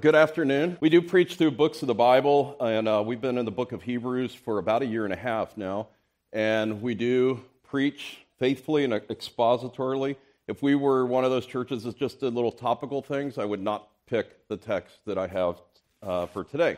Good 0.00 0.14
afternoon. 0.14 0.76
We 0.80 0.90
do 0.90 1.02
preach 1.02 1.34
through 1.34 1.52
books 1.52 1.82
of 1.82 1.88
the 1.88 1.94
Bible, 1.94 2.56
and 2.60 2.86
uh, 2.86 3.02
we've 3.04 3.20
been 3.20 3.36
in 3.36 3.44
the 3.44 3.50
book 3.50 3.72
of 3.72 3.82
Hebrews 3.82 4.32
for 4.32 4.58
about 4.58 4.82
a 4.82 4.86
year 4.86 5.04
and 5.04 5.12
a 5.12 5.16
half 5.16 5.56
now. 5.56 5.88
And 6.32 6.82
we 6.82 6.94
do 6.94 7.42
preach 7.64 8.18
faithfully 8.38 8.84
and 8.84 8.92
expositorily. 8.92 10.14
If 10.46 10.62
we 10.62 10.76
were 10.76 11.04
one 11.04 11.24
of 11.24 11.32
those 11.32 11.46
churches 11.46 11.82
that 11.82 11.96
just 11.96 12.20
did 12.20 12.34
little 12.34 12.52
topical 12.52 13.02
things, 13.02 13.38
I 13.38 13.44
would 13.44 13.62
not 13.62 13.88
pick 14.06 14.46
the 14.46 14.56
text 14.56 14.98
that 15.06 15.18
I 15.18 15.26
have 15.26 15.56
uh, 16.02 16.26
for 16.26 16.44
today. 16.44 16.76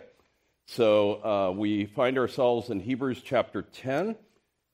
So 0.66 1.22
uh, 1.22 1.50
we 1.50 1.86
find 1.86 2.16
ourselves 2.16 2.70
in 2.70 2.80
Hebrews 2.80 3.20
chapter 3.22 3.62
10, 3.62 4.16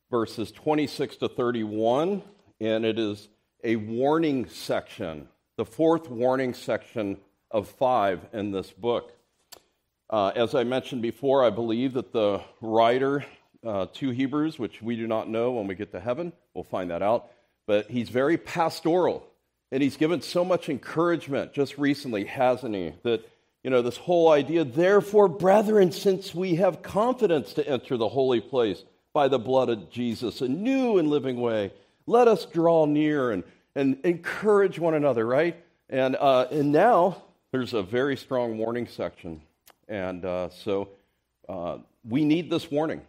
verses 0.08 0.52
26 0.52 1.16
to 1.16 1.28
31, 1.28 2.22
and 2.60 2.84
it 2.84 2.98
is 2.98 3.28
a 3.64 3.74
warning 3.74 4.46
section, 4.46 5.26
the 5.56 5.64
fourth 5.64 6.08
warning 6.08 6.54
section 6.54 7.16
of 7.50 7.68
five 7.68 8.20
in 8.32 8.50
this 8.50 8.70
book. 8.70 9.12
Uh, 10.08 10.28
as 10.36 10.54
I 10.54 10.64
mentioned 10.64 11.02
before, 11.02 11.44
I 11.44 11.50
believe 11.50 11.94
that 11.94 12.12
the 12.12 12.40
writer 12.60 13.24
uh, 13.64 13.86
to 13.94 14.10
Hebrews, 14.10 14.58
which 14.58 14.80
we 14.80 14.96
do 14.96 15.06
not 15.06 15.28
know 15.28 15.52
when 15.52 15.66
we 15.66 15.74
get 15.74 15.90
to 15.92 16.00
heaven, 16.00 16.32
we'll 16.54 16.64
find 16.64 16.90
that 16.90 17.02
out, 17.02 17.30
but 17.66 17.90
he's 17.90 18.08
very 18.08 18.36
pastoral. 18.36 19.26
And 19.72 19.82
he's 19.82 19.96
given 19.96 20.22
so 20.22 20.44
much 20.44 20.68
encouragement 20.68 21.52
just 21.52 21.76
recently, 21.76 22.24
hasn't 22.24 22.74
he? 22.74 22.92
That, 23.02 23.28
you 23.64 23.70
know, 23.70 23.82
this 23.82 23.96
whole 23.96 24.30
idea, 24.30 24.64
therefore, 24.64 25.26
brethren, 25.26 25.90
since 25.90 26.32
we 26.32 26.54
have 26.54 26.82
confidence 26.82 27.52
to 27.54 27.68
enter 27.68 27.96
the 27.96 28.08
holy 28.08 28.40
place 28.40 28.84
by 29.12 29.26
the 29.26 29.40
blood 29.40 29.68
of 29.68 29.90
Jesus, 29.90 30.40
a 30.40 30.46
new 30.46 30.98
and 30.98 31.10
living 31.10 31.40
way, 31.40 31.72
let 32.06 32.28
us 32.28 32.44
draw 32.44 32.86
near 32.86 33.32
and, 33.32 33.42
and 33.74 33.98
encourage 34.04 34.78
one 34.78 34.94
another, 34.94 35.26
right? 35.26 35.56
And, 35.88 36.14
uh, 36.14 36.46
and 36.52 36.70
now 36.70 37.24
there's 37.56 37.72
a 37.72 37.82
very 37.82 38.18
strong 38.18 38.58
warning 38.58 38.86
section. 38.86 39.40
And 39.88 40.26
uh, 40.26 40.50
so 40.50 40.90
uh, 41.48 41.78
we 42.06 42.22
need 42.22 42.50
this 42.50 42.70
warning. 42.70 43.00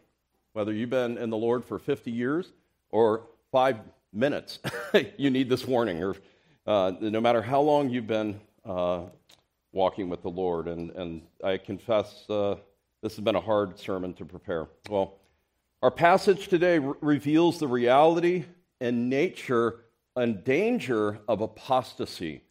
Whether 0.54 0.72
you've 0.72 0.90
been 0.90 1.18
in 1.18 1.30
the 1.30 1.36
Lord 1.36 1.66
for 1.66 1.78
50 1.78 2.12
years 2.12 2.54
or 2.90 3.24
five 3.52 3.78
minutes, 4.14 4.60
you 5.18 5.32
need 5.32 5.50
this 5.50 5.68
warning. 5.68 6.02
Or 6.02 6.16
uh, 6.66 6.94
no 7.02 7.20
matter 7.20 7.42
how 7.42 7.60
long 7.60 7.90
you've 7.90 8.08
been 8.08 8.40
uh, 8.64 9.02
walking 9.74 10.08
with 10.08 10.22
the 10.22 10.30
Lord. 10.30 10.70
And, 10.70 10.92
and 10.92 11.24
I 11.44 11.58
confess 11.58 12.24
uh, 12.30 12.56
this 13.04 13.18
has 13.18 13.26
been 13.26 13.36
a 13.36 13.42
hard 13.42 13.78
sermon 13.78 14.14
to 14.14 14.24
prepare. 14.24 14.70
Well, 14.90 15.16
our 15.84 15.92
passage 15.92 16.48
today 16.48 16.80
re- 16.80 16.94
reveals 17.02 17.60
the 17.60 17.68
reality 17.68 18.46
and 18.80 19.10
nature 19.10 19.82
and 20.16 20.42
danger 20.46 21.20
of 21.28 21.42
apostasy. 21.42 22.44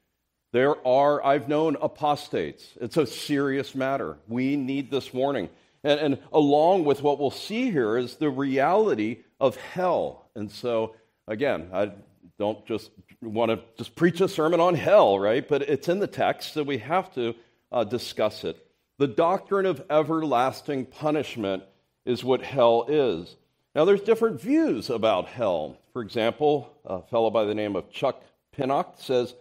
There 0.57 0.87
are, 0.89 1.23
I've 1.23 1.51
known 1.51 1.77
apostates. 1.83 2.67
It's 2.81 2.97
a 2.97 3.07
serious 3.07 3.75
matter. 3.75 4.17
We 4.27 4.57
need 4.57 4.91
this 4.91 5.13
warning. 5.13 5.51
And, 5.85 6.01
and, 6.01 6.19
along 6.33 6.87
with 6.87 7.03
what 7.03 7.19
we'll 7.19 7.31
see 7.31 7.71
here 7.71 7.99
is 7.99 8.17
the 8.17 8.31
reality 8.31 9.19
of 9.39 9.57
hell. 9.57 10.31
And 10.35 10.51
so, 10.51 10.97
again, 11.29 11.69
I 11.75 11.93
don't 12.39 12.65
just 12.65 12.91
want 13.21 13.51
to 13.51 13.61
just 13.77 13.95
preach 13.97 14.23
a 14.23 14.29
sermon 14.29 14.59
on 14.61 14.75
hell, 14.75 15.19
right? 15.19 15.47
But 15.47 15.61
it's 15.61 15.91
in 15.91 15.99
the 15.99 16.07
text, 16.07 16.55
so 16.55 16.63
we 16.63 16.79
have 16.79 17.13
to 17.17 17.35
uh, 17.71 17.85
discuss 17.85 18.43
it. 18.43 18.57
The 18.97 19.09
doctrine 19.09 19.67
of 19.67 19.85
everlasting 19.91 20.87
punishment 20.87 21.65
is 22.07 22.25
what 22.25 22.41
hell 22.41 22.87
is. 22.89 23.37
Now, 23.75 23.85
there's 23.85 24.01
different 24.01 24.41
views 24.41 24.89
about 24.89 25.29
hell. 25.29 25.77
For 25.93 26.01
example, 26.01 26.75
a 26.87 27.03
fellow 27.03 27.29
by 27.29 27.45
the 27.45 27.55
name 27.55 27.77
of 27.77 27.91
Chuck 27.91 28.23
Pinnock 28.53 28.95
says, 29.01 29.35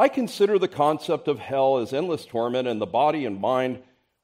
I 0.00 0.08
consider 0.08 0.58
the 0.58 0.66
concept 0.66 1.28
of 1.28 1.38
hell 1.38 1.76
as 1.76 1.92
endless 1.92 2.24
torment 2.24 2.66
in 2.66 2.78
the 2.78 2.86
body 2.86 3.26
and 3.26 3.38
mind 3.38 3.82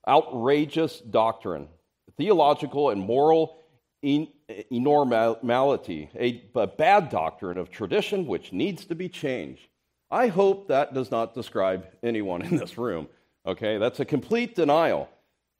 outrageous 0.08 1.00
doctrine, 1.00 1.68
theological 2.16 2.88
and 2.88 3.02
moral 3.02 3.58
enormality, 4.02 6.08
a, 6.18 6.42
a 6.54 6.66
bad 6.66 7.10
doctrine 7.10 7.58
of 7.58 7.70
tradition 7.70 8.26
which 8.26 8.54
needs 8.54 8.86
to 8.86 8.94
be 8.94 9.10
changed. 9.10 9.68
I 10.10 10.28
hope 10.28 10.68
that 10.68 10.94
does 10.94 11.10
not 11.10 11.34
describe 11.34 11.86
anyone 12.02 12.40
in 12.40 12.56
this 12.56 12.78
room. 12.78 13.08
Okay, 13.44 13.76
that's 13.76 14.00
a 14.00 14.06
complete 14.06 14.54
denial. 14.54 15.10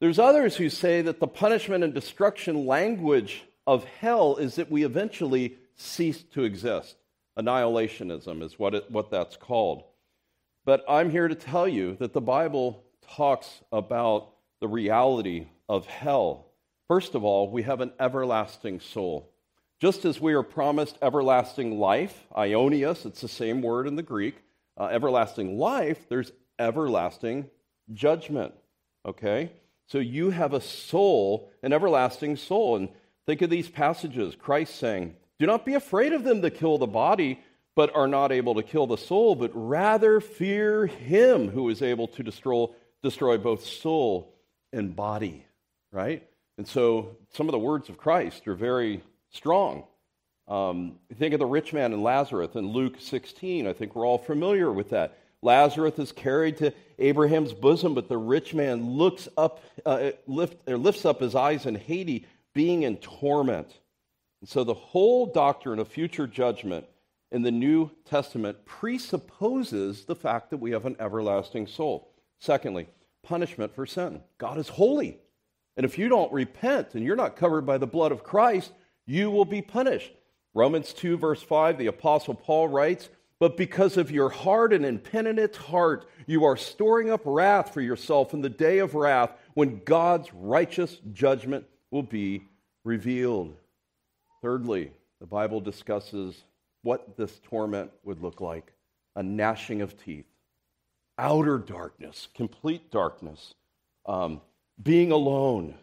There's 0.00 0.18
others 0.18 0.56
who 0.56 0.70
say 0.70 1.02
that 1.02 1.20
the 1.20 1.28
punishment 1.28 1.84
and 1.84 1.92
destruction 1.92 2.64
language 2.64 3.44
of 3.66 3.84
hell 3.84 4.36
is 4.36 4.54
that 4.54 4.70
we 4.70 4.82
eventually 4.82 5.58
cease 5.74 6.22
to 6.32 6.44
exist. 6.44 6.96
Annihilationism 7.38 8.42
is 8.42 8.58
what, 8.58 8.74
it, 8.74 8.90
what 8.90 9.10
that's 9.10 9.36
called. 9.36 9.84
But 10.66 10.84
I'm 10.88 11.10
here 11.10 11.28
to 11.28 11.36
tell 11.36 11.68
you 11.68 11.94
that 12.00 12.12
the 12.12 12.20
Bible 12.20 12.82
talks 13.14 13.48
about 13.70 14.32
the 14.60 14.66
reality 14.66 15.46
of 15.68 15.86
hell. 15.86 16.48
First 16.88 17.14
of 17.14 17.22
all, 17.22 17.48
we 17.48 17.62
have 17.62 17.80
an 17.80 17.92
everlasting 18.00 18.80
soul. 18.80 19.30
Just 19.80 20.04
as 20.04 20.20
we 20.20 20.34
are 20.34 20.42
promised 20.42 20.98
everlasting 21.00 21.78
life, 21.78 22.26
aionios, 22.36 23.06
it's 23.06 23.20
the 23.20 23.28
same 23.28 23.62
word 23.62 23.86
in 23.86 23.94
the 23.94 24.02
Greek, 24.02 24.42
uh, 24.76 24.86
everlasting 24.86 25.56
life, 25.56 26.08
there's 26.08 26.32
everlasting 26.58 27.48
judgment. 27.92 28.52
Okay? 29.06 29.52
So 29.86 29.98
you 29.98 30.30
have 30.30 30.52
a 30.52 30.60
soul, 30.60 31.48
an 31.62 31.72
everlasting 31.72 32.34
soul. 32.34 32.74
And 32.74 32.88
think 33.24 33.40
of 33.40 33.50
these 33.50 33.68
passages 33.68 34.34
Christ 34.34 34.74
saying, 34.74 35.14
Do 35.38 35.46
not 35.46 35.64
be 35.64 35.74
afraid 35.74 36.12
of 36.12 36.24
them 36.24 36.40
that 36.40 36.56
kill 36.56 36.76
the 36.76 36.88
body, 36.88 37.38
but 37.76 37.94
are 37.94 38.08
not 38.08 38.32
able 38.32 38.54
to 38.54 38.62
kill 38.62 38.86
the 38.86 38.96
soul, 38.96 39.36
but 39.36 39.52
rather 39.54 40.18
fear 40.18 40.86
him 40.86 41.48
who 41.48 41.68
is 41.68 41.82
able 41.82 42.08
to 42.08 42.22
destroy, 42.22 42.66
destroy 43.02 43.36
both 43.36 43.64
soul 43.64 44.34
and 44.72 44.96
body, 44.96 45.46
right? 45.92 46.26
And 46.58 46.66
so 46.66 47.18
some 47.34 47.46
of 47.46 47.52
the 47.52 47.58
words 47.58 47.90
of 47.90 47.98
Christ 47.98 48.48
are 48.48 48.54
very 48.54 49.02
strong. 49.30 49.84
Um, 50.48 50.94
think 51.18 51.34
of 51.34 51.38
the 51.38 51.46
rich 51.46 51.74
man 51.74 51.92
and 51.92 52.02
Lazarus 52.02 52.54
in 52.54 52.68
Luke 52.68 52.96
16. 52.98 53.66
I 53.66 53.72
think 53.74 53.94
we're 53.94 54.06
all 54.06 54.18
familiar 54.18 54.72
with 54.72 54.90
that. 54.90 55.18
Lazarus 55.42 55.98
is 55.98 56.12
carried 56.12 56.56
to 56.58 56.72
Abraham's 56.98 57.52
bosom, 57.52 57.94
but 57.94 58.08
the 58.08 58.16
rich 58.16 58.54
man 58.54 58.92
looks 58.92 59.28
up, 59.36 59.62
uh, 59.84 60.12
lift, 60.26 60.66
lifts 60.66 61.04
up 61.04 61.20
his 61.20 61.34
eyes 61.34 61.66
in 61.66 61.74
Hades, 61.74 62.24
being 62.54 62.84
in 62.84 62.96
torment. 62.96 63.68
And 64.40 64.48
so 64.48 64.64
the 64.64 64.72
whole 64.72 65.26
doctrine 65.26 65.78
of 65.78 65.88
future 65.88 66.26
judgment 66.26 66.86
in 67.32 67.42
the 67.42 67.50
New 67.50 67.90
Testament 68.04 68.64
presupposes 68.64 70.04
the 70.04 70.14
fact 70.14 70.50
that 70.50 70.58
we 70.58 70.70
have 70.70 70.86
an 70.86 70.96
everlasting 71.00 71.66
soul. 71.66 72.12
Secondly, 72.38 72.88
punishment 73.22 73.74
for 73.74 73.86
sin. 73.86 74.22
God 74.38 74.58
is 74.58 74.68
holy. 74.68 75.18
And 75.76 75.84
if 75.84 75.98
you 75.98 76.08
don't 76.08 76.32
repent 76.32 76.94
and 76.94 77.04
you're 77.04 77.16
not 77.16 77.36
covered 77.36 77.66
by 77.66 77.78
the 77.78 77.86
blood 77.86 78.12
of 78.12 78.22
Christ, 78.22 78.72
you 79.06 79.30
will 79.30 79.44
be 79.44 79.62
punished. 79.62 80.12
Romans 80.54 80.92
2, 80.94 81.18
verse 81.18 81.42
5, 81.42 81.76
the 81.76 81.86
Apostle 81.86 82.34
Paul 82.34 82.68
writes, 82.68 83.10
But 83.38 83.56
because 83.56 83.96
of 83.96 84.10
your 84.10 84.30
hard 84.30 84.72
and 84.72 84.86
impenitent 84.86 85.56
heart, 85.56 86.08
you 86.26 86.44
are 86.44 86.56
storing 86.56 87.10
up 87.10 87.20
wrath 87.24 87.74
for 87.74 87.82
yourself 87.82 88.32
in 88.32 88.40
the 88.40 88.48
day 88.48 88.78
of 88.78 88.94
wrath 88.94 89.32
when 89.54 89.82
God's 89.84 90.32
righteous 90.32 90.96
judgment 91.12 91.66
will 91.90 92.02
be 92.02 92.44
revealed. 92.84 93.56
Thirdly, 94.40 94.92
the 95.20 95.26
Bible 95.26 95.60
discusses 95.60 96.42
what 96.86 97.16
this 97.16 97.40
torment 97.40 97.90
would 98.04 98.22
look 98.22 98.40
like 98.40 98.72
a 99.16 99.22
gnashing 99.22 99.82
of 99.82 100.00
teeth, 100.02 100.26
outer 101.18 101.58
darkness, 101.58 102.28
complete 102.34 102.92
darkness, 102.92 103.54
um, 104.06 104.40
being 104.80 105.10
alone. 105.10 105.74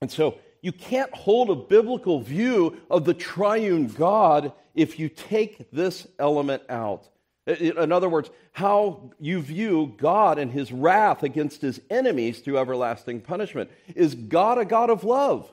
And 0.00 0.10
so 0.10 0.38
you 0.60 0.72
can't 0.72 1.14
hold 1.14 1.50
a 1.50 1.54
biblical 1.54 2.20
view 2.20 2.80
of 2.90 3.04
the 3.04 3.14
triune 3.14 3.86
God 3.86 4.52
if 4.74 4.98
you 4.98 5.08
take 5.08 5.70
this 5.70 6.08
element 6.18 6.62
out. 6.68 7.08
In 7.46 7.92
other 7.92 8.08
words, 8.08 8.30
how 8.52 9.12
you 9.20 9.40
view 9.40 9.94
God 9.98 10.38
and 10.38 10.50
his 10.50 10.72
wrath 10.72 11.22
against 11.22 11.60
his 11.60 11.80
enemies 11.90 12.40
through 12.40 12.58
everlasting 12.58 13.20
punishment. 13.20 13.70
Is 13.94 14.14
God 14.14 14.58
a 14.58 14.64
God 14.64 14.90
of 14.90 15.04
love? 15.04 15.48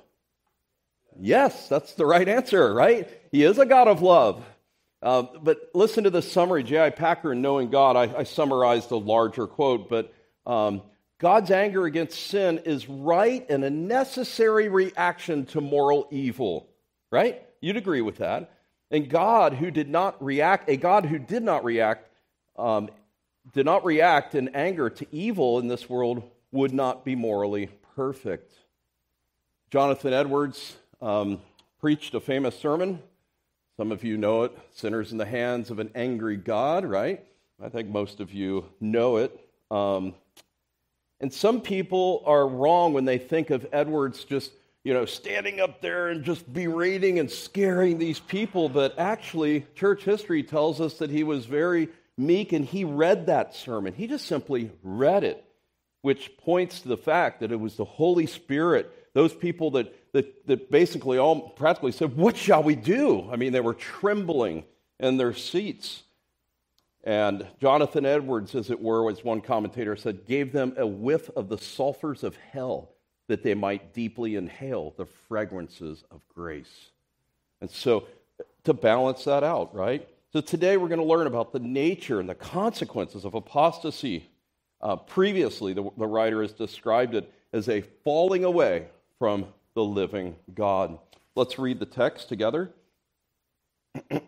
Yes, 1.22 1.68
that's 1.68 1.94
the 1.94 2.06
right 2.06 2.28
answer, 2.28 2.74
right? 2.74 3.10
He 3.32 3.44
is 3.44 3.58
a 3.58 3.66
God 3.66 3.88
of 3.88 4.02
love. 4.02 4.44
Uh, 5.02 5.24
but 5.42 5.70
listen 5.74 6.04
to 6.06 6.10
the 6.10 6.22
summary. 6.22 6.64
J.I. 6.64 6.90
Packer 6.90 7.34
in 7.34 7.42
Knowing 7.42 7.70
God, 7.70 7.96
I, 7.96 8.20
I 8.20 8.24
summarized 8.24 8.92
a 8.92 8.98
larger 8.98 9.48
quote, 9.48 9.90
but 9.90 10.14
um, 10.46 10.82
God's 11.20 11.52
anger 11.52 11.86
against 11.86 12.20
sin 12.20 12.60
is 12.60 12.88
right 12.88 13.46
and 13.50 13.64
a 13.64 13.70
necessary 13.70 14.70
reaction 14.70 15.46
to 15.48 15.62
moral 15.62 16.08
evil, 16.12 16.70
right? 17.12 17.42
You'd 17.62 17.78
agree 17.78 18.02
with 18.02 18.18
that. 18.18 18.52
And 18.92 19.10
God, 19.10 19.54
who 19.54 19.72
did 19.72 19.90
not 19.90 20.22
react, 20.24 20.70
a 20.70 20.78
God 20.78 21.06
who 21.06 21.20
did 21.20 21.44
not 21.44 21.64
react, 21.64 22.10
um, 22.58 22.90
did 23.54 23.66
not 23.66 23.86
react 23.86 24.36
in 24.36 24.50
anger 24.50 24.90
to 24.90 25.08
evil 25.12 25.60
in 25.60 25.68
this 25.68 25.90
world, 25.90 26.24
would 26.52 26.74
not 26.74 27.06
be 27.06 27.16
morally 27.16 27.70
perfect. 27.96 28.52
Jonathan 29.70 30.14
Edwards 30.14 30.76
um, 31.02 31.42
preached 31.80 32.14
a 32.14 32.20
famous 32.20 32.58
sermon. 32.58 33.02
Some 33.78 33.92
of 33.92 34.04
you 34.04 34.18
know 34.18 34.44
it 34.44 34.58
Sinners 34.74 35.12
in 35.12 35.18
the 35.18 35.26
Hands 35.26 35.70
of 35.72 35.80
an 35.80 35.92
Angry 35.96 36.38
God, 36.38 36.86
right? 36.86 37.24
I 37.64 37.70
think 37.70 37.90
most 37.90 38.20
of 38.20 38.34
you 38.34 38.66
know 38.80 39.18
it. 39.18 39.40
Um, 39.72 40.16
And 41.22 41.34
some 41.34 41.60
people 41.60 42.24
are 42.26 42.48
wrong 42.48 42.94
when 42.94 43.04
they 43.04 43.18
think 43.18 43.50
of 43.50 43.68
Edwards 43.74 44.24
just, 44.24 44.52
you 44.86 44.94
know, 44.94 45.06
standing 45.06 45.60
up 45.60 45.82
there 45.82 46.08
and 46.08 46.24
just 46.24 46.52
berating 46.52 47.20
and 47.20 47.30
scaring 47.30 47.98
these 47.98 48.22
people. 48.22 48.70
But 48.70 48.98
actually, 48.98 49.66
church 49.76 50.06
history 50.06 50.44
tells 50.44 50.80
us 50.80 50.98
that 51.00 51.10
he 51.10 51.24
was 51.24 51.46
very 51.46 51.90
meek 52.18 52.54
and 52.54 52.64
he 52.64 52.86
read 52.86 53.26
that 53.26 53.54
sermon. 53.54 53.94
He 53.94 54.08
just 54.08 54.28
simply 54.28 54.72
read 54.82 55.26
it, 55.26 55.44
which 56.02 56.38
points 56.38 56.82
to 56.82 56.88
the 56.88 56.98
fact 56.98 57.42
that 57.42 57.52
it 57.52 57.60
was 57.60 57.76
the 57.76 57.84
Holy 57.84 58.26
Spirit, 58.26 58.90
those 59.14 59.34
people 59.34 59.72
that, 59.72 59.94
that, 60.14 60.48
that 60.48 60.72
basically 60.72 61.18
all 61.18 61.50
practically 61.50 61.92
said, 61.92 62.16
What 62.16 62.38
shall 62.38 62.64
we 62.64 62.76
do? 62.76 63.30
I 63.32 63.36
mean, 63.36 63.54
they 63.54 63.60
were 63.60 63.74
trembling 63.74 64.64
in 65.00 65.18
their 65.18 65.34
seats. 65.34 66.04
And 67.04 67.48
Jonathan 67.62 68.06
Edwards, 68.06 68.56
as 68.56 68.70
it 68.70 68.82
were, 68.82 69.10
as 69.10 69.24
one 69.24 69.42
commentator 69.42 69.96
said, 69.96 70.26
gave 70.26 70.52
them 70.52 70.74
a 70.78 70.86
whiff 70.86 71.30
of 71.36 71.48
the 71.48 71.58
sulfurs 71.58 72.24
of 72.24 72.36
hell 72.52 72.92
that 73.28 73.42
they 73.42 73.54
might 73.54 73.94
deeply 73.94 74.36
inhale 74.36 74.94
the 74.98 75.06
fragrances 75.06 76.04
of 76.12 76.22
grace. 76.28 76.90
And 77.62 77.70
so, 77.70 78.08
to 78.66 78.74
balance 78.74 79.24
that 79.26 79.44
out, 79.44 79.74
right? 79.74 80.08
So, 80.34 80.42
today 80.42 80.78
we're 80.78 80.90
going 80.90 81.00
to 81.00 81.06
learn 81.06 81.28
about 81.28 81.54
the 81.54 81.60
nature 81.60 82.20
and 82.20 82.28
the 82.28 82.36
consequences 82.36 83.24
of 83.26 83.34
apostasy. 83.34 84.30
Uh, 84.82 84.96
previously, 84.96 85.74
the, 85.74 85.90
the 85.98 86.08
writer 86.08 86.42
has 86.42 86.54
described 86.54 87.16
it 87.16 87.32
as 87.54 87.70
a 87.70 87.82
falling 88.04 88.44
away 88.44 88.88
from 89.18 89.46
the 89.76 89.84
living 89.84 90.36
God. 90.54 91.00
Let's 91.36 91.60
read 91.60 91.80
the 91.80 91.86
text 91.86 92.30
together. 92.30 92.72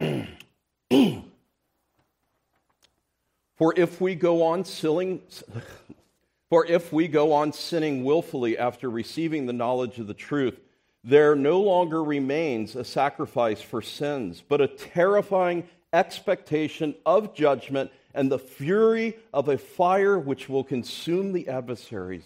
For 3.61 3.73
if 3.77 4.01
we 4.01 4.15
go 4.15 4.41
on 4.41 4.65
sinning, 4.65 5.21
for 6.49 6.65
if 6.65 6.91
we 6.91 7.07
go 7.07 7.31
on 7.31 7.53
sinning 7.53 8.03
willfully 8.03 8.57
after 8.57 8.89
receiving 8.89 9.45
the 9.45 9.53
knowledge 9.53 9.99
of 9.99 10.07
the 10.07 10.15
truth, 10.15 10.59
there 11.03 11.35
no 11.35 11.61
longer 11.61 12.03
remains 12.03 12.75
a 12.75 12.83
sacrifice 12.83 13.61
for 13.61 13.83
sins, 13.83 14.41
but 14.47 14.61
a 14.61 14.67
terrifying 14.67 15.67
expectation 15.93 16.95
of 17.05 17.35
judgment 17.35 17.91
and 18.15 18.31
the 18.31 18.39
fury 18.39 19.17
of 19.31 19.47
a 19.47 19.59
fire 19.59 20.17
which 20.17 20.49
will 20.49 20.63
consume 20.63 21.31
the 21.31 21.47
adversaries. 21.47 22.25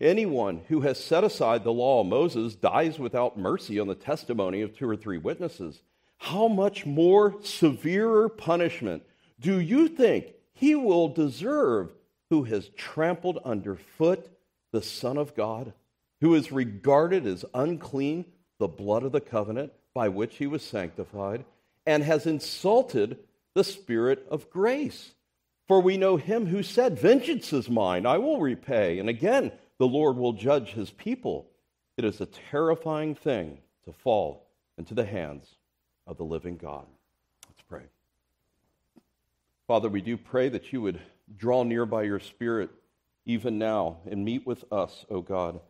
Anyone 0.00 0.62
who 0.68 0.80
has 0.82 1.02
set 1.02 1.24
aside 1.24 1.64
the 1.64 1.72
law 1.72 2.00
of 2.00 2.06
Moses 2.06 2.54
dies 2.54 2.98
without 2.98 3.38
mercy 3.38 3.78
on 3.78 3.88
the 3.88 3.94
testimony 3.94 4.62
of 4.62 4.76
two 4.76 4.88
or 4.88 4.96
three 4.96 5.18
witnesses. 5.18 5.82
How 6.18 6.48
much 6.48 6.84
more 6.84 7.36
severer 7.42 8.28
punishment 8.28 9.02
do 9.40 9.60
you 9.60 9.88
think 9.88 10.26
he 10.52 10.74
will 10.74 11.08
deserve 11.08 11.92
who 12.30 12.44
has 12.44 12.68
trampled 12.70 13.38
underfoot 13.44 14.28
the 14.72 14.82
Son 14.82 15.16
of 15.16 15.34
God, 15.34 15.72
who 16.20 16.34
is 16.34 16.52
regarded 16.52 17.26
as 17.26 17.44
unclean 17.54 18.24
the 18.58 18.68
blood 18.68 19.04
of 19.04 19.12
the 19.12 19.20
covenant 19.20 19.72
by 19.94 20.08
which 20.08 20.36
he 20.36 20.46
was 20.46 20.62
sanctified, 20.62 21.44
and 21.86 22.02
has 22.02 22.26
insulted 22.26 23.18
the 23.54 23.64
Spirit 23.64 24.26
of 24.30 24.50
grace. 24.50 25.12
For 25.66 25.80
we 25.80 25.96
know 25.96 26.16
him 26.16 26.46
who 26.46 26.62
said, 26.62 26.98
Vengeance 26.98 27.52
is 27.52 27.70
mine, 27.70 28.06
I 28.06 28.18
will 28.18 28.40
repay. 28.40 28.98
And 28.98 29.08
again, 29.08 29.52
the 29.78 29.86
Lord 29.86 30.16
will 30.16 30.32
judge 30.32 30.72
his 30.72 30.90
people. 30.90 31.48
It 31.96 32.04
is 32.04 32.20
a 32.20 32.26
terrifying 32.26 33.14
thing 33.14 33.58
to 33.84 33.92
fall 33.92 34.46
into 34.76 34.94
the 34.94 35.04
hands 35.04 35.56
of 36.06 36.16
the 36.16 36.24
living 36.24 36.56
God. 36.56 36.86
Let's 37.48 37.62
pray. 37.68 37.84
Father, 39.66 39.88
we 39.88 40.00
do 40.00 40.16
pray 40.16 40.48
that 40.48 40.72
you 40.72 40.82
would 40.82 41.00
draw 41.36 41.62
near 41.62 41.86
by 41.86 42.02
your 42.02 42.20
Spirit 42.20 42.70
even 43.26 43.58
now 43.58 43.98
and 44.10 44.24
meet 44.24 44.46
with 44.46 44.64
us, 44.72 45.04
O 45.10 45.20
God. 45.20 45.60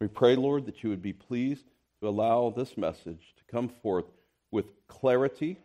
We 0.00 0.08
pray, 0.08 0.36
Lord, 0.36 0.66
that 0.66 0.82
you 0.82 0.88
would 0.90 1.02
be 1.02 1.12
pleased 1.12 1.66
to 2.00 2.08
allow 2.08 2.50
this 2.50 2.78
message 2.78 3.34
to 3.36 3.52
come 3.52 3.68
forth 3.68 4.06
with 4.50 4.64
clarity 4.88 5.58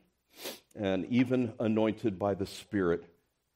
and 0.75 1.05
even 1.05 1.53
anointed 1.59 2.19
by 2.19 2.33
the 2.33 2.45
Spirit. 2.45 3.05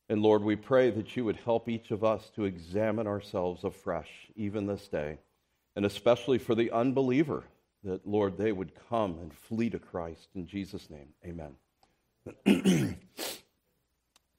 And 0.09 0.21
Lord, 0.21 0.43
we 0.43 0.55
pray 0.55 0.89
that 0.89 1.15
you 1.15 1.23
would 1.25 1.37
help 1.37 1.69
each 1.69 1.91
of 1.91 2.03
us 2.03 2.31
to 2.35 2.45
examine 2.45 3.07
ourselves 3.07 3.63
afresh, 3.63 4.09
even 4.35 4.65
this 4.65 4.87
day, 4.87 5.19
and 5.75 5.85
especially 5.85 6.39
for 6.39 6.55
the 6.55 6.71
unbeliever, 6.71 7.43
that, 7.83 8.05
Lord, 8.07 8.37
they 8.37 8.51
would 8.51 8.71
come 8.89 9.19
and 9.19 9.33
flee 9.33 9.69
to 9.69 9.79
Christ. 9.79 10.27
In 10.35 10.47
Jesus' 10.47 10.89
name, 10.89 11.09
amen. 12.45 12.97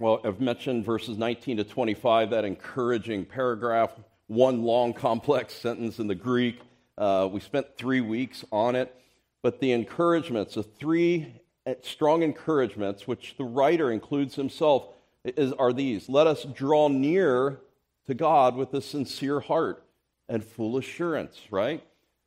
Well, 0.00 0.18
I've 0.24 0.40
mentioned 0.40 0.86
verses 0.86 1.18
19 1.18 1.58
to 1.58 1.64
25, 1.64 2.30
that 2.30 2.46
encouraging 2.46 3.26
paragraph, 3.26 3.92
one 4.28 4.62
long, 4.62 4.94
complex 4.94 5.52
sentence 5.52 5.98
in 5.98 6.06
the 6.06 6.14
Greek. 6.14 6.58
Uh, 6.96 7.28
we 7.30 7.38
spent 7.40 7.76
three 7.76 8.00
weeks 8.00 8.42
on 8.50 8.76
it. 8.76 8.96
But 9.42 9.60
the 9.60 9.72
encouragements, 9.72 10.54
the 10.54 10.62
three 10.62 11.34
eh, 11.66 11.74
strong 11.82 12.22
encouragements, 12.22 13.06
which 13.06 13.36
the 13.36 13.44
writer 13.44 13.92
includes 13.92 14.36
himself, 14.36 14.88
is, 15.24 15.52
are 15.52 15.72
these 15.72 16.08
Let 16.08 16.26
us 16.26 16.44
draw 16.44 16.88
near 16.88 17.60
to 18.06 18.14
God 18.14 18.56
with 18.56 18.74
a 18.74 18.80
sincere 18.80 19.40
heart 19.40 19.84
and 20.28 20.44
full 20.44 20.76
assurance, 20.78 21.40
right? 21.50 21.82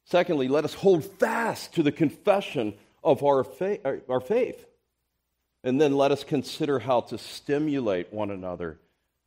Secondly, 0.05 0.47
let 0.47 0.65
us 0.65 0.73
hold 0.73 1.05
fast 1.05 1.73
to 1.75 1.83
the 1.83 1.91
confession 1.91 2.73
of 3.03 3.23
our, 3.23 3.45
our 4.09 4.19
faith. 4.19 4.65
And 5.63 5.79
then 5.79 5.95
let 5.95 6.11
us 6.11 6.23
consider 6.23 6.79
how 6.79 7.01
to 7.01 7.17
stimulate 7.17 8.11
one 8.11 8.31
another. 8.31 8.79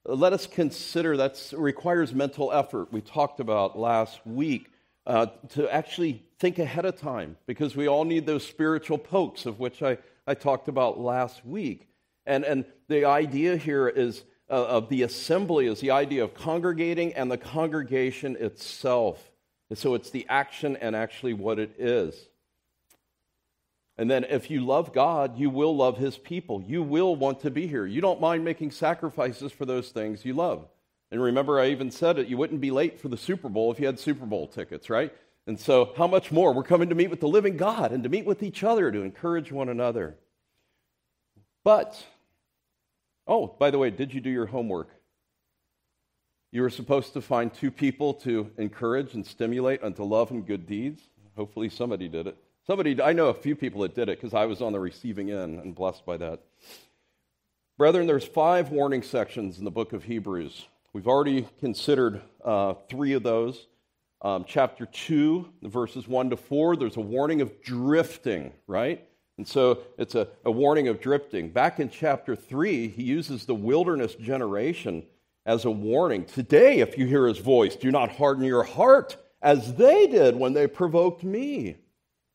Let 0.04 0.32
us 0.32 0.46
consider 0.46 1.16
that 1.16 1.52
requires 1.56 2.14
mental 2.14 2.52
effort. 2.52 2.92
We 2.92 3.00
talked 3.00 3.40
about 3.40 3.78
last 3.78 4.24
week 4.26 4.70
uh, 5.06 5.26
to 5.50 5.68
actually 5.72 6.22
think 6.38 6.58
ahead 6.58 6.84
of 6.84 7.00
time 7.00 7.36
because 7.46 7.74
we 7.74 7.88
all 7.88 8.04
need 8.04 8.26
those 8.26 8.46
spiritual 8.46 8.98
pokes 8.98 9.46
of 9.46 9.58
which 9.58 9.82
I, 9.82 9.98
I 10.26 10.34
talked 10.34 10.68
about 10.68 11.00
last 11.00 11.44
week. 11.44 11.88
And, 12.26 12.44
and 12.44 12.64
the 12.88 13.04
idea 13.04 13.56
here 13.56 13.88
is 13.88 14.24
uh, 14.50 14.66
of 14.66 14.88
the 14.88 15.02
assembly 15.02 15.66
is 15.66 15.80
the 15.80 15.90
idea 15.90 16.22
of 16.24 16.34
congregating 16.34 17.12
and 17.14 17.30
the 17.30 17.38
congregation 17.38 18.36
itself. 18.38 19.30
And 19.70 19.78
so 19.78 19.94
it's 19.94 20.10
the 20.10 20.26
action 20.28 20.76
and 20.76 20.94
actually 20.94 21.34
what 21.34 21.58
it 21.58 21.74
is. 21.78 22.28
And 23.98 24.10
then 24.10 24.24
if 24.24 24.50
you 24.50 24.64
love 24.64 24.92
God, 24.92 25.38
you 25.38 25.48
will 25.48 25.74
love 25.74 25.96
his 25.96 26.18
people. 26.18 26.62
You 26.66 26.82
will 26.82 27.16
want 27.16 27.40
to 27.40 27.50
be 27.50 27.66
here. 27.66 27.86
You 27.86 28.00
don't 28.00 28.20
mind 28.20 28.44
making 28.44 28.70
sacrifices 28.72 29.52
for 29.52 29.64
those 29.64 29.88
things 29.88 30.24
you 30.24 30.34
love. 30.34 30.68
And 31.10 31.22
remember, 31.22 31.58
I 31.58 31.68
even 31.68 31.90
said 31.90 32.18
it, 32.18 32.28
you 32.28 32.36
wouldn't 32.36 32.60
be 32.60 32.70
late 32.70 33.00
for 33.00 33.08
the 33.08 33.16
Super 33.16 33.48
Bowl 33.48 33.72
if 33.72 33.80
you 33.80 33.86
had 33.86 33.98
Super 33.98 34.26
Bowl 34.26 34.48
tickets, 34.48 34.90
right? 34.90 35.14
And 35.46 35.58
so, 35.58 35.92
how 35.96 36.08
much 36.08 36.32
more? 36.32 36.52
We're 36.52 36.64
coming 36.64 36.88
to 36.88 36.96
meet 36.96 37.10
with 37.10 37.20
the 37.20 37.28
living 37.28 37.56
God 37.56 37.92
and 37.92 38.02
to 38.02 38.08
meet 38.08 38.26
with 38.26 38.42
each 38.42 38.64
other, 38.64 38.90
to 38.90 39.02
encourage 39.02 39.52
one 39.52 39.68
another. 39.68 40.16
But, 41.62 42.04
oh, 43.26 43.48
by 43.58 43.70
the 43.70 43.78
way, 43.78 43.90
did 43.90 44.12
you 44.12 44.20
do 44.20 44.30
your 44.30 44.46
homework? 44.46 44.88
You 46.52 46.62
were 46.62 46.70
supposed 46.70 47.12
to 47.14 47.20
find 47.20 47.52
two 47.52 47.70
people 47.70 48.14
to 48.14 48.50
encourage 48.56 49.14
and 49.14 49.26
stimulate 49.26 49.82
unto 49.82 50.04
love 50.04 50.30
and 50.30 50.46
good 50.46 50.66
deeds. 50.66 51.02
Hopefully, 51.36 51.68
somebody 51.68 52.08
did 52.08 52.26
it. 52.26 52.36
Somebody, 52.66 53.00
I 53.00 53.12
know 53.12 53.28
a 53.28 53.34
few 53.34 53.54
people 53.54 53.82
that 53.82 53.94
did 53.94 54.08
it 54.08 54.20
because 54.20 54.34
I 54.34 54.46
was 54.46 54.62
on 54.62 54.72
the 54.72 54.80
receiving 54.80 55.30
end 55.30 55.60
and 55.60 55.74
blessed 55.74 56.04
by 56.06 56.16
that. 56.16 56.40
Brethren, 57.78 58.06
there's 58.06 58.24
five 58.24 58.70
warning 58.70 59.02
sections 59.02 59.58
in 59.58 59.64
the 59.64 59.70
book 59.70 59.92
of 59.92 60.04
Hebrews. 60.04 60.66
We've 60.92 61.06
already 61.06 61.46
considered 61.60 62.22
uh, 62.42 62.74
three 62.88 63.12
of 63.12 63.22
those. 63.22 63.66
Um, 64.22 64.46
chapter 64.48 64.86
2, 64.86 65.46
verses 65.64 66.08
1 66.08 66.30
to 66.30 66.36
4, 66.36 66.76
there's 66.76 66.96
a 66.96 67.02
warning 67.02 67.42
of 67.42 67.62
drifting, 67.62 68.54
right? 68.66 69.06
And 69.38 69.46
so 69.46 69.82
it's 69.98 70.14
a, 70.14 70.28
a 70.44 70.50
warning 70.50 70.88
of 70.88 71.00
drifting. 71.00 71.50
Back 71.50 71.78
in 71.78 71.90
chapter 71.90 72.34
3, 72.34 72.88
he 72.88 73.02
uses 73.02 73.44
the 73.44 73.54
wilderness 73.54 74.14
generation 74.14 75.04
as 75.44 75.64
a 75.64 75.70
warning. 75.70 76.24
Today, 76.24 76.80
if 76.80 76.96
you 76.96 77.06
hear 77.06 77.26
his 77.26 77.38
voice, 77.38 77.76
do 77.76 77.90
not 77.90 78.10
harden 78.10 78.44
your 78.44 78.62
heart 78.62 79.16
as 79.42 79.74
they 79.74 80.06
did 80.06 80.36
when 80.36 80.54
they 80.54 80.66
provoked 80.66 81.22
me. 81.22 81.76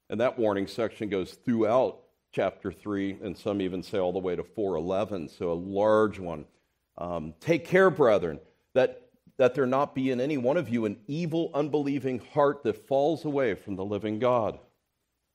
And 0.10 0.20
that 0.20 0.38
warning 0.38 0.68
section 0.68 1.10
goes 1.10 1.34
throughout 1.34 2.00
chapter 2.32 2.72
3, 2.72 3.18
and 3.24 3.38
some 3.38 3.62
even 3.62 3.84
say 3.84 3.98
all 3.98 4.14
the 4.14 4.20
way 4.20 4.36
to 4.36 4.44
411, 4.44 5.28
so 5.28 5.52
a 5.52 5.54
large 5.54 6.20
one. 6.20 6.46
Um, 6.98 7.34
Take 7.40 7.66
care, 7.66 7.90
brethren, 7.90 8.40
that, 8.74 9.10
that 9.38 9.56
there 9.56 9.66
not 9.66 9.96
be 9.96 10.12
in 10.12 10.22
any 10.22 10.38
one 10.38 10.58
of 10.58 10.70
you 10.70 10.86
an 10.86 10.98
evil, 11.08 11.52
unbelieving 11.54 12.20
heart 12.34 12.64
that 12.64 12.88
falls 12.88 13.26
away 13.26 13.56
from 13.56 13.76
the 13.76 13.84
living 13.84 14.20
God. 14.20 14.60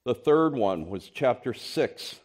The 0.06 0.14
third 0.14 0.54
one 0.54 0.88
was 0.88 1.10
chapter 1.12 1.52
6, 1.52 2.20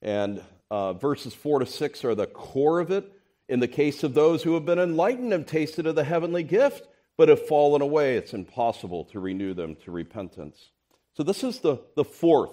and 0.00 0.42
uh, 0.70 0.94
verses 0.94 1.34
4 1.34 1.58
to 1.58 1.66
6 1.66 2.02
are 2.06 2.14
the 2.14 2.26
core 2.26 2.80
of 2.80 2.90
it. 2.90 3.12
In 3.50 3.60
the 3.60 3.68
case 3.68 4.02
of 4.02 4.14
those 4.14 4.42
who 4.42 4.54
have 4.54 4.64
been 4.64 4.78
enlightened 4.78 5.34
and 5.34 5.46
tasted 5.46 5.86
of 5.86 5.94
the 5.94 6.04
heavenly 6.04 6.42
gift, 6.42 6.88
but 7.18 7.28
have 7.28 7.46
fallen 7.46 7.82
away, 7.82 8.16
it's 8.16 8.32
impossible 8.32 9.04
to 9.12 9.20
renew 9.20 9.52
them 9.52 9.76
to 9.84 9.90
repentance. 9.90 10.70
So 11.18 11.22
this 11.22 11.44
is 11.44 11.58
the, 11.58 11.76
the 11.96 12.04
fourth. 12.04 12.52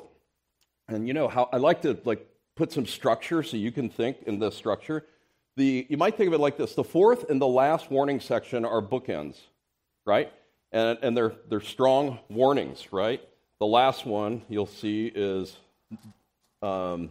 And 0.90 1.08
you 1.08 1.14
know 1.14 1.30
how 1.30 1.48
I 1.54 1.58
like 1.58 1.84
to 1.84 1.98
like 2.04 2.28
put 2.58 2.74
some 2.74 2.86
structure 2.86 3.44
so 3.44 3.56
you 3.56 3.72
can 3.72 3.90
think 3.90 4.24
in 4.24 4.40
this 4.40 4.56
structure. 4.56 5.06
the, 5.56 5.88
you 5.88 5.96
might 5.96 6.18
think 6.18 6.28
of 6.28 6.34
it 6.34 6.42
like 6.42 6.58
this 6.58 6.76
the 6.76 6.84
fourth 6.84 7.30
and 7.30 7.42
the 7.42 7.48
last 7.48 7.90
warning 7.90 8.20
section 8.20 8.66
are 8.66 8.82
bookends, 8.82 9.38
right? 10.06 10.34
And, 10.74 11.00
and 11.02 11.16
they're, 11.16 11.36
they're 11.48 11.62
strong 11.62 12.20
warnings, 12.28 12.92
right? 12.92 13.22
The 13.60 13.66
last 13.66 14.06
one 14.06 14.42
you'll 14.50 14.66
see 14.66 15.12
is 15.14 15.56
um, 16.62 17.10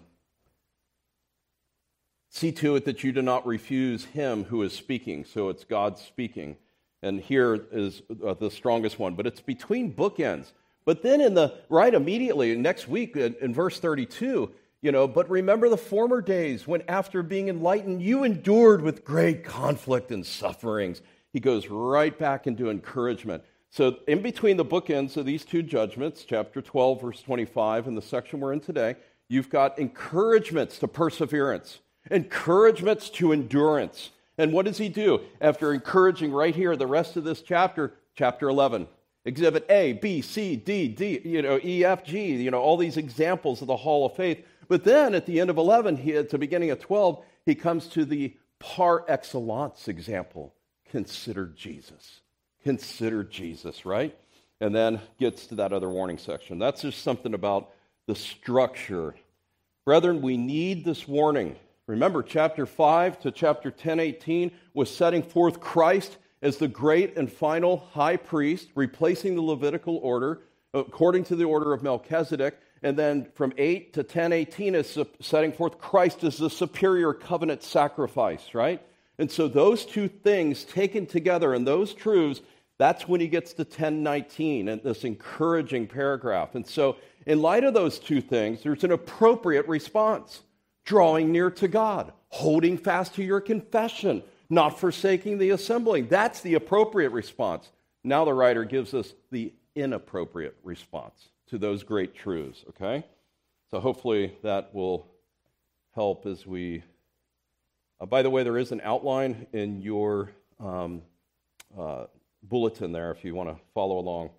see 2.29 2.53
to 2.53 2.77
it 2.77 2.85
that 2.85 3.03
you 3.03 3.13
do 3.13 3.23
not 3.23 3.47
refuse 3.47 4.05
him 4.05 4.45
who 4.45 4.63
is 4.63 4.73
speaking. 4.73 5.25
So 5.25 5.49
it's 5.49 5.65
God 5.65 5.99
speaking. 5.99 6.57
And 7.03 7.21
here 7.21 7.67
is 7.71 8.03
uh, 8.27 8.35
the 8.35 8.51
strongest 8.51 8.99
one, 8.99 9.15
but 9.15 9.27
it's 9.27 9.41
between 9.41 9.95
bookends. 9.95 10.53
But 10.85 11.03
then 11.03 11.21
in 11.21 11.35
the 11.35 11.55
right 11.69 11.95
immediately 11.95 12.57
next 12.57 12.89
week 12.89 13.17
in, 13.17 13.35
in 13.41 13.55
verse 13.55 13.79
32, 13.79 14.51
you 14.83 14.93
know, 14.93 15.09
but 15.09 15.31
remember 15.31 15.69
the 15.69 15.79
former 15.79 16.21
days 16.21 16.67
when 16.67 16.83
after 16.89 17.23
being 17.23 17.49
enlightened 17.49 18.03
you 18.03 18.25
endured 18.25 18.83
with 18.83 19.05
great 19.05 19.45
conflict 19.45 20.11
and 20.11 20.27
sufferings. 20.27 21.01
He 21.33 21.41
goes 21.41 21.69
right 21.69 22.17
back 22.19 22.47
into 22.47 22.69
encouragement. 22.69 23.43
So, 23.75 23.97
in 24.07 24.23
between 24.23 24.57
the 24.57 24.65
bookends 24.65 25.17
of 25.17 25.27
these 25.27 25.45
two 25.45 25.61
judgments, 25.61 26.25
chapter 26.25 26.63
12, 26.63 27.01
verse 27.01 27.21
25, 27.23 27.89
and 27.89 27.97
the 27.97 28.03
section 28.03 28.39
we're 28.39 28.53
in 28.53 28.61
today, 28.61 28.95
you've 29.29 29.51
got 29.51 29.81
encouragements 29.81 30.79
to 30.79 30.87
perseverance, 30.87 31.81
encouragements 32.09 33.11
to 33.11 33.33
endurance. 33.33 34.11
And 34.39 34.53
what 34.53 34.67
does 34.67 34.79
he 34.79 34.89
do? 34.89 35.23
After 35.41 35.75
encouraging 35.75 36.31
right 36.31 36.55
here, 36.55 36.77
the 36.77 36.87
rest 36.87 37.17
of 37.17 37.25
this 37.25 37.43
chapter, 37.43 37.95
chapter 38.15 38.49
11, 38.49 38.87
exhibit 39.25 39.67
A, 39.69 39.95
B, 39.95 40.21
C, 40.21 40.55
D, 40.55 40.87
D, 40.87 41.21
you 41.25 41.43
know, 41.43 41.59
E, 41.65 41.85
F, 41.85 42.05
G, 42.05 42.37
you 42.37 42.53
know, 42.53 42.61
all 42.61 42.77
these 42.77 42.97
examples 42.97 43.61
of 43.61 43.67
the 43.67 43.77
hall 43.77 44.07
of 44.07 44.15
faith. 44.15 44.47
But 44.69 44.85
then 44.85 45.17
at 45.17 45.27
the 45.27 45.41
end 45.41 45.51
of 45.51 45.59
11, 45.59 45.97
he, 45.97 46.15
at 46.17 46.31
the 46.31 46.39
beginning 46.39 46.71
of 46.71 46.79
12, 46.79 47.25
he 47.45 47.57
comes 47.57 47.89
to 47.89 48.05
the 48.05 48.37
par 48.61 49.05
excellence 49.09 49.89
example 49.89 50.55
consider 50.89 51.47
Jesus. 51.47 52.21
Consider 52.65 53.23
Jesus, 53.23 53.87
right? 53.87 54.17
And 54.61 54.75
then 54.75 55.01
gets 55.19 55.47
to 55.49 55.55
that 55.57 55.73
other 55.73 55.89
warning 55.89 56.19
section. 56.19 56.59
That's 56.59 56.83
just 56.83 57.03
something 57.03 57.35
about 57.35 57.71
the 58.07 58.15
structure. 58.15 59.15
Brethren, 59.85 60.23
we 60.23 60.37
need 60.37 60.85
this 60.85 61.07
warning. 61.07 61.57
Remember, 61.87 62.23
chapter 62.23 62.65
5 62.65 63.21
to 63.21 63.31
chapter 63.31 63.71
10, 63.71 64.01
18 64.01 64.51
was 64.73 64.95
setting 64.95 65.23
forth 65.23 65.61
Christ 65.61 66.17
as 66.41 66.57
the 66.57 66.69
great 66.69 67.17
and 67.17 67.31
final 67.31 67.89
high 67.93 68.17
priest, 68.17 68.69
replacing 68.75 69.35
the 69.35 69.43
Levitical 69.43 69.99
order 69.99 70.41
according 70.73 71.25
to 71.25 71.37
the 71.37 71.45
order 71.45 71.73
of 71.73 71.83
Melchizedek. 71.83 72.59
And 72.83 72.99
then 72.99 73.29
from 73.35 73.53
8 73.57 73.93
to 73.95 74.01
1018 74.01 74.75
is 74.75 74.99
setting 75.21 75.53
forth 75.53 75.79
Christ 75.79 76.25
as 76.25 76.37
the 76.37 76.51
superior 76.51 77.15
covenant 77.15 77.63
sacrifice, 77.63 78.55
right? 78.55 78.83
And 79.19 79.31
so 79.31 79.49
those 79.49 79.87
two 79.87 80.09
things 80.09 80.65
taken 80.65 81.07
together 81.07 81.55
and 81.55 81.67
those 81.67 81.95
truths, 81.95 82.41
that's 82.79 83.09
when 83.09 83.21
he 83.21 83.29
gets 83.29 83.53
to 83.55 83.63
1019 83.63 84.69
and 84.69 84.83
this 84.83 85.05
encouraging 85.05 85.87
paragraph. 85.87 86.55
And 86.55 86.67
so, 86.67 86.97
in 87.27 87.41
light 87.41 87.65
of 87.65 87.73
those 87.73 87.99
two 87.99 88.21
things, 88.21 88.63
there's 88.63 88.85
an 88.85 88.93
appropriate 88.93 89.67
response 89.69 90.43
drawing 90.85 91.33
near 91.33 91.51
to 91.51 91.69
God, 91.69 92.13
holding 92.29 92.77
fast 92.77 93.15
to 93.15 93.23
your 93.23 93.41
confession, 93.41 94.23
not 94.51 94.79
forsaking 94.79 95.39
the 95.39 95.51
assembling. 95.51 96.09
That's 96.09 96.41
the 96.41 96.55
appropriate 96.55 97.11
response. 97.11 97.71
Now 98.03 98.25
the 98.25 98.35
writer 98.35 98.65
gives 98.65 98.93
us 98.93 99.15
the 99.31 99.53
inappropriate 99.75 100.57
response 100.63 101.29
to 101.49 101.59
those 101.59 101.83
great 101.83 102.15
truths, 102.15 102.65
okay? 102.71 103.05
So 103.71 103.81
hopefully 103.81 104.37
that 104.43 104.75
will 104.75 105.07
help 105.95 106.27
as 106.27 106.47
we. 106.47 106.83
Uh, 108.01 108.07
by 108.07 108.23
the 108.23 108.31
way, 108.31 108.43
there 108.43 108.59
is 108.59 108.73
an 108.73 108.81
outline 108.85 109.47
in 109.53 109.81
your 109.81 110.33
um, 110.61 111.03
uh, 111.79 112.05
bulletin 112.49 112.93
there 112.93 113.11
if 113.11 113.25
you 113.25 113.35
want 113.35 113.49
to 113.49 113.63
follow 113.75 113.99
along. 113.99 114.31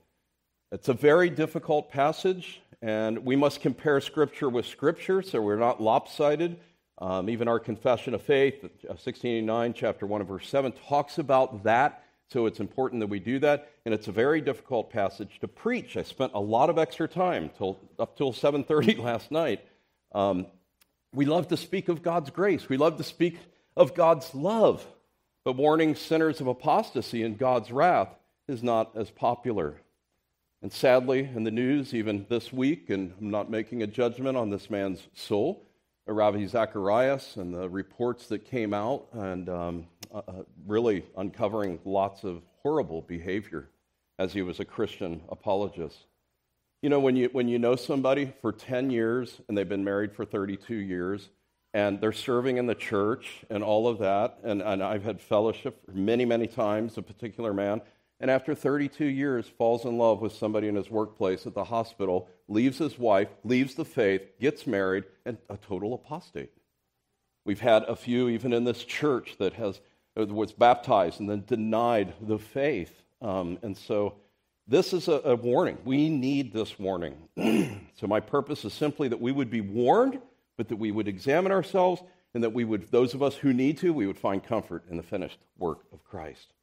It's 0.71 0.89
a 0.89 0.93
very 0.93 1.29
difficult 1.29 1.89
passage, 1.89 2.61
and 2.81 3.25
we 3.25 3.35
must 3.35 3.61
compare 3.61 4.01
Scripture 4.01 4.49
with 4.49 4.65
Scripture 4.65 5.21
so 5.21 5.41
we're 5.41 5.57
not 5.57 5.81
lopsided. 5.81 6.59
Um, 6.97 7.29
even 7.29 7.47
our 7.47 7.59
Confession 7.59 8.13
of 8.13 8.21
Faith, 8.21 8.61
1689, 8.61 9.71
uh, 9.71 9.73
chapter 9.73 10.05
1 10.05 10.21
and 10.21 10.29
verse 10.29 10.47
7, 10.47 10.71
talks 10.87 11.17
about 11.17 11.63
that 11.63 12.05
so 12.31 12.47
it's 12.47 12.59
important 12.59 13.01
that 13.01 13.07
we 13.07 13.19
do 13.19 13.39
that, 13.39 13.71
and 13.85 13.93
it's 13.93 14.07
a 14.07 14.11
very 14.11 14.41
difficult 14.41 14.89
passage 14.89 15.39
to 15.41 15.47
preach. 15.47 15.95
I 15.95 16.03
spent 16.03 16.33
a 16.33 16.39
lot 16.39 16.69
of 16.69 16.77
extra 16.77 17.07
time 17.07 17.51
till, 17.57 17.79
up 17.99 18.17
till 18.17 18.33
7:30 18.33 18.97
last 19.03 19.31
night. 19.31 19.65
Um, 20.11 20.47
we 21.13 21.25
love 21.25 21.49
to 21.49 21.57
speak 21.57 21.87
of 21.87 22.01
God's 22.01 22.31
grace. 22.31 22.67
We 22.67 22.77
love 22.77 22.97
to 22.97 23.03
speak 23.03 23.37
of 23.77 23.93
God's 23.93 24.33
love, 24.33 24.85
but 25.45 25.55
warning 25.55 25.93
sinners 25.93 26.41
of 26.41 26.47
apostasy 26.47 27.21
and 27.21 27.37
God's 27.37 27.71
wrath 27.71 28.09
is 28.47 28.63
not 28.63 28.91
as 28.97 29.11
popular. 29.11 29.75
And 30.63 30.73
sadly, 30.73 31.29
in 31.35 31.43
the 31.43 31.51
news, 31.51 31.93
even 31.93 32.25
this 32.27 32.51
week, 32.51 32.89
and 32.89 33.13
I'm 33.21 33.29
not 33.29 33.51
making 33.51 33.83
a 33.83 33.87
judgment 33.87 34.35
on 34.35 34.49
this 34.49 34.71
man's 34.71 35.07
soul, 35.13 35.69
Ravi 36.07 36.47
Zacharias 36.47 37.37
and 37.37 37.53
the 37.53 37.69
reports 37.69 38.27
that 38.27 38.49
came 38.49 38.73
out, 38.73 39.05
and 39.13 39.47
um, 39.47 39.87
uh, 40.13 40.21
uh, 40.27 40.33
really 40.65 41.05
uncovering 41.15 41.79
lots 41.85 42.23
of 42.23 42.41
horrible 42.63 43.03
behavior 43.03 43.69
as 44.17 44.33
he 44.33 44.41
was 44.41 44.59
a 44.59 44.65
Christian 44.65 45.21
apologist. 45.29 45.97
You 46.81 46.89
know, 46.89 46.99
when 46.99 47.15
you, 47.15 47.29
when 47.31 47.47
you 47.47 47.59
know 47.59 47.75
somebody 47.75 48.33
for 48.41 48.51
10 48.51 48.89
years 48.89 49.41
and 49.47 49.55
they've 49.55 49.69
been 49.69 49.83
married 49.83 50.13
for 50.15 50.25
32 50.25 50.73
years 50.73 51.29
and 51.75 51.99
they're 51.99 52.13
serving 52.13 52.55
in 52.55 52.67
the 52.67 52.73
church 52.73 53.43
and 53.49 53.61
all 53.61 53.85
of 53.85 53.99
that, 53.99 54.39
and, 54.45 54.61
and 54.61 54.81
I've 54.81 55.03
had 55.03 55.19
fellowship 55.19 55.77
many, 55.93 56.23
many 56.23 56.47
times, 56.47 56.97
a 56.97 57.01
particular 57.01 57.53
man, 57.53 57.81
and 58.21 58.31
after 58.31 58.55
32 58.55 59.03
years 59.03 59.45
falls 59.45 59.83
in 59.83 59.97
love 59.97 60.21
with 60.21 60.31
somebody 60.31 60.69
in 60.69 60.75
his 60.75 60.89
workplace 60.89 61.45
at 61.45 61.53
the 61.53 61.65
hospital, 61.65 62.29
leaves 62.47 62.77
his 62.77 62.97
wife, 62.97 63.27
leaves 63.43 63.75
the 63.75 63.83
faith, 63.83 64.21
gets 64.39 64.65
married, 64.65 65.03
and 65.25 65.37
a 65.49 65.57
total 65.57 65.93
apostate. 65.93 66.53
We've 67.43 67.59
had 67.59 67.83
a 67.83 67.95
few 67.97 68.29
even 68.29 68.53
in 68.53 68.63
this 68.63 68.85
church 68.85 69.35
that 69.39 69.51
has 69.55 69.81
was 70.15 70.53
baptized 70.53 71.19
and 71.19 71.29
then 71.29 71.43
denied 71.45 72.13
the 72.21 72.39
faith. 72.39 73.03
Um, 73.21 73.59
and 73.63 73.75
so 73.77 74.13
this 74.65 74.93
is 74.93 75.09
a, 75.09 75.19
a 75.25 75.35
warning. 75.35 75.77
We 75.83 76.07
need 76.07 76.53
this 76.53 76.79
warning. 76.79 77.17
so 77.99 78.07
my 78.07 78.21
purpose 78.21 78.63
is 78.63 78.71
simply 78.71 79.09
that 79.09 79.19
we 79.19 79.33
would 79.33 79.49
be 79.49 79.59
warned, 79.59 80.21
but 80.57 80.69
that 80.69 80.77
we 80.77 80.91
would 80.91 81.07
examine 81.07 81.51
ourselves 81.51 82.01
and 82.33 82.43
that 82.43 82.53
we 82.53 82.65
would, 82.65 82.91
those 82.91 83.13
of 83.13 83.23
us 83.23 83.35
who 83.35 83.53
need 83.53 83.77
to, 83.77 83.93
we 83.93 84.07
would 84.07 84.17
find 84.17 84.43
comfort 84.43 84.83
in 84.89 84.97
the 84.97 85.03
finished 85.03 85.39
work 85.57 85.79
of 85.93 86.03
Christ. 86.03 86.53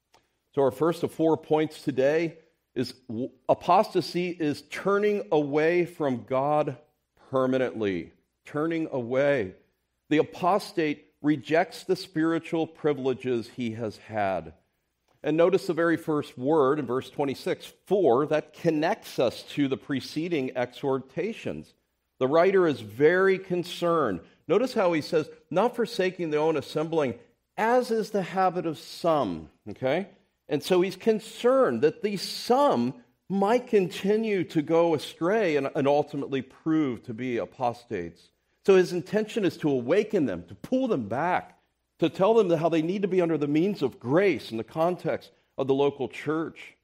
So 0.54 0.62
our 0.62 0.70
first 0.70 1.02
of 1.02 1.12
four 1.12 1.36
points 1.36 1.82
today 1.82 2.36
is 2.74 2.94
apostasy 3.48 4.30
is 4.30 4.62
turning 4.70 5.26
away 5.32 5.84
from 5.86 6.24
God 6.24 6.76
permanently. 7.30 8.12
Turning 8.44 8.88
away. 8.90 9.54
The 10.10 10.18
apostate 10.18 11.06
rejects 11.22 11.84
the 11.84 11.96
spiritual 11.96 12.66
privileges 12.66 13.50
he 13.54 13.72
has 13.72 13.96
had. 13.96 14.54
And 15.22 15.36
notice 15.36 15.66
the 15.68 15.72
very 15.72 15.96
first 15.96 16.36
word 16.36 16.78
in 16.80 16.86
verse 16.86 17.08
26 17.08 17.72
for 17.86 18.26
that 18.26 18.52
connects 18.52 19.18
us 19.18 19.44
to 19.54 19.68
the 19.68 19.76
preceding 19.76 20.56
exhortations. 20.56 21.72
The 22.22 22.28
writer 22.28 22.68
is 22.68 22.80
very 22.80 23.36
concerned. 23.36 24.20
Notice 24.46 24.74
how 24.74 24.92
he 24.92 25.00
says, 25.00 25.28
not 25.50 25.74
forsaking 25.74 26.30
their 26.30 26.38
own 26.38 26.56
assembling, 26.56 27.14
as 27.56 27.90
is 27.90 28.10
the 28.10 28.22
habit 28.22 28.64
of 28.64 28.78
some. 28.78 29.50
Okay? 29.68 30.06
And 30.48 30.62
so 30.62 30.82
he's 30.82 30.94
concerned 30.94 31.80
that 31.80 32.00
these 32.00 32.22
some 32.22 32.94
might 33.28 33.66
continue 33.66 34.44
to 34.44 34.62
go 34.62 34.94
astray 34.94 35.56
and, 35.56 35.68
and 35.74 35.88
ultimately 35.88 36.42
prove 36.42 37.02
to 37.06 37.12
be 37.12 37.38
apostates. 37.38 38.28
So 38.66 38.76
his 38.76 38.92
intention 38.92 39.44
is 39.44 39.56
to 39.56 39.68
awaken 39.68 40.26
them, 40.26 40.44
to 40.46 40.54
pull 40.54 40.86
them 40.86 41.08
back, 41.08 41.58
to 41.98 42.08
tell 42.08 42.34
them 42.34 42.56
how 42.56 42.68
they 42.68 42.82
need 42.82 43.02
to 43.02 43.08
be 43.08 43.20
under 43.20 43.36
the 43.36 43.48
means 43.48 43.82
of 43.82 43.98
grace 43.98 44.52
in 44.52 44.58
the 44.58 44.62
context 44.62 45.32
of 45.58 45.66
the 45.66 45.74
local 45.74 46.08
church. 46.08 46.76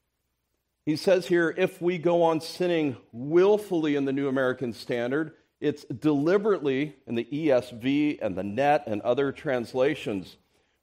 He 0.89 0.97
says 0.97 1.27
here, 1.27 1.55
if 1.59 1.83
we 1.83 1.99
go 1.99 2.23
on 2.23 2.41
sinning 2.41 2.97
willfully 3.13 3.95
in 3.95 4.07
the 4.07 4.13
New 4.15 4.27
American 4.27 4.73
Standard, 4.73 5.35
it's 5.61 5.85
deliberately 5.85 6.97
in 7.07 7.15
the 7.15 7.29
ESV 7.31 8.21
and 8.23 8.35
the 8.35 8.43
NET 8.43 8.85
and 8.87 9.03
other 9.03 9.31
translations. 9.31 10.39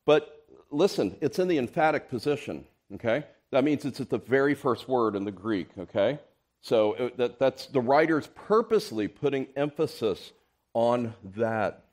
But 0.06 0.46
listen, 0.70 1.18
it's 1.22 1.40
in 1.40 1.48
the 1.48 1.58
emphatic 1.58 2.08
position, 2.08 2.66
okay? 2.94 3.24
That 3.50 3.64
means 3.64 3.84
it's 3.84 4.00
at 4.00 4.12
the 4.12 4.20
very 4.20 4.54
first 4.54 4.88
word 4.88 5.16
in 5.16 5.26
the 5.26 5.32
Greek, 5.32 5.70
okay? 5.76 6.20
So 6.62 6.94
uh, 6.94 7.10
that, 7.18 7.40
that's 7.40 7.66
the 7.66 7.82
writer's 7.82 8.28
purposely 8.28 9.08
putting 9.08 9.48
emphasis 9.56 10.34
on 10.76 11.16
that. 11.36 11.85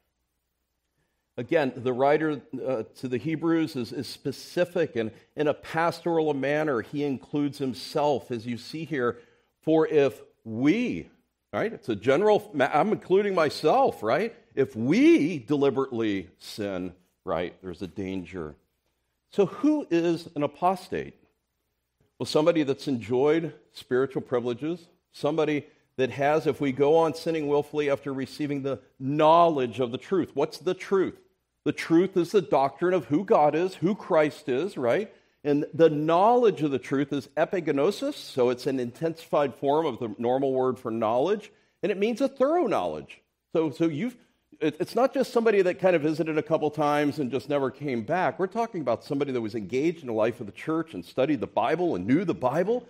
Again, 1.39 1.73
the 1.77 1.93
writer 1.93 2.43
uh, 2.67 2.83
to 2.97 3.09
the 3.09 3.17
Hebrews 3.17 3.75
is, 3.75 3.93
is 3.93 4.07
specific 4.07 4.97
and 4.97 5.11
in 5.35 5.49
a 5.49 5.55
pastoral 5.55 6.35
manner, 6.35 6.83
he 6.83 7.05
includes 7.05 7.59
himself, 7.59 8.31
as 8.31 8.47
you 8.47 8.59
see 8.59 8.85
here. 8.85 9.19
For 9.63 9.87
if 9.87 10.21
we, 10.45 11.09
right, 11.53 11.73
it's 11.73 11.89
a 11.89 11.97
general, 11.97 12.51
I'm 12.59 12.93
including 12.93 13.35
myself, 13.35 14.03
right? 14.03 14.35
If 14.55 14.77
we 14.77 15.39
deliberately 15.39 16.29
sin, 16.39 16.93
right? 17.25 17.55
There's 17.63 17.81
a 17.81 17.87
danger. 17.87 18.55
So, 19.31 19.47
who 19.47 19.87
is 19.91 20.29
an 20.37 20.43
apostate? 20.43 21.15
Well, 22.19 22.27
somebody 22.27 22.63
that's 22.63 22.89
enjoyed 22.89 23.55
spiritual 23.73 24.23
privileges, 24.23 24.87
somebody 25.13 25.67
that 25.97 26.11
has, 26.11 26.47
if 26.47 26.61
we 26.61 26.73
go 26.73 26.97
on 26.97 27.15
sinning 27.15 27.49
willfully 27.49 27.91
after 27.91 28.13
receiving 28.13 28.63
the 28.63 28.81
knowledge 28.99 29.81
of 29.81 29.93
the 29.93 29.99
truth. 29.99 30.31
What's 30.35 30.59
the 30.59 30.75
truth? 30.75 31.21
The 31.65 31.73
truth 31.73 32.17
is 32.17 32.33
the 32.33 32.43
doctrine 32.43 32.95
of 32.95 33.07
who 33.07 33.25
God 33.25 33.55
is, 33.55 33.77
who 33.77 33.95
Christ 33.95 34.49
is, 34.49 34.77
right? 34.77 35.13
And 35.45 35.67
the 35.75 35.91
knowledge 35.91 36.63
of 36.63 36.71
the 36.71 36.79
truth 36.79 37.13
is 37.13 37.29
epigenosis, 37.37 38.15
so 38.15 38.51
it's 38.51 38.67
an 38.67 38.81
intensified 38.81 39.55
form 39.55 39.87
of 39.87 39.99
the 39.99 40.15
normal 40.19 40.53
word 40.53 40.79
for 40.79 40.91
knowledge, 40.91 41.53
and 41.83 41.91
it 41.91 41.99
means 41.99 42.21
a 42.21 42.29
thorough 42.29 42.67
knowledge. 42.67 43.21
So, 43.53 43.71
so 43.71 43.87
you've, 43.87 44.17
it's 44.61 44.95
not 44.95 45.13
just 45.13 45.33
somebody 45.33 45.61
that 45.63 45.81
kind 45.81 45.97
of 45.97 46.03
visited 46.03 46.39
a 46.39 46.43
couple 46.43 46.71
times 46.71 47.19
and 47.19 47.31
just 47.31 47.49
never 47.49 47.71
came 47.71 48.03
back. 48.03 48.39
We're 48.39 48.47
talking 48.47 48.81
about 48.81 49.05
somebody 49.05 49.33
that 49.33 49.41
was 49.41 49.57
engaged 49.57 50.01
in 50.01 50.07
the 50.07 50.13
life 50.13 50.41
of 50.41 50.47
the 50.47 50.53
church 50.53 50.95
and 50.95 51.05
studied 51.05 51.41
the 51.41 51.47
Bible 51.49 51.97
and 51.97 52.07
knew 52.07 52.25
the 52.25 52.35
Bible. 52.35 52.87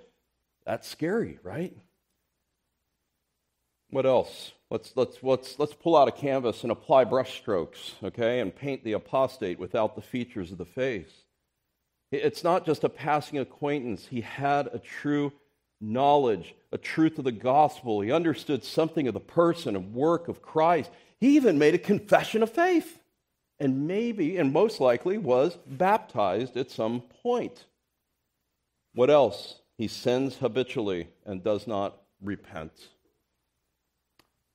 That's 0.66 0.86
scary, 0.86 1.38
right? 1.42 1.74
What 3.92 4.06
else? 4.06 4.52
Let's, 4.70 4.96
let's, 4.96 5.18
let's, 5.22 5.58
let's 5.58 5.74
pull 5.74 5.96
out 5.98 6.08
a 6.08 6.12
canvas 6.12 6.62
and 6.62 6.72
apply 6.72 7.04
brushstrokes, 7.04 7.92
okay, 8.02 8.40
and 8.40 8.56
paint 8.56 8.82
the 8.84 8.94
apostate 8.94 9.58
without 9.58 9.94
the 9.94 10.00
features 10.00 10.50
of 10.50 10.56
the 10.56 10.64
face. 10.64 11.12
It's 12.10 12.42
not 12.42 12.64
just 12.64 12.84
a 12.84 12.88
passing 12.88 13.38
acquaintance. 13.38 14.06
He 14.06 14.22
had 14.22 14.68
a 14.68 14.78
true 14.78 15.30
knowledge, 15.78 16.54
a 16.72 16.78
truth 16.78 17.18
of 17.18 17.24
the 17.24 17.32
gospel. 17.32 18.00
He 18.00 18.10
understood 18.10 18.64
something 18.64 19.06
of 19.08 19.14
the 19.14 19.20
person 19.20 19.76
and 19.76 19.92
work 19.92 20.28
of 20.28 20.40
Christ. 20.40 20.90
He 21.20 21.36
even 21.36 21.58
made 21.58 21.74
a 21.74 21.78
confession 21.78 22.42
of 22.42 22.50
faith 22.50 22.98
and 23.60 23.86
maybe, 23.86 24.38
and 24.38 24.54
most 24.54 24.80
likely, 24.80 25.18
was 25.18 25.58
baptized 25.66 26.56
at 26.56 26.70
some 26.70 27.02
point. 27.22 27.66
What 28.94 29.10
else? 29.10 29.60
He 29.76 29.86
sins 29.86 30.36
habitually 30.36 31.08
and 31.26 31.44
does 31.44 31.66
not 31.66 32.00
repent. 32.22 32.72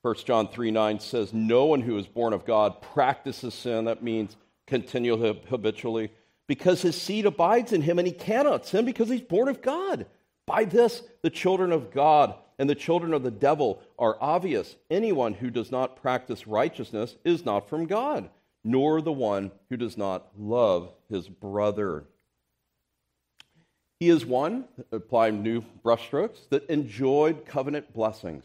1 0.02 0.14
John 0.24 0.48
3 0.48 0.70
9 0.70 1.00
says, 1.00 1.32
No 1.32 1.66
one 1.66 1.80
who 1.80 1.98
is 1.98 2.06
born 2.06 2.32
of 2.32 2.44
God 2.44 2.80
practices 2.80 3.54
sin. 3.54 3.86
That 3.86 4.02
means 4.02 4.36
continually 4.66 5.40
habitually 5.48 6.10
because 6.46 6.82
his 6.82 7.00
seed 7.00 7.26
abides 7.26 7.72
in 7.72 7.82
him 7.82 7.98
and 7.98 8.06
he 8.06 8.12
cannot 8.12 8.66
sin 8.66 8.84
because 8.84 9.08
he's 9.08 9.20
born 9.20 9.48
of 9.48 9.62
God. 9.62 10.06
By 10.46 10.64
this, 10.64 11.02
the 11.22 11.30
children 11.30 11.72
of 11.72 11.90
God 11.90 12.34
and 12.58 12.68
the 12.68 12.74
children 12.74 13.12
of 13.14 13.22
the 13.22 13.30
devil 13.30 13.82
are 13.98 14.16
obvious. 14.20 14.74
Anyone 14.90 15.34
who 15.34 15.50
does 15.50 15.70
not 15.70 16.00
practice 16.00 16.46
righteousness 16.46 17.16
is 17.24 17.44
not 17.44 17.68
from 17.68 17.86
God, 17.86 18.30
nor 18.64 19.00
the 19.00 19.12
one 19.12 19.52
who 19.68 19.76
does 19.76 19.96
not 19.96 20.28
love 20.36 20.92
his 21.10 21.28
brother. 21.28 22.04
He 24.00 24.08
is 24.08 24.24
one, 24.24 24.64
applying 24.92 25.42
new 25.42 25.62
brushstrokes, 25.84 26.48
that 26.50 26.70
enjoyed 26.70 27.46
covenant 27.46 27.92
blessings, 27.92 28.44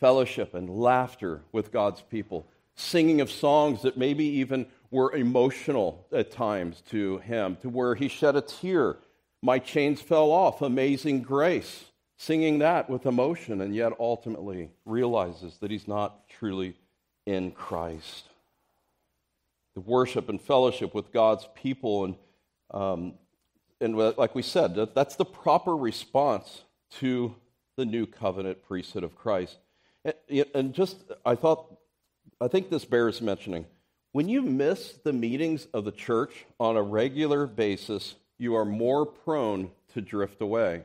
fellowship, 0.00 0.54
and 0.54 0.68
laughter 0.68 1.42
with 1.52 1.72
God's 1.72 2.02
people, 2.02 2.46
singing 2.74 3.20
of 3.20 3.30
songs 3.30 3.82
that 3.82 3.96
maybe 3.96 4.24
even 4.24 4.66
were 4.90 5.12
emotional 5.12 6.06
at 6.12 6.30
times 6.30 6.82
to 6.90 7.18
him, 7.18 7.56
to 7.62 7.68
where 7.68 7.94
he 7.94 8.08
shed 8.08 8.36
a 8.36 8.40
tear. 8.40 8.96
My 9.42 9.58
chains 9.58 10.00
fell 10.00 10.30
off, 10.30 10.62
amazing 10.62 11.22
grace, 11.22 11.84
singing 12.16 12.58
that 12.60 12.88
with 12.88 13.06
emotion, 13.06 13.60
and 13.60 13.74
yet 13.74 13.92
ultimately 13.98 14.70
realizes 14.84 15.58
that 15.58 15.70
he's 15.70 15.88
not 15.88 16.28
truly 16.28 16.74
in 17.26 17.50
Christ. 17.50 18.28
The 19.74 19.80
worship 19.80 20.28
and 20.28 20.40
fellowship 20.40 20.94
with 20.94 21.12
God's 21.12 21.48
people, 21.54 22.04
and, 22.04 22.14
um, 22.70 23.14
and 23.80 23.96
like 23.96 24.34
we 24.34 24.42
said, 24.42 24.74
that's 24.94 25.16
the 25.16 25.24
proper 25.24 25.76
response 25.76 26.62
to 27.00 27.34
the 27.76 27.84
new 27.84 28.06
covenant 28.06 28.62
priesthood 28.62 29.02
of 29.02 29.16
Christ. 29.16 29.58
And 30.54 30.74
just, 30.74 30.96
I 31.24 31.34
thought, 31.34 31.78
I 32.40 32.48
think 32.48 32.70
this 32.70 32.84
bears 32.84 33.22
mentioning. 33.22 33.66
When 34.12 34.28
you 34.28 34.42
miss 34.42 34.92
the 35.02 35.12
meetings 35.12 35.66
of 35.74 35.84
the 35.84 35.92
church 35.92 36.44
on 36.60 36.76
a 36.76 36.82
regular 36.82 37.46
basis, 37.46 38.14
you 38.38 38.54
are 38.54 38.64
more 38.64 39.06
prone 39.06 39.70
to 39.94 40.00
drift 40.00 40.40
away. 40.40 40.82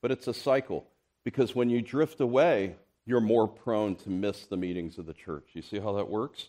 But 0.00 0.10
it's 0.10 0.26
a 0.26 0.34
cycle 0.34 0.86
because 1.24 1.54
when 1.54 1.70
you 1.70 1.80
drift 1.80 2.20
away, 2.20 2.76
you're 3.06 3.20
more 3.20 3.48
prone 3.48 3.96
to 3.96 4.10
miss 4.10 4.46
the 4.46 4.56
meetings 4.56 4.98
of 4.98 5.06
the 5.06 5.12
church. 5.12 5.44
You 5.52 5.62
see 5.62 5.78
how 5.78 5.92
that 5.94 6.08
works? 6.08 6.48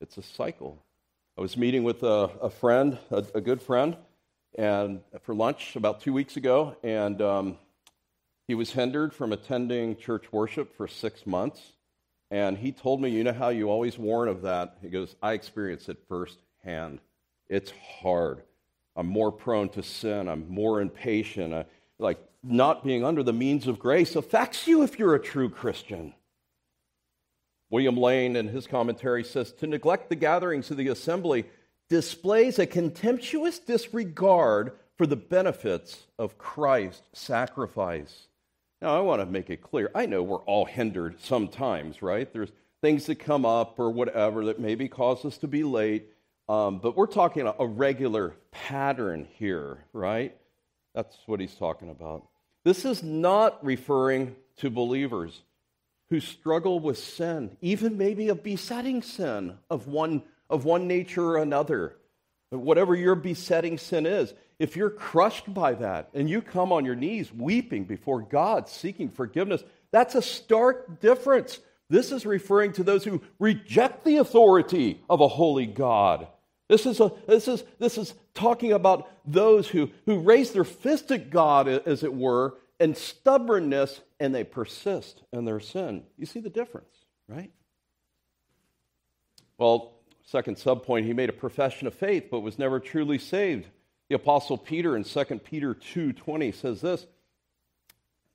It's 0.00 0.16
a 0.18 0.22
cycle. 0.22 0.82
I 1.38 1.40
was 1.40 1.56
meeting 1.56 1.84
with 1.84 2.02
a, 2.02 2.30
a 2.40 2.50
friend, 2.50 2.98
a, 3.10 3.24
a, 3.34 3.40
good 3.40 3.60
friend, 3.60 3.96
and 4.56 5.00
for 5.22 5.34
lunch 5.34 5.76
about 5.76 6.00
two 6.00 6.12
weeks 6.12 6.36
ago, 6.36 6.76
and 6.82 7.20
um, 7.20 7.58
he 8.48 8.54
was 8.54 8.72
hindered 8.72 9.12
from 9.12 9.32
attending 9.32 9.96
church 9.96 10.32
worship 10.32 10.76
for 10.76 10.86
six 10.86 11.26
months. 11.26 11.72
And 12.30 12.58
he 12.58 12.72
told 12.72 13.00
me, 13.00 13.10
you 13.10 13.24
know 13.24 13.32
how 13.32 13.50
you 13.50 13.70
always 13.70 13.98
warn 13.98 14.28
of 14.28 14.42
that? 14.42 14.78
He 14.82 14.88
goes, 14.88 15.14
I 15.22 15.32
experienced 15.32 15.88
it 15.88 15.98
firsthand. 16.08 17.00
It's 17.48 17.72
hard. 18.00 18.42
I'm 18.96 19.06
more 19.06 19.30
prone 19.30 19.68
to 19.70 19.82
sin. 19.82 20.28
I'm 20.28 20.48
more 20.48 20.80
impatient. 20.80 21.54
I, 21.54 21.66
like, 21.98 22.18
not 22.42 22.84
being 22.84 23.04
under 23.04 23.22
the 23.22 23.32
means 23.32 23.66
of 23.66 23.78
grace 23.78 24.16
affects 24.16 24.66
you 24.66 24.82
if 24.82 24.98
you're 24.98 25.14
a 25.14 25.22
true 25.22 25.48
Christian. 25.48 26.14
William 27.70 27.96
Lane, 27.96 28.36
in 28.36 28.48
his 28.48 28.66
commentary, 28.66 29.24
says 29.24 29.52
to 29.52 29.66
neglect 29.66 30.08
the 30.08 30.14
gatherings 30.14 30.70
of 30.70 30.76
the 30.76 30.88
assembly 30.88 31.44
displays 31.88 32.58
a 32.58 32.66
contemptuous 32.66 33.58
disregard 33.58 34.72
for 34.96 35.06
the 35.06 35.16
benefits 35.16 36.04
of 36.18 36.38
Christ's 36.38 37.02
sacrifice. 37.12 38.28
Now, 38.82 38.96
I 38.96 39.00
want 39.00 39.22
to 39.22 39.26
make 39.26 39.48
it 39.48 39.62
clear. 39.62 39.90
I 39.94 40.06
know 40.06 40.22
we're 40.22 40.36
all 40.38 40.66
hindered 40.66 41.20
sometimes, 41.20 42.02
right? 42.02 42.30
There's 42.30 42.52
things 42.82 43.06
that 43.06 43.16
come 43.18 43.46
up 43.46 43.78
or 43.78 43.90
whatever 43.90 44.44
that 44.46 44.60
maybe 44.60 44.88
cause 44.88 45.24
us 45.24 45.38
to 45.38 45.48
be 45.48 45.64
late. 45.64 46.10
Um, 46.48 46.78
but 46.78 46.96
we're 46.96 47.06
talking 47.06 47.50
a 47.58 47.66
regular 47.66 48.34
pattern 48.52 49.26
here, 49.38 49.84
right? 49.92 50.36
That's 50.94 51.16
what 51.26 51.40
he's 51.40 51.54
talking 51.54 51.90
about. 51.90 52.26
This 52.64 52.84
is 52.84 53.02
not 53.02 53.64
referring 53.64 54.36
to 54.58 54.70
believers 54.70 55.42
who 56.10 56.20
struggle 56.20 56.78
with 56.78 56.98
sin, 56.98 57.56
even 57.60 57.98
maybe 57.98 58.28
a 58.28 58.34
besetting 58.34 59.02
sin 59.02 59.58
of 59.70 59.88
one, 59.88 60.22
of 60.48 60.64
one 60.64 60.86
nature 60.86 61.24
or 61.24 61.38
another. 61.38 61.96
Whatever 62.50 62.94
your 62.94 63.16
besetting 63.16 63.78
sin 63.78 64.06
is, 64.06 64.32
if 64.58 64.76
you're 64.76 64.90
crushed 64.90 65.52
by 65.52 65.74
that 65.74 66.08
and 66.14 66.28
you 66.30 66.40
come 66.40 66.72
on 66.72 66.84
your 66.84 66.94
knees 66.94 67.32
weeping 67.32 67.84
before 67.84 68.22
God, 68.22 68.68
seeking 68.68 69.10
forgiveness, 69.10 69.62
that's 69.90 70.14
a 70.14 70.22
stark 70.22 71.00
difference. 71.00 71.60
This 71.88 72.10
is 72.10 72.26
referring 72.26 72.72
to 72.74 72.82
those 72.82 73.04
who 73.04 73.22
reject 73.38 74.04
the 74.04 74.16
authority 74.16 75.00
of 75.08 75.20
a 75.20 75.28
holy 75.28 75.66
God. 75.66 76.26
This 76.68 76.84
is, 76.84 76.98
a, 77.00 77.12
this 77.28 77.46
is, 77.46 77.62
this 77.78 77.96
is 77.96 78.14
talking 78.34 78.72
about 78.72 79.08
those 79.24 79.68
who, 79.68 79.90
who 80.04 80.18
raise 80.18 80.50
their 80.50 80.64
fist 80.64 81.12
at 81.12 81.30
God, 81.30 81.68
as 81.68 82.02
it 82.02 82.12
were, 82.12 82.54
and 82.80 82.96
stubbornness, 82.96 84.00
and 84.18 84.34
they 84.34 84.42
persist 84.42 85.22
in 85.32 85.44
their 85.44 85.60
sin. 85.60 86.02
You 86.18 86.26
see 86.26 86.40
the 86.40 86.50
difference, 86.50 87.04
right? 87.28 87.52
Well, 89.58 89.92
second 90.24 90.56
subpoint, 90.56 91.04
he 91.04 91.12
made 91.12 91.28
a 91.28 91.34
profession 91.34 91.86
of 91.86 91.94
faith, 91.94 92.24
but 92.30 92.40
was 92.40 92.58
never 92.58 92.80
truly 92.80 93.18
saved. 93.18 93.68
The 94.08 94.14
apostle 94.14 94.56
Peter 94.56 94.96
in 94.96 95.04
2 95.04 95.44
Peter 95.44 95.74
2:20 95.74 96.52
says 96.52 96.80
this, 96.80 97.06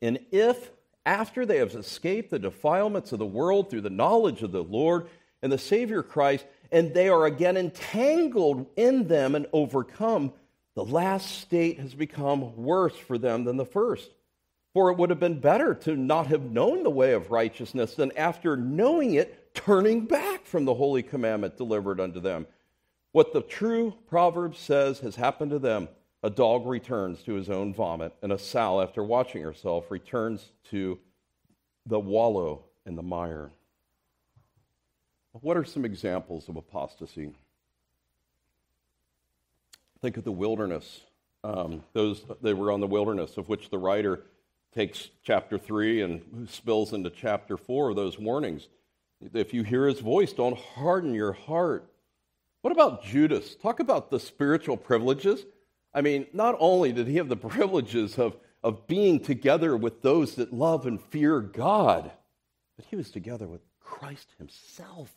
"And 0.02 0.20
if 0.32 0.72
after 1.06 1.46
they 1.46 1.58
have 1.58 1.74
escaped 1.76 2.30
the 2.30 2.40
defilements 2.40 3.12
of 3.12 3.20
the 3.20 3.26
world 3.26 3.70
through 3.70 3.82
the 3.82 3.90
knowledge 3.90 4.44
of 4.44 4.52
the 4.52 4.64
Lord 4.64 5.08
and 5.42 5.52
the 5.52 5.58
Savior 5.58 6.04
Christ, 6.04 6.46
and 6.72 6.94
they 6.94 7.10
are 7.10 7.26
again 7.26 7.58
entangled 7.58 8.68
in 8.76 9.08
them 9.08 9.34
and 9.34 9.48
overcome, 9.54 10.34
the 10.76 10.86
last 10.86 11.40
state 11.40 11.80
has 11.80 11.94
become 11.96 12.56
worse 12.56 12.96
for 12.96 13.18
them 13.18 13.46
than 13.46 13.58
the 13.58 13.66
first. 13.66 14.12
For 14.74 14.90
it 14.90 14.98
would 14.98 15.10
have 15.10 15.20
been 15.20 15.40
better 15.40 15.74
to 15.74 15.96
not 15.96 16.28
have 16.28 16.52
known 16.52 16.84
the 16.84 16.90
way 16.90 17.14
of 17.14 17.32
righteousness 17.32 17.96
than 17.96 18.12
after 18.18 18.56
knowing 18.56 19.16
it, 19.16 19.54
turning 19.54 20.06
back 20.06 20.46
from 20.46 20.66
the 20.66 20.76
holy 20.76 21.04
commandment 21.04 21.58
delivered 21.58 22.00
unto 22.00 22.20
them." 22.20 22.48
What 23.12 23.34
the 23.34 23.42
true 23.42 23.94
proverb 24.08 24.56
says 24.56 25.00
has 25.00 25.16
happened 25.16 25.52
to 25.52 25.60
them. 25.60 25.90
A 26.24 26.30
dog 26.30 26.68
returns 26.68 27.24
to 27.24 27.34
his 27.34 27.50
own 27.50 27.74
vomit, 27.74 28.14
and 28.22 28.32
a 28.32 28.38
sow, 28.38 28.80
after 28.80 29.04
watching 29.04 29.42
herself, 29.42 29.90
returns 29.90 30.52
to 30.70 31.00
the 31.88 32.00
wallow 32.00 32.66
in 32.86 32.96
the 32.96 33.02
mire. 33.02 33.50
What 35.32 35.58
are 35.58 35.66
some 35.66 35.84
examples 35.84 36.48
of 36.48 36.58
apostasy? 36.58 37.32
Think 40.00 40.18
of 40.18 40.24
the 40.24 40.32
wilderness. 40.32 41.02
Um, 41.44 41.84
those 41.94 42.24
they 42.42 42.54
were 42.54 42.72
on 42.72 42.82
the 42.82 42.88
wilderness, 42.88 43.38
of 43.38 43.50
which 43.50 43.72
the 43.72 43.80
writer 43.80 44.22
takes 44.76 45.10
chapter 45.24 45.58
three 45.58 46.02
and 46.02 46.48
spills 46.50 46.94
into 46.94 47.10
chapter 47.10 47.58
four 47.58 47.96
those 47.96 48.20
warnings. 48.20 48.68
If 49.34 49.56
you 49.56 49.64
hear 49.64 49.88
his 49.88 50.02
voice, 50.02 50.34
don't 50.34 50.58
harden 50.58 51.16
your 51.16 51.34
heart 51.34 51.91
What 52.62 52.72
about 52.72 53.04
Judas? 53.04 53.56
Talk 53.56 53.80
about 53.80 54.12
the 54.12 54.20
spiritual 54.20 54.78
privileges. 54.78 55.46
I 55.94 56.02
mean, 56.02 56.28
not 56.34 56.56
only 56.60 56.92
did 56.92 57.08
he 57.08 57.18
have 57.18 57.30
the 57.30 57.36
privileges 57.36 58.18
of, 58.18 58.38
of 58.64 58.88
being 58.88 59.20
together 59.20 59.76
with 59.76 60.02
those 60.02 60.36
that 60.36 60.54
love 60.54 60.86
and 60.86 61.02
fear 61.02 61.42
God, 61.42 62.12
but 62.76 62.86
he 62.86 62.96
was 62.96 63.12
together 63.12 63.48
with 63.48 63.62
Christ 63.80 64.34
himself. 64.38 65.12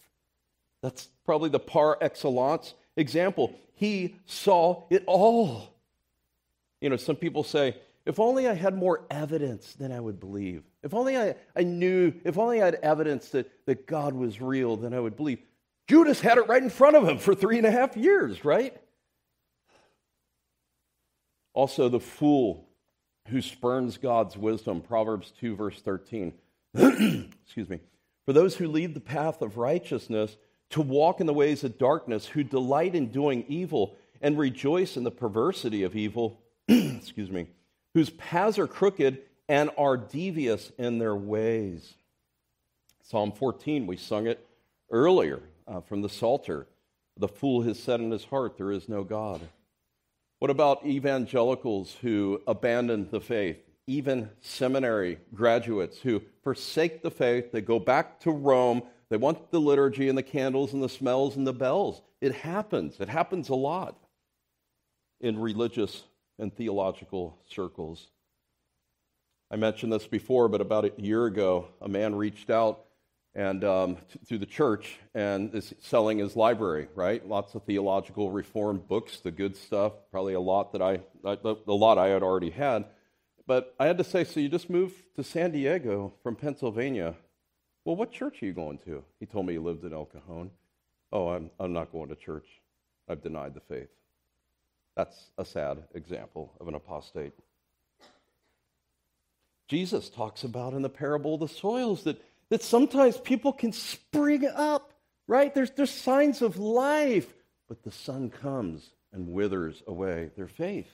That's 0.83 1.09
probably 1.25 1.51
the 1.51 1.61
par 1.61 1.99
excellence 2.01 2.75
example. 2.97 3.55
He 3.75 4.17
saw 4.27 4.85
it 4.91 5.05
all. 5.07 5.75
You 6.81 6.91
know, 6.91 6.97
some 6.97 7.17
people 7.17 7.45
say, 7.45 7.77
if 8.07 8.21
only 8.21 8.49
I 8.49 8.55
had 8.55 8.77
more 8.77 9.05
evidence, 9.11 9.75
then 9.75 9.91
I 9.91 10.01
would 10.01 10.21
believe. 10.21 10.63
If 10.83 10.93
only 10.93 11.17
I, 11.17 11.37
I 11.57 11.63
knew, 11.63 12.13
if 12.25 12.37
only 12.37 12.61
I 12.61 12.67
had 12.67 12.75
evidence 12.77 13.31
that, 13.31 13.51
that 13.65 13.87
God 13.87 14.13
was 14.13 14.41
real, 14.41 14.77
then 14.77 14.93
I 14.93 15.01
would 15.01 15.17
believe. 15.17 15.39
Judas 15.87 16.21
had 16.21 16.39
it 16.39 16.49
right 16.49 16.63
in 16.63 16.71
front 16.71 16.97
of 16.97 17.07
him 17.07 17.19
for 17.19 17.35
three 17.35 17.59
and 17.59 17.67
a 17.67 17.71
half 17.71 17.97
years, 17.97 18.45
right? 18.45 18.77
Also, 21.53 21.89
the 21.89 22.01
fool 22.01 22.67
who 23.29 23.41
spurns 23.41 23.97
God's 23.97 24.37
wisdom, 24.37 24.81
Proverbs 24.81 25.33
2, 25.41 25.57
verse 25.57 25.81
13. 25.81 26.33
Excuse 26.75 27.69
me. 27.69 27.81
For 28.27 28.33
those 28.33 28.57
who 28.57 28.69
lead 28.69 28.95
the 28.95 29.01
path 29.01 29.43
of 29.43 29.57
righteousness 29.57 30.37
to 30.71 30.81
walk 30.81 31.21
in 31.21 31.27
the 31.27 31.35
ways 31.35 31.63
of 31.63 31.79
darkness, 31.79 32.27
who 32.27 32.43
delight 32.43 32.95
in 32.95 33.11
doing 33.11 33.45
evil 33.47 33.97
and 34.21 34.39
rejoice 34.39 34.97
in 34.97 35.05
the 35.05 35.11
perversity 35.11 35.83
of 35.83 35.95
evil, 35.95 36.41
excuse 36.69 37.31
me, 37.31 37.47
whose 37.93 38.11
paths 38.11 38.59
are 38.59 38.67
crooked 38.67 39.19
and 39.49 39.71
are 39.77 39.97
devious 39.97 40.73
in 40.79 40.99
their 40.99 41.15
ways. 41.15 41.95
Psalm 43.03 43.33
14, 43.33 43.87
we 43.87 43.99
sung 43.99 44.27
it 44.27 44.45
earlier 44.91 45.41
uh, 45.67 45.81
from 45.81 46.03
the 46.03 46.09
Psalter. 46.09 46.67
The 47.17 47.29
fool 47.29 47.63
has 47.63 47.79
said 47.79 48.01
in 48.01 48.11
his 48.11 48.25
heart, 48.25 48.57
There 48.57 48.73
is 48.73 48.89
no 48.89 49.05
God. 49.05 49.41
What 50.39 50.51
about 50.51 50.85
evangelicals 50.85 51.97
who 52.03 52.43
abandon 52.47 53.09
the 53.11 53.21
faith? 53.21 53.59
Even 53.87 54.31
seminary 54.41 55.19
graduates 55.33 55.99
who 55.99 56.23
forsake 56.43 57.03
the 57.03 57.11
faith, 57.11 57.53
they 57.53 57.61
go 57.61 57.79
back 57.79 58.21
to 58.21 58.31
Rome, 58.31 58.83
they 59.11 59.17
want 59.17 59.51
the 59.51 59.61
liturgy 59.61 60.09
and 60.09 60.19
the 60.19 60.23
candles 60.23 60.73
and 60.73 60.83
the 60.83 60.89
smells 60.89 61.37
and 61.37 61.47
the 61.47 61.53
bells. 61.53 62.03
It 62.21 62.35
happens. 62.35 62.97
It 63.01 63.09
happens 63.09 63.49
a 63.49 63.55
lot 63.55 63.97
in 65.21 65.39
religious 65.39 66.03
and 66.39 66.55
theological 66.55 67.39
circles. 67.49 68.09
I 69.51 69.57
mentioned 69.57 69.93
this 69.93 70.07
before, 70.07 70.49
but 70.49 70.61
about 70.61 70.87
a 70.87 70.93
year 70.97 71.27
ago, 71.27 71.69
a 71.81 71.89
man 71.89 72.15
reached 72.15 72.51
out 72.51 72.85
and 73.35 73.65
um, 73.65 73.97
through 74.27 74.39
the 74.39 74.47
church 74.47 74.99
and 75.15 75.55
is 75.55 75.75
selling 75.81 76.19
his 76.19 76.37
library. 76.37 76.89
Right, 76.95 77.27
lots 77.27 77.55
of 77.55 77.65
theological 77.65 78.31
reform 78.31 78.83
books, 78.89 79.21
the 79.21 79.31
good 79.31 79.57
stuff. 79.57 79.93
Probably 80.11 80.35
a 80.35 80.41
lot 80.41 80.73
that 80.73 80.83
I, 80.83 81.01
a 81.25 81.73
lot 81.73 81.99
I 81.99 82.09
had 82.09 82.23
already 82.23 82.51
had. 82.51 82.87
But 83.47 83.75
I 83.79 83.87
had 83.87 83.99
to 83.99 84.05
say, 84.05 84.25
so 84.25 84.41
you 84.41 84.49
just 84.49 84.71
moved 84.71 84.95
to 85.17 85.23
San 85.23 85.51
Diego 85.51 86.15
from 86.23 86.35
Pennsylvania. 86.35 87.15
Well, 87.85 87.97
what 87.97 88.11
church 88.11 88.43
are 88.43 88.47
you 88.47 88.55
going 88.55 88.79
to? 88.87 89.05
He 89.21 89.27
told 89.27 89.47
me 89.47 89.53
he 89.53 89.59
lived 89.59 89.85
in 89.85 89.93
El 89.93 90.07
Cajon. 90.07 90.51
Oh, 91.13 91.29
I'm, 91.29 91.51
I'm 91.61 91.75
not 91.75 91.93
going 91.93 92.09
to 92.09 92.17
church. 92.17 92.47
I've 93.09 93.23
denied 93.23 93.53
the 93.55 93.61
faith. 93.61 93.91
That's 94.97 95.31
a 95.37 95.45
sad 95.45 95.83
example 95.95 96.53
of 96.61 96.69
an 96.69 96.75
apostate. 96.75 97.35
Jesus 99.69 100.09
talks 100.09 100.45
about 100.45 100.73
in 100.73 100.83
the 100.83 100.89
parable 100.89 101.35
of 101.35 101.41
the 101.41 101.49
soils 101.49 102.05
that, 102.05 102.23
that 102.51 102.63
sometimes 102.63 103.17
people 103.17 103.53
can 103.53 103.73
spring 103.73 104.47
up, 104.47 104.93
right? 105.27 105.55
There's, 105.55 105.71
there's 105.71 105.91
signs 105.91 106.43
of 106.43 106.59
life, 106.59 107.33
but 107.69 107.83
the 107.83 107.91
sun 107.91 108.31
comes 108.31 108.91
and 109.13 109.29
withers 109.29 109.83
away 109.87 110.31
their 110.37 110.49
faith. 110.49 110.91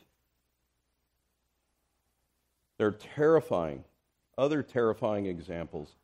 They're 2.79 2.93
terrifying, 2.93 3.85
other 4.39 4.63
terrifying 4.63 5.27
examples. 5.27 5.95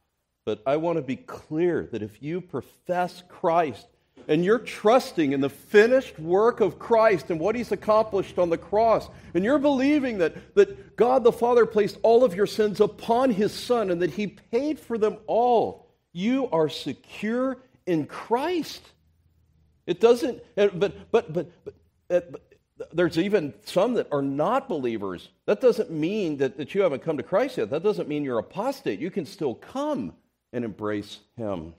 But 0.45 0.63
I 0.67 0.77
want 0.77 0.97
to 0.97 1.03
be 1.03 1.17
clear 1.17 1.89
that 1.93 2.03
if 2.03 2.23
you 2.23 2.41
profess 2.41 3.23
Christ 3.29 3.87
and 4.29 4.45
you're 4.45 4.59
trusting 4.59 5.33
in 5.33 5.41
the 5.41 5.49
finished 5.49 6.19
work 6.19 6.61
of 6.61 6.79
Christ 6.79 7.31
and 7.31 7.39
what 7.39 7.55
he's 7.55 7.73
accomplished 7.73 8.39
on 8.39 8.51
the 8.51 8.59
cross, 8.59 9.09
and 9.35 9.45
you're 9.45 9.59
believing 9.59 10.19
that, 10.19 10.55
that 10.55 10.97
God 10.97 11.25
the 11.25 11.33
Father 11.33 11.67
placed 11.67 11.99
all 12.03 12.25
of 12.25 12.35
your 12.35 12.47
sins 12.47 12.81
upon 12.81 13.31
his 13.31 13.53
Son 13.53 13.91
and 13.91 14.03
that 14.03 14.11
he 14.11 14.27
paid 14.27 14.81
for 14.81 14.99
them 14.99 15.19
all, 15.27 15.87
you 16.13 16.49
are 16.51 16.69
secure 16.69 17.59
in 17.87 18.07
Christ. 18.07 18.83
It 19.87 20.01
doesn't, 20.01 20.43
but, 20.57 20.81
but, 20.81 21.11
but, 21.11 21.33
but, 21.33 21.75
uh, 22.11 22.21
but 22.31 22.43
there's 22.93 23.19
even 23.19 23.55
some 23.65 23.95
that 23.95 24.09
are 24.13 24.23
not 24.23 24.69
believers. 24.69 25.29
That 25.47 25.61
doesn't 25.61 25.91
mean 25.91 26.39
that, 26.39 26.57
that 26.59 26.75
you 26.75 26.83
haven't 26.83 27.03
come 27.03 27.17
to 27.17 27.23
Christ 27.23 27.59
yet. 27.59 27.71
That 27.71 27.83
doesn't 27.83 28.09
mean 28.09 28.25
you're 28.25 28.39
apostate. 28.39 29.01
You 29.01 29.11
can 29.11 29.25
still 29.25 29.55
come 29.55 30.13
and 30.53 30.65
embrace 30.65 31.21
him. 31.37 31.75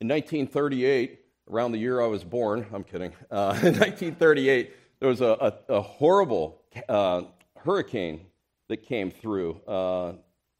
In 0.00 0.08
1938, 0.08 1.20
around 1.50 1.72
the 1.72 1.78
year 1.78 2.00
I 2.00 2.06
was 2.06 2.24
born, 2.24 2.66
I'm 2.72 2.84
kidding, 2.84 3.12
uh, 3.30 3.58
in 3.62 3.74
1938, 3.78 4.72
there 5.00 5.08
was 5.08 5.20
a, 5.20 5.54
a, 5.68 5.74
a 5.74 5.80
horrible 5.80 6.62
uh, 6.88 7.22
hurricane 7.56 8.20
that 8.68 8.82
came 8.82 9.10
through 9.10 9.60
uh, 9.68 10.14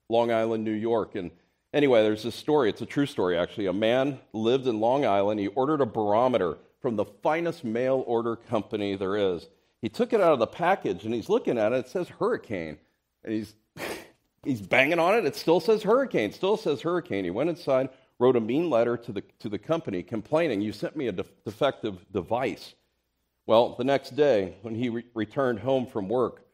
Long 0.08 0.30
Island, 0.30 0.64
New 0.64 0.72
York. 0.72 1.14
And 1.14 1.30
anyway, 1.72 2.02
there's 2.02 2.22
this 2.22 2.34
story. 2.34 2.68
It's 2.68 2.82
a 2.82 2.86
true 2.86 3.06
story, 3.06 3.36
actually. 3.36 3.66
A 3.66 3.72
man 3.72 4.20
lived 4.32 4.66
in 4.66 4.80
Long 4.80 5.04
Island. 5.04 5.40
He 5.40 5.48
ordered 5.48 5.80
a 5.80 5.86
barometer 5.86 6.58
from 6.80 6.96
the 6.96 7.04
finest 7.04 7.64
mail 7.64 8.04
order 8.06 8.36
company 8.36 8.96
there 8.96 9.16
is. 9.16 9.48
He 9.80 9.88
took 9.88 10.12
it 10.12 10.20
out 10.20 10.32
of 10.32 10.38
the 10.38 10.46
package 10.46 11.04
and 11.04 11.14
he's 11.14 11.28
looking 11.28 11.58
at 11.58 11.72
it. 11.72 11.86
It 11.86 11.88
says 11.88 12.08
hurricane. 12.08 12.78
And 13.24 13.34
he's, 13.34 13.54
he's 14.44 14.60
banging 14.60 14.98
on 14.98 15.14
it. 15.14 15.24
It 15.24 15.36
still 15.36 15.60
says 15.60 15.82
hurricane. 15.82 16.32
Still 16.32 16.56
says 16.56 16.82
hurricane. 16.82 17.24
He 17.24 17.30
went 17.30 17.50
inside, 17.50 17.88
wrote 18.18 18.36
a 18.36 18.40
mean 18.40 18.70
letter 18.70 18.96
to 18.96 19.12
the, 19.12 19.22
to 19.40 19.48
the 19.48 19.58
company 19.58 20.02
complaining, 20.02 20.60
You 20.60 20.72
sent 20.72 20.96
me 20.96 21.08
a 21.08 21.12
defective 21.12 22.04
device. 22.12 22.74
Well, 23.46 23.74
the 23.76 23.84
next 23.84 24.16
day, 24.16 24.56
when 24.62 24.74
he 24.74 24.88
re- 24.88 25.04
returned 25.14 25.60
home 25.60 25.86
from 25.86 26.08
work, 26.08 26.44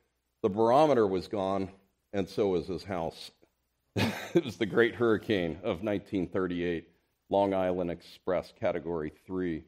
the 0.43 0.49
barometer 0.49 1.07
was 1.07 1.29
gone, 1.29 1.71
and 2.13 2.29
so 2.29 2.49
was 2.49 2.67
his 2.67 2.85
house. 2.85 3.31
it 3.97 4.45
was 4.45 4.57
the 4.57 4.67
Great 4.67 4.95
Hurricane 4.95 5.57
of 5.63 5.83
1938, 5.83 6.89
Long 7.29 7.55
Island 7.55 7.91
Express, 7.91 8.53
Category 8.59 9.13
3. 9.27 9.63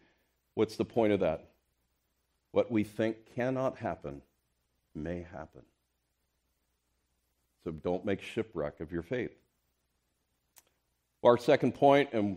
What's 0.55 0.77
the 0.77 0.85
point 0.85 1.13
of 1.13 1.21
that? 1.21 1.51
What 2.53 2.71
we 2.71 2.85
think 2.85 3.35
cannot 3.35 3.77
happen 3.77 4.23
may 4.95 5.27
happen. 5.33 5.63
So 7.65 7.71
don't 7.71 8.05
make 8.05 8.21
shipwreck 8.21 8.81
of 8.81 8.93
your 8.93 9.03
faith. 9.03 9.33
Our 11.23 11.39
second 11.39 11.75
point, 11.75 12.11
and 12.13 12.37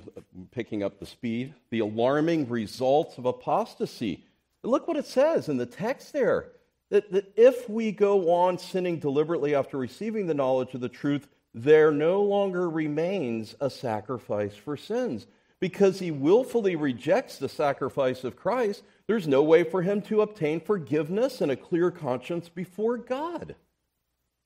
picking 0.51 0.83
up 0.83 0.99
the 0.99 1.05
speed, 1.05 1.53
the 1.71 1.79
alarming 1.79 2.49
results 2.49 3.17
of 3.17 3.25
apostasy. 3.25 4.23
Look 4.63 4.87
what 4.87 4.97
it 4.97 5.07
says 5.07 5.49
in 5.49 5.57
the 5.57 5.65
text 5.65 6.13
there 6.13 6.51
that, 6.89 7.11
that 7.11 7.33
if 7.35 7.67
we 7.69 7.91
go 7.91 8.31
on 8.31 8.57
sinning 8.57 8.99
deliberately 8.99 9.55
after 9.55 9.77
receiving 9.77 10.27
the 10.27 10.33
knowledge 10.33 10.73
of 10.73 10.81
the 10.81 10.89
truth, 10.89 11.27
there 11.53 11.91
no 11.91 12.21
longer 12.21 12.69
remains 12.69 13.55
a 13.59 13.69
sacrifice 13.69 14.55
for 14.55 14.77
sins. 14.77 15.25
Because 15.59 15.99
he 15.99 16.11
willfully 16.11 16.75
rejects 16.75 17.39
the 17.39 17.49
sacrifice 17.49 18.23
of 18.23 18.35
Christ, 18.35 18.83
there's 19.07 19.27
no 19.27 19.41
way 19.41 19.63
for 19.63 19.81
him 19.81 20.01
to 20.03 20.21
obtain 20.21 20.59
forgiveness 20.59 21.41
and 21.41 21.51
a 21.51 21.55
clear 21.55 21.91
conscience 21.91 22.49
before 22.49 22.97
God. 22.97 23.55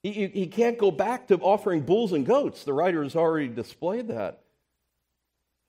He, 0.02 0.28
he 0.28 0.48
can't 0.48 0.78
go 0.78 0.92
back 0.92 1.28
to 1.28 1.36
offering 1.36 1.82
bulls 1.82 2.14
and 2.14 2.26
goats. 2.26 2.64
The 2.64 2.74
writer 2.74 3.04
has 3.04 3.16
already 3.16 3.50
displayed 3.50 4.08
that. 4.08 4.44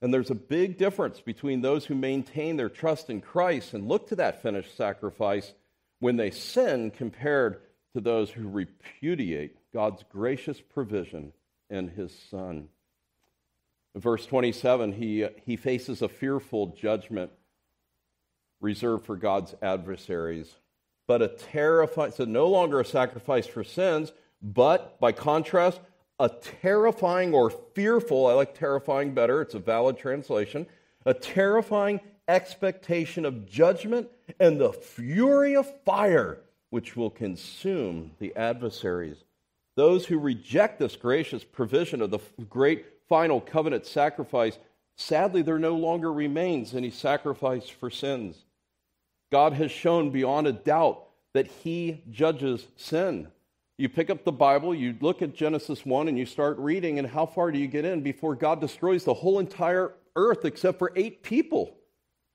And 0.02 0.14
there's 0.14 0.30
a 0.30 0.36
big 0.36 0.78
difference 0.78 1.20
between 1.20 1.60
those 1.60 1.84
who 1.84 1.94
maintain 1.94 2.56
their 2.56 2.68
trust 2.68 3.10
in 3.10 3.20
Christ 3.20 3.74
and 3.74 3.88
look 3.88 4.08
to 4.08 4.16
that 4.16 4.40
finished 4.40 4.76
sacrifice 4.76 5.52
when 5.98 6.16
they 6.16 6.30
sin 6.30 6.90
compared 6.90 7.60
to 7.94 8.00
those 8.00 8.30
who 8.30 8.48
repudiate 8.48 9.56
God's 9.72 10.04
gracious 10.10 10.60
provision 10.60 11.32
in 11.68 11.88
his 11.88 12.16
Son. 12.30 12.68
In 13.94 14.00
verse 14.00 14.24
27, 14.24 14.92
he, 14.92 15.26
he 15.44 15.56
faces 15.56 16.00
a 16.00 16.08
fearful 16.08 16.68
judgment 16.68 17.32
reserved 18.60 19.04
for 19.04 19.16
God's 19.16 19.54
adversaries 19.60 20.54
but 21.10 21.22
a 21.22 21.26
terrifying, 21.26 22.12
so 22.12 22.24
no 22.24 22.46
longer 22.46 22.78
a 22.78 22.84
sacrifice 22.84 23.44
for 23.44 23.64
sins, 23.64 24.12
but 24.42 24.98
by 25.00 25.12
contrast, 25.12 25.80
a 26.18 26.28
terrifying 26.28 27.34
or 27.34 27.50
fearful, 27.50 28.26
I 28.26 28.34
like 28.34 28.54
terrifying 28.54 29.14
better, 29.14 29.40
it's 29.42 29.54
a 29.54 29.58
valid 29.58 29.98
translation, 29.98 30.66
a 31.06 31.14
terrifying 31.14 32.00
expectation 32.28 33.24
of 33.24 33.48
judgment 33.48 34.08
and 34.38 34.60
the 34.60 34.72
fury 34.72 35.56
of 35.56 35.82
fire 35.84 36.40
which 36.68 36.96
will 36.96 37.10
consume 37.10 38.12
the 38.18 38.34
adversaries. 38.36 39.24
Those 39.76 40.06
who 40.06 40.18
reject 40.18 40.78
this 40.78 40.94
gracious 40.94 41.42
provision 41.42 42.02
of 42.02 42.10
the 42.10 42.20
great 42.48 42.86
final 43.08 43.40
covenant 43.40 43.86
sacrifice 43.86 44.58
Sadly, 45.00 45.40
there 45.40 45.58
no 45.58 45.76
longer 45.76 46.12
remains 46.12 46.74
any 46.74 46.90
sacrifice 46.90 47.70
for 47.70 47.88
sins. 47.88 48.44
God 49.32 49.54
has 49.54 49.70
shown 49.70 50.10
beyond 50.10 50.46
a 50.46 50.52
doubt 50.52 51.06
that 51.32 51.46
He 51.46 52.02
judges 52.10 52.66
sin. 52.76 53.28
You 53.80 53.88
pick 53.88 54.10
up 54.10 54.24
the 54.24 54.30
Bible, 54.30 54.74
you 54.74 54.94
look 55.00 55.22
at 55.22 55.34
Genesis 55.34 55.86
1, 55.86 56.06
and 56.06 56.18
you 56.18 56.26
start 56.26 56.58
reading, 56.58 56.98
and 56.98 57.08
how 57.08 57.24
far 57.24 57.50
do 57.50 57.58
you 57.58 57.66
get 57.66 57.86
in 57.86 58.02
before 58.02 58.34
God 58.34 58.60
destroys 58.60 59.04
the 59.04 59.14
whole 59.14 59.38
entire 59.38 59.94
earth 60.16 60.44
except 60.44 60.78
for 60.78 60.92
eight 60.96 61.22
people? 61.22 61.78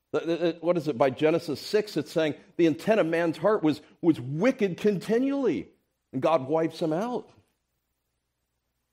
What 0.10 0.76
is 0.76 0.88
it? 0.88 0.98
By 0.98 1.12
Genesis 1.12 1.62
6, 1.62 1.98
it's 1.98 2.12
saying 2.12 2.34
the 2.58 2.66
intent 2.66 3.00
of 3.00 3.06
man's 3.06 3.38
heart 3.38 3.62
was, 3.62 3.82
was 4.02 4.20
wicked 4.20 4.78
continually, 4.78 5.68
and 6.14 6.20
God 6.20 6.48
wipes 6.48 6.80
them 6.80 6.92
out. 6.92 7.30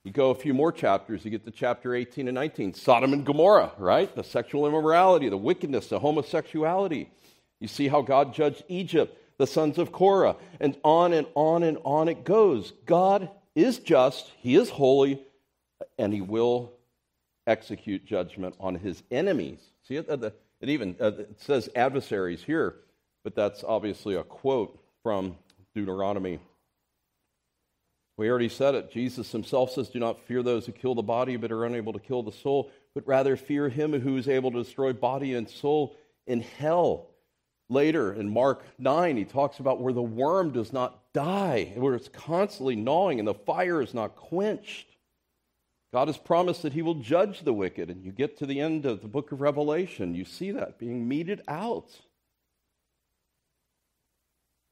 You 0.05 0.12
go 0.12 0.29
a 0.29 0.35
few 0.35 0.53
more 0.53 0.73
chapters, 0.73 1.25
you 1.25 1.31
get 1.31 1.47
to 1.47 1.51
chapter 1.53 1.95
18 1.95 2.29
and 2.29 2.35
19. 2.35 2.75
Sodom 2.75 3.15
and 3.15 3.25
Gomorrah, 3.25 3.73
right? 3.79 4.15
The 4.15 4.25
sexual 4.25 4.67
immorality, 4.67 5.31
the 5.31 5.38
wickedness, 5.38 5.87
the 5.87 6.01
homosexuality. 6.01 7.11
You 7.61 7.69
see 7.69 7.88
how 7.88 8.03
God 8.03 8.35
judged 8.35 8.62
Egypt, 8.69 9.17
the 9.42 9.46
sons 9.46 9.76
of 9.76 9.92
Korah, 9.92 10.37
and 10.61 10.76
on 10.85 11.12
and 11.12 11.26
on 11.35 11.62
and 11.62 11.78
on 11.85 12.09
it 12.09 12.24
goes. 12.24 12.72
God 12.87 13.28
is 13.55 13.78
just, 13.78 14.31
He 14.38 14.55
is 14.55 14.70
holy, 14.70 15.20
and 15.98 16.12
He 16.12 16.20
will 16.20 16.72
execute 17.46 18.07
judgment 18.07 18.55
on 18.61 18.76
His 18.76 19.02
enemies. 19.11 19.59
See, 19.87 19.96
it, 19.96 20.09
it 20.09 20.68
even 20.68 20.96
uh, 21.00 21.12
it 21.18 21.40
says 21.40 21.68
adversaries 21.74 22.42
here, 22.42 22.76
but 23.24 23.35
that's 23.35 23.64
obviously 23.64 24.14
a 24.14 24.22
quote 24.22 24.78
from 25.02 25.37
Deuteronomy 25.74 26.38
we 28.16 28.28
already 28.28 28.50
said 28.50 28.74
it. 28.74 28.92
Jesus 28.92 29.33
himself 29.33 29.72
says, 29.72 29.88
Do 29.88 29.98
not 29.98 30.20
fear 30.26 30.42
those 30.42 30.66
who 30.66 30.72
kill 30.72 30.94
the 30.94 31.02
body 31.02 31.37
but 31.37 31.50
are 31.50 31.64
unable 31.64 31.92
to 31.92 31.98
kill 31.98 32.22
the 32.22 32.33
soul, 32.33 32.70
but 32.94 33.07
rather 33.07 33.37
fear 33.37 33.68
him 33.68 33.98
who 33.98 34.16
is 34.16 34.28
able 34.28 34.52
to 34.52 34.62
destroy 34.62 34.92
body 34.92 35.35
and 35.35 35.48
soul 35.48 35.96
in 36.26 36.40
hell. 36.42 37.09
Later 37.68 38.12
in 38.12 38.29
Mark 38.29 38.64
9, 38.79 39.16
he 39.16 39.25
talks 39.25 39.59
about 39.59 39.81
where 39.81 39.92
the 39.92 40.03
worm 40.03 40.51
does 40.53 40.72
not 40.72 41.12
die, 41.12 41.72
where 41.77 41.94
it's 41.94 42.09
constantly 42.09 42.77
gnawing 42.77 43.18
and 43.18 43.27
the 43.27 43.35
fire 43.35 43.81
is 43.81 43.94
not 43.94 44.16
quenched. 44.16 44.88
God 45.92 46.09
has 46.09 46.16
promised 46.16 46.62
that 46.62 46.72
he 46.72 46.83
will 46.83 46.94
judge 46.94 47.40
the 47.40 47.53
wicked. 47.53 47.90
And 47.90 48.05
you 48.05 48.12
get 48.12 48.38
to 48.38 48.46
the 48.46 48.61
end 48.61 48.87
of 48.87 49.03
the 49.03 49.09
book 49.09 49.33
of 49.33 49.40
Revelation, 49.40 50.14
you 50.14 50.25
see 50.25 50.51
that 50.53 50.79
being 50.79 51.09
meted 51.09 51.42
out. 51.46 51.90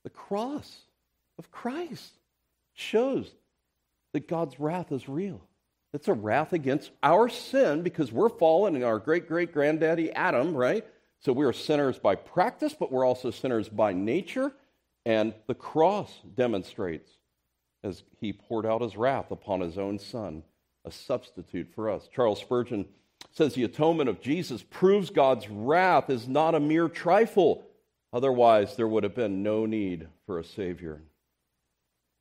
The 0.05 0.11
cross 0.11 0.85
of 1.38 1.50
Christ 1.50 2.12
shows 2.72 3.31
that 4.12 4.29
God's 4.29 4.59
wrath 4.59 4.92
is 4.92 5.09
real. 5.09 5.42
It's 5.92 6.09
a 6.09 6.14
wrath 6.14 6.53
against 6.53 6.90
our 7.03 7.29
sin 7.29 7.83
because 7.83 8.12
we're 8.12 8.29
fallen 8.29 8.76
and 8.76 8.85
our 8.85 8.98
great 8.98 9.29
great 9.29 9.53
granddaddy 9.53 10.12
Adam, 10.12 10.55
right? 10.55 10.87
So 11.20 11.33
we 11.33 11.44
are 11.44 11.52
sinners 11.52 11.98
by 11.98 12.14
practice, 12.14 12.74
but 12.78 12.90
we're 12.90 13.04
also 13.04 13.30
sinners 13.30 13.68
by 13.68 13.92
nature. 13.92 14.52
And 15.04 15.35
the 15.46 15.54
cross 15.54 16.12
demonstrates 16.35 17.11
as 17.83 18.02
he 18.20 18.33
poured 18.33 18.66
out 18.66 18.83
his 18.83 18.96
wrath 18.96 19.30
upon 19.30 19.61
his 19.61 19.78
own 19.78 19.98
son, 19.98 20.42
a 20.85 20.90
substitute 20.90 21.68
for 21.74 21.90
us. 21.90 22.09
Charles 22.14 22.40
Spurgeon 22.40 22.87
says 23.33 23.54
the 23.54 23.64
atonement 23.64 24.09
of 24.09 24.20
Jesus 24.20 24.62
proves 24.62 25.11
God's 25.11 25.48
wrath 25.48 26.11
is 26.11 26.28
not 26.28 26.54
a 26.54 26.61
mere 26.61 26.88
trifle. 26.88 27.64
Otherwise, 28.12 28.76
there 28.76 28.88
would 28.88 29.04
have 29.04 29.14
been 29.14 29.42
no 29.42 29.66
need 29.66 30.09
for 30.26 30.38
a 30.38 30.44
Savior. 30.44 31.02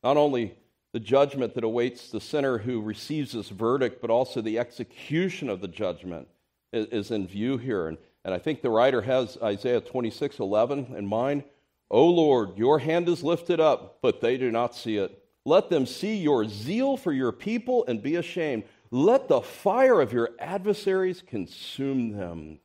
Not 0.03 0.17
only 0.17 0.55
the 0.93 0.99
judgment 0.99 1.55
that 1.55 1.63
awaits 1.63 2.09
the 2.09 2.21
sinner 2.21 2.57
who 2.57 2.81
receives 2.81 3.31
this 3.33 3.49
verdict, 3.49 4.01
but 4.01 4.09
also 4.09 4.41
the 4.41 4.59
execution 4.59 5.49
of 5.49 5.61
the 5.61 5.67
judgment 5.67 6.27
is, 6.71 7.11
in 7.11 7.27
view 7.27 7.57
here. 7.57 7.87
And, 7.87 7.97
and 8.25 8.33
I 8.33 8.37
think 8.37 8.61
the 8.61 8.69
writer 8.69 9.01
has 9.01 9.37
Isaiah 9.41 9.81
26 9.81 10.39
11 10.39 10.95
in 10.97 11.05
mind. 11.05 11.43
O 11.89 12.05
Lord, 12.07 12.57
your 12.57 12.79
hand 12.79 13.09
is 13.09 13.23
lifted 13.23 13.59
up, 13.59 13.99
but 14.01 14.21
they 14.21 14.37
do 14.37 14.51
not 14.51 14.75
see 14.75 14.97
it. 14.97 15.23
Let 15.45 15.69
them 15.69 15.85
see 15.85 16.17
your 16.17 16.45
zeal 16.45 16.97
for 16.97 17.11
your 17.11 17.31
people 17.31 17.85
and 17.87 18.03
be 18.03 18.17
ashamed. 18.17 18.65
Let 18.91 19.27
the 19.27 19.41
fire 19.41 20.01
of 20.01 20.13
your 20.13 20.31
adversaries 20.39 21.23
consume 21.25 22.11
them. 22.11 22.59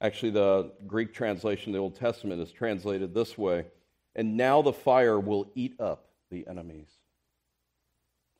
Actually, 0.00 0.32
the 0.32 0.72
Greek 0.86 1.14
translation 1.14 1.70
of 1.70 1.74
the 1.74 1.80
Old 1.80 1.96
Testament 1.96 2.40
is 2.40 2.52
translated 2.52 3.14
this 3.14 3.38
way 3.38 3.64
And 4.14 4.36
now 4.36 4.62
the 4.62 4.72
fire 4.72 5.18
will 5.18 5.50
eat 5.54 5.80
up 5.80 6.10
the 6.30 6.46
enemies. 6.46 6.88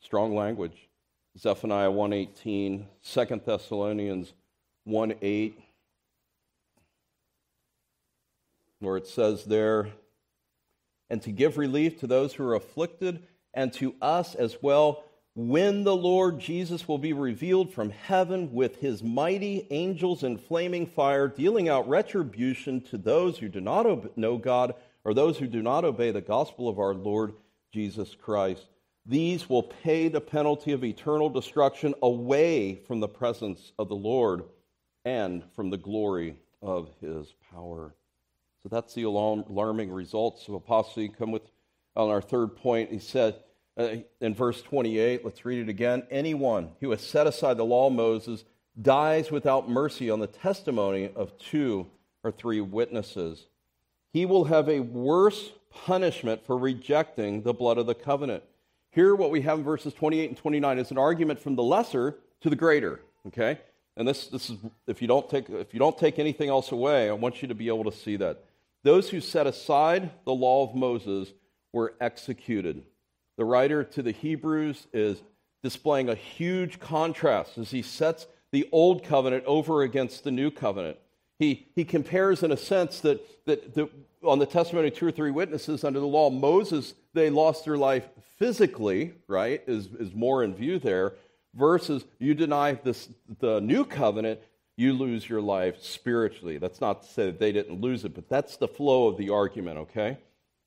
Strong 0.01 0.35
language. 0.35 0.89
Zephaniah 1.39 1.91
1:18, 1.91 2.87
2 3.03 3.41
Thessalonians 3.45 4.33
1:8 4.87 5.55
where 8.81 8.97
it 8.97 9.07
says 9.07 9.45
there 9.45 9.89
and 11.09 11.23
to 11.23 11.33
give 11.33 11.59
relief 11.59 11.99
to 11.99 12.07
those 12.07 12.35
who 12.35 12.45
are 12.45 12.55
afflicted 12.55 13.27
and 13.55 13.73
to 13.73 13.95
us 14.03 14.35
as 14.35 14.63
well 14.63 15.05
when 15.35 15.85
the 15.85 15.97
Lord 15.97 16.39
Jesus 16.39 16.89
will 16.89 16.99
be 16.99 17.13
revealed 17.13 17.71
from 17.73 17.91
heaven 17.91 18.55
with 18.55 18.77
his 18.77 19.03
mighty 19.03 19.67
angels 19.71 20.23
in 20.23 20.39
flaming 20.39 20.87
fire, 20.87 21.29
dealing 21.29 21.69
out 21.69 21.87
retribution 21.87 22.81
to 22.83 22.97
those 22.97 23.39
who 23.39 23.49
do 23.51 23.61
not 23.61 24.17
know 24.17 24.39
God 24.39 24.75
or 25.05 25.13
those 25.13 25.37
who 25.37 25.47
do 25.47 25.61
not 25.61 25.85
obey 25.85 26.11
the 26.11 26.23
gospel 26.23 26.71
of 26.71 26.79
our 26.79 26.95
Lord 26.95 27.35
Jesus 27.71 28.15
Christ. 28.15 28.67
These 29.05 29.49
will 29.49 29.63
pay 29.63 30.09
the 30.09 30.23
penalty 30.23 30.73
of 30.73 30.83
eternal 30.83 31.29
destruction 31.29 31.95
away 32.03 32.77
from 32.87 33.01
the 33.01 33.09
presence 33.09 33.73
of 33.79 33.91
the 33.91 33.95
Lord 33.95 34.43
and 35.07 35.45
from 35.55 35.71
the 35.71 35.77
glory 35.79 36.37
of 36.61 36.91
his 37.01 37.33
power. 37.53 37.95
So 38.63 38.69
that's 38.69 38.93
the 38.93 39.05
alarming 39.05 39.93
results 39.93 40.49
of 40.49 40.55
apostasy. 40.55 41.09
Come 41.09 41.31
with 41.31 41.49
on 41.95 42.11
our 42.11 42.21
third 42.21 42.57
point. 42.57 42.91
He 42.91 42.99
said 42.99 43.37
uh, 43.79 43.97
in 44.21 44.35
verse 44.35 44.61
28, 44.63 45.25
let's 45.25 45.45
read 45.45 45.61
it 45.61 45.69
again. 45.69 46.03
Anyone 46.11 46.71
who 46.81 46.91
has 46.91 47.01
set 47.01 47.29
aside 47.29 47.57
the 47.57 47.65
law 47.65 47.87
of 47.87 47.93
Moses 47.93 48.45
dies 48.83 49.31
without 49.31 49.71
mercy 49.71 50.11
on 50.11 50.19
the 50.19 50.27
testimony 50.27 51.11
of 51.15 51.39
two 51.39 51.87
or 52.25 52.33
three 52.33 52.61
witnesses. 52.61 53.47
He 54.13 54.27
will 54.27 54.47
have 54.47 54.69
a 54.69 54.81
worse 54.81 55.53
punishment 55.71 56.45
for 56.45 56.59
rejecting 56.59 57.43
the 57.43 57.55
blood 57.55 57.79
of 57.79 57.87
the 57.87 57.95
covenant. 57.95 58.43
Here, 58.91 59.15
what 59.15 59.31
we 59.31 59.43
have 59.43 59.59
in 59.59 59.65
verses 59.65 59.95
28 59.95 60.31
and 60.31 60.39
29 60.39 60.79
is 60.79 60.91
an 60.91 60.99
argument 60.99 61.39
from 61.39 61.55
the 61.55 61.63
lesser 61.63 62.17
to 62.41 62.51
the 62.51 62.57
greater. 62.57 63.01
Okay? 63.29 63.61
And 63.97 64.07
this, 64.07 64.27
this 64.27 64.51
is, 64.51 64.59
if 64.87 65.01
you, 65.01 65.09
don't 65.09 65.29
take, 65.29 65.49
if 65.49 65.73
you 65.73 65.81
don't 65.81 65.97
take 65.97 66.19
anything 66.19 66.49
else 66.49 66.71
away, 66.73 67.09
I 67.09 67.13
want 67.13 67.41
you 67.41 67.49
to 67.49 67.55
be 67.55 67.69
able 67.69 67.85
to 67.85 67.93
see 67.93 68.17
that. 68.17 68.45
Those 68.85 69.11
who 69.11 69.21
set 69.21 69.47
aside 69.47 70.11
the 70.25 70.35
law 70.35 70.69
of 70.69 70.75
Moses 70.75 71.33
were 71.73 71.95
executed. 72.01 72.85
The 73.39 73.45
writer 73.45 73.85
to 73.85 74.03
the 74.03 74.13
Hebrews 74.13 74.87
is 74.93 75.23
displaying 75.63 76.09
a 76.09 76.15
huge 76.15 76.79
contrast 76.79 77.59
as 77.59 77.71
he 77.71 77.83
sets 77.83 78.27
the 78.53 78.69
old 78.71 79.03
covenant 79.03 79.45
over 79.47 79.83
against 79.83 80.25
the 80.25 80.31
new 80.31 80.51
covenant. 80.51 80.99
He, 81.39 81.67
he 81.75 81.85
compares, 81.85 82.43
in 82.43 82.53
a 82.53 82.57
sense, 82.57 83.01
that, 83.01 83.21
that, 83.47 83.75
that 83.75 83.91
on 84.23 84.39
the 84.39 84.47
testimony 84.47 84.89
of 84.89 84.95
two 84.95 85.07
or 85.07 85.11
three 85.11 85.31
witnesses 85.31 85.85
under 85.85 86.01
the 86.01 86.07
law, 86.07 86.31
Moses, 86.31 86.95
they 87.13 87.29
lost 87.31 87.65
their 87.65 87.77
life 87.77 88.09
physically, 88.39 89.15
right, 89.27 89.63
is, 89.67 89.87
is 89.99 90.15
more 90.15 90.43
in 90.43 90.55
view 90.55 90.79
there, 90.79 91.15
versus 91.57 92.05
you 92.19 92.35
deny 92.35 92.75
this, 92.75 93.09
the 93.41 93.61
new 93.61 93.85
covenant, 93.85 94.41
you 94.77 94.93
lose 94.93 95.29
your 95.29 95.41
life 95.41 95.83
spiritually. 95.83 96.59
That's 96.59 96.81
not 96.81 97.03
to 97.03 97.09
say 97.09 97.27
that 97.27 97.39
they 97.39 97.53
didn't 97.53 97.81
lose 97.81 98.05
it, 98.05 98.15
but 98.15 98.29
that's 98.29 98.57
the 98.57 98.69
flow 98.69 99.09
of 99.09 99.17
the 99.17 99.31
argument, 99.31 99.79
okay? 99.79 100.19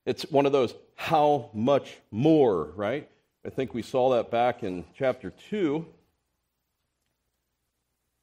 It's 0.06 0.24
one 0.32 0.46
of 0.46 0.52
those 0.52 0.74
how 0.96 1.52
much 1.54 1.98
more, 2.12 2.72
right? 2.76 3.10
I 3.46 3.50
think 3.50 3.74
we 3.74 3.84
saw 3.84 4.12
that 4.12 4.32
back 4.32 4.64
in 4.64 4.86
chapter 4.98 5.32
2. 5.50 5.86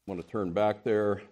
I 0.07 0.11
want 0.11 0.21
to 0.21 0.29
turn 0.31 0.53
back 0.53 0.85
there 0.85 1.23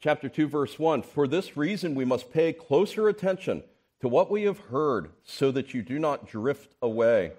chapter 0.00 0.28
2, 0.28 0.48
verse 0.48 0.78
1 0.78 1.02
For 1.02 1.26
this 1.26 1.56
reason, 1.56 1.94
we 1.94 2.04
must 2.04 2.32
pay 2.32 2.52
closer 2.52 3.08
attention 3.08 3.62
to 4.00 4.08
what 4.08 4.30
we 4.30 4.42
have 4.44 4.58
heard, 4.58 5.10
so 5.22 5.50
that 5.52 5.74
you 5.74 5.82
do 5.82 5.98
not 5.98 6.26
drift 6.26 6.74
away. 6.82 7.32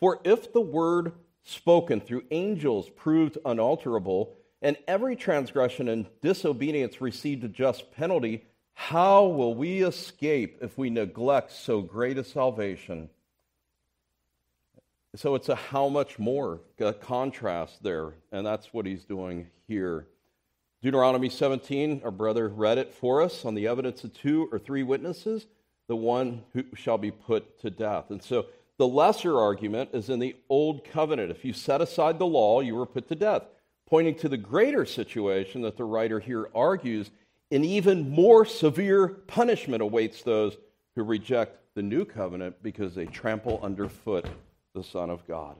For 0.00 0.20
if 0.24 0.52
the 0.52 0.60
word 0.60 1.12
spoken 1.48 1.98
through 2.00 2.24
angels 2.30 2.90
proved 2.90 3.38
unalterable, 3.44 4.36
and 4.60 4.76
every 4.86 5.16
transgression 5.16 5.88
and 5.88 6.06
disobedience 6.20 7.00
received 7.00 7.42
a 7.42 7.48
just 7.48 7.90
penalty, 7.92 8.44
how 8.74 9.24
will 9.24 9.54
we 9.54 9.82
escape 9.82 10.58
if 10.60 10.76
we 10.76 10.90
neglect 10.90 11.52
so 11.52 11.80
great 11.80 12.18
a 12.18 12.24
salvation? 12.24 13.08
So 15.16 15.34
it's 15.34 15.48
a 15.48 15.54
how 15.54 15.88
much 15.88 16.18
more 16.18 16.60
contrast 17.00 17.82
there, 17.82 18.14
and 18.30 18.46
that's 18.46 18.74
what 18.74 18.84
he's 18.84 19.04
doing 19.04 19.48
here. 19.66 20.06
Deuteronomy 20.82 21.30
17, 21.30 22.02
our 22.04 22.10
brother 22.10 22.48
read 22.48 22.76
it 22.76 22.92
for 22.92 23.22
us 23.22 23.44
on 23.46 23.54
the 23.54 23.66
evidence 23.66 24.04
of 24.04 24.12
two 24.12 24.48
or 24.52 24.58
three 24.58 24.82
witnesses, 24.82 25.46
the 25.88 25.96
one 25.96 26.44
who 26.52 26.64
shall 26.74 26.98
be 26.98 27.10
put 27.10 27.58
to 27.60 27.70
death. 27.70 28.10
And 28.10 28.22
so 28.22 28.46
the 28.78 28.86
lesser 28.86 29.38
argument 29.38 29.90
is 29.92 30.08
in 30.08 30.20
the 30.20 30.36
old 30.48 30.84
covenant. 30.84 31.30
If 31.30 31.44
you 31.44 31.52
set 31.52 31.80
aside 31.80 32.18
the 32.18 32.26
law, 32.26 32.60
you 32.60 32.74
were 32.74 32.86
put 32.86 33.08
to 33.08 33.14
death. 33.14 33.42
pointing 33.86 34.14
to 34.14 34.28
the 34.28 34.36
greater 34.36 34.84
situation 34.84 35.62
that 35.62 35.76
the 35.76 35.84
writer 35.84 36.20
here 36.20 36.50
argues 36.54 37.10
an 37.50 37.64
even 37.64 38.10
more 38.10 38.44
severe 38.44 39.08
punishment 39.08 39.82
awaits 39.82 40.22
those 40.22 40.56
who 40.94 41.02
reject 41.02 41.56
the 41.74 41.82
new 41.82 42.04
covenant 42.04 42.56
because 42.62 42.94
they 42.94 43.06
trample 43.06 43.58
underfoot 43.62 44.26
the 44.74 44.84
Son 44.84 45.08
of 45.08 45.26
God. 45.26 45.56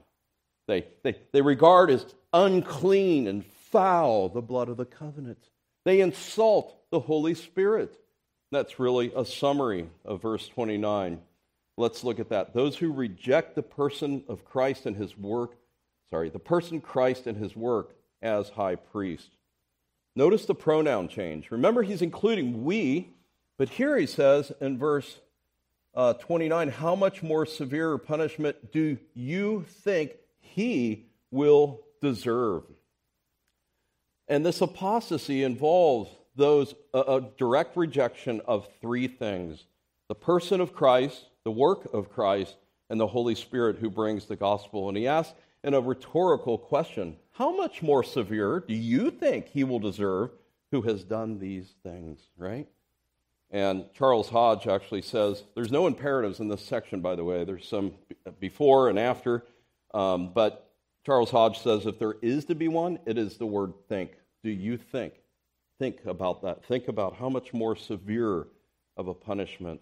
They, 0.67 0.85
they, 1.01 1.15
they 1.31 1.41
regard 1.41 1.89
as 1.89 2.05
unclean 2.31 3.27
and 3.27 3.43
foul 3.71 4.29
the 4.29 4.41
blood 4.41 4.69
of 4.69 4.77
the 4.77 4.85
covenant. 4.85 5.49
They 5.85 6.01
insult 6.01 6.75
the 6.91 6.99
Holy 6.99 7.33
Spirit. 7.33 7.99
That's 8.51 8.79
really 8.79 9.11
a 9.15 9.25
summary 9.25 9.89
of 10.05 10.21
verse 10.21 10.47
29. 10.47 11.19
Let's 11.79 12.03
look 12.03 12.19
at 12.19 12.27
that. 12.27 12.53
Those 12.53 12.75
who 12.75 12.91
reject 12.91 13.55
the 13.55 13.63
person 13.63 14.25
of 14.27 14.43
Christ 14.43 14.85
and 14.85 14.97
his 14.97 15.17
work, 15.17 15.55
sorry, 16.09 16.29
the 16.29 16.37
person 16.37 16.81
Christ 16.81 17.25
and 17.25 17.37
his 17.37 17.55
work 17.55 17.95
as 18.21 18.49
high 18.49 18.75
priest. 18.75 19.29
Notice 20.13 20.45
the 20.45 20.55
pronoun 20.55 21.07
change. 21.07 21.51
Remember, 21.51 21.81
he's 21.81 22.01
including 22.01 22.65
we, 22.65 23.11
but 23.57 23.69
here 23.69 23.95
he 23.95 24.07
says 24.07 24.51
in 24.59 24.77
verse 24.77 25.21
uh, 25.95 26.15
29 26.15 26.67
How 26.67 26.95
much 26.95 27.23
more 27.23 27.45
severe 27.45 27.97
punishment 27.97 28.73
do 28.73 28.97
you 29.13 29.63
think 29.69 30.11
he 30.37 31.05
will 31.31 31.79
deserve? 32.01 32.63
And 34.27 34.45
this 34.45 34.59
apostasy 34.59 35.43
involves 35.43 36.11
those 36.35 36.75
a, 36.93 36.99
a 36.99 37.21
direct 37.37 37.77
rejection 37.77 38.41
of 38.45 38.67
three 38.81 39.07
things 39.07 39.63
the 40.09 40.15
person 40.15 40.59
of 40.59 40.73
Christ, 40.73 41.27
the 41.49 41.53
work 41.53 41.91
of 41.95 42.11
Christ, 42.11 42.57
and 42.91 42.99
the 42.99 43.07
Holy 43.07 43.33
Spirit 43.33 43.79
who 43.79 43.89
brings 43.89 44.25
the 44.25 44.35
gospel. 44.35 44.87
And 44.87 44.95
he 44.95 45.07
asks 45.07 45.33
in 45.63 45.73
a 45.73 45.81
rhetorical 45.81 46.59
question 46.59 47.15
How 47.31 47.57
much 47.57 47.81
more 47.81 48.03
severe 48.03 48.59
do 48.59 48.75
you 48.75 49.09
think 49.09 49.47
he 49.47 49.63
will 49.63 49.79
deserve 49.79 50.29
who 50.69 50.83
has 50.83 51.03
done 51.03 51.39
these 51.39 51.73
things, 51.81 52.19
right? 52.37 52.67
And 53.49 53.85
Charles 53.95 54.29
Hodge 54.29 54.67
actually 54.67 55.01
says 55.01 55.41
there's 55.55 55.71
no 55.71 55.87
imperatives 55.87 56.39
in 56.39 56.49
this 56.49 56.63
section, 56.63 57.01
by 57.01 57.15
the 57.15 57.23
way. 57.23 57.45
There's 57.45 57.67
some 57.67 57.93
before 58.39 58.89
and 58.89 58.99
after. 58.99 59.43
Um, 59.91 60.31
but 60.35 60.69
Charles 61.03 61.31
Hodge 61.31 61.57
says 61.57 61.87
if 61.87 61.97
there 61.97 62.17
is 62.21 62.45
to 62.45 62.53
be 62.53 62.67
one, 62.67 62.99
it 63.07 63.17
is 63.17 63.37
the 63.37 63.47
word 63.47 63.73
think. 63.87 64.11
Do 64.43 64.51
you 64.51 64.77
think? 64.77 65.15
Think 65.79 66.05
about 66.05 66.43
that. 66.43 66.63
Think 66.63 66.89
about 66.89 67.15
how 67.15 67.27
much 67.27 67.53
more 67.53 67.75
severe 67.75 68.45
of 68.95 69.07
a 69.07 69.15
punishment. 69.15 69.81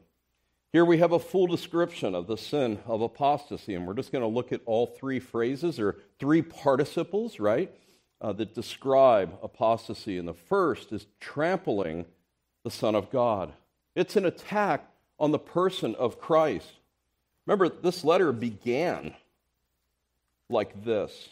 Here 0.74 0.84
we 0.84 0.98
have 0.98 1.14
a 1.14 1.20
full 1.20 1.48
description 1.48 2.14
of 2.14 2.28
the 2.28 2.38
sin 2.38 2.80
of 2.86 3.02
apostasy, 3.02 3.74
and 3.74 3.88
we're 3.88 3.94
just 3.94 4.12
going 4.12 4.22
to 4.22 4.28
look 4.28 4.52
at 4.52 4.62
all 4.66 4.86
three 4.86 5.20
phrases 5.20 5.80
or 5.80 5.96
three 6.20 6.42
participles, 6.42 7.40
right, 7.40 7.74
uh, 8.20 8.34
that 8.34 8.54
describe 8.54 9.38
apostasy. 9.42 10.18
And 10.18 10.28
the 10.28 10.34
first 10.34 10.92
is 10.92 11.08
trampling 11.22 12.06
the 12.64 12.72
Son 12.72 12.96
of 12.96 13.10
God. 13.10 13.54
It's 13.96 14.18
an 14.18 14.26
attack 14.26 14.86
on 15.20 15.32
the 15.32 15.40
person 15.40 15.96
of 15.96 16.20
Christ. 16.20 16.70
Remember, 17.46 17.70
this 17.70 18.04
letter 18.04 18.34
began 18.34 19.14
like 20.50 20.84
this 20.84 21.30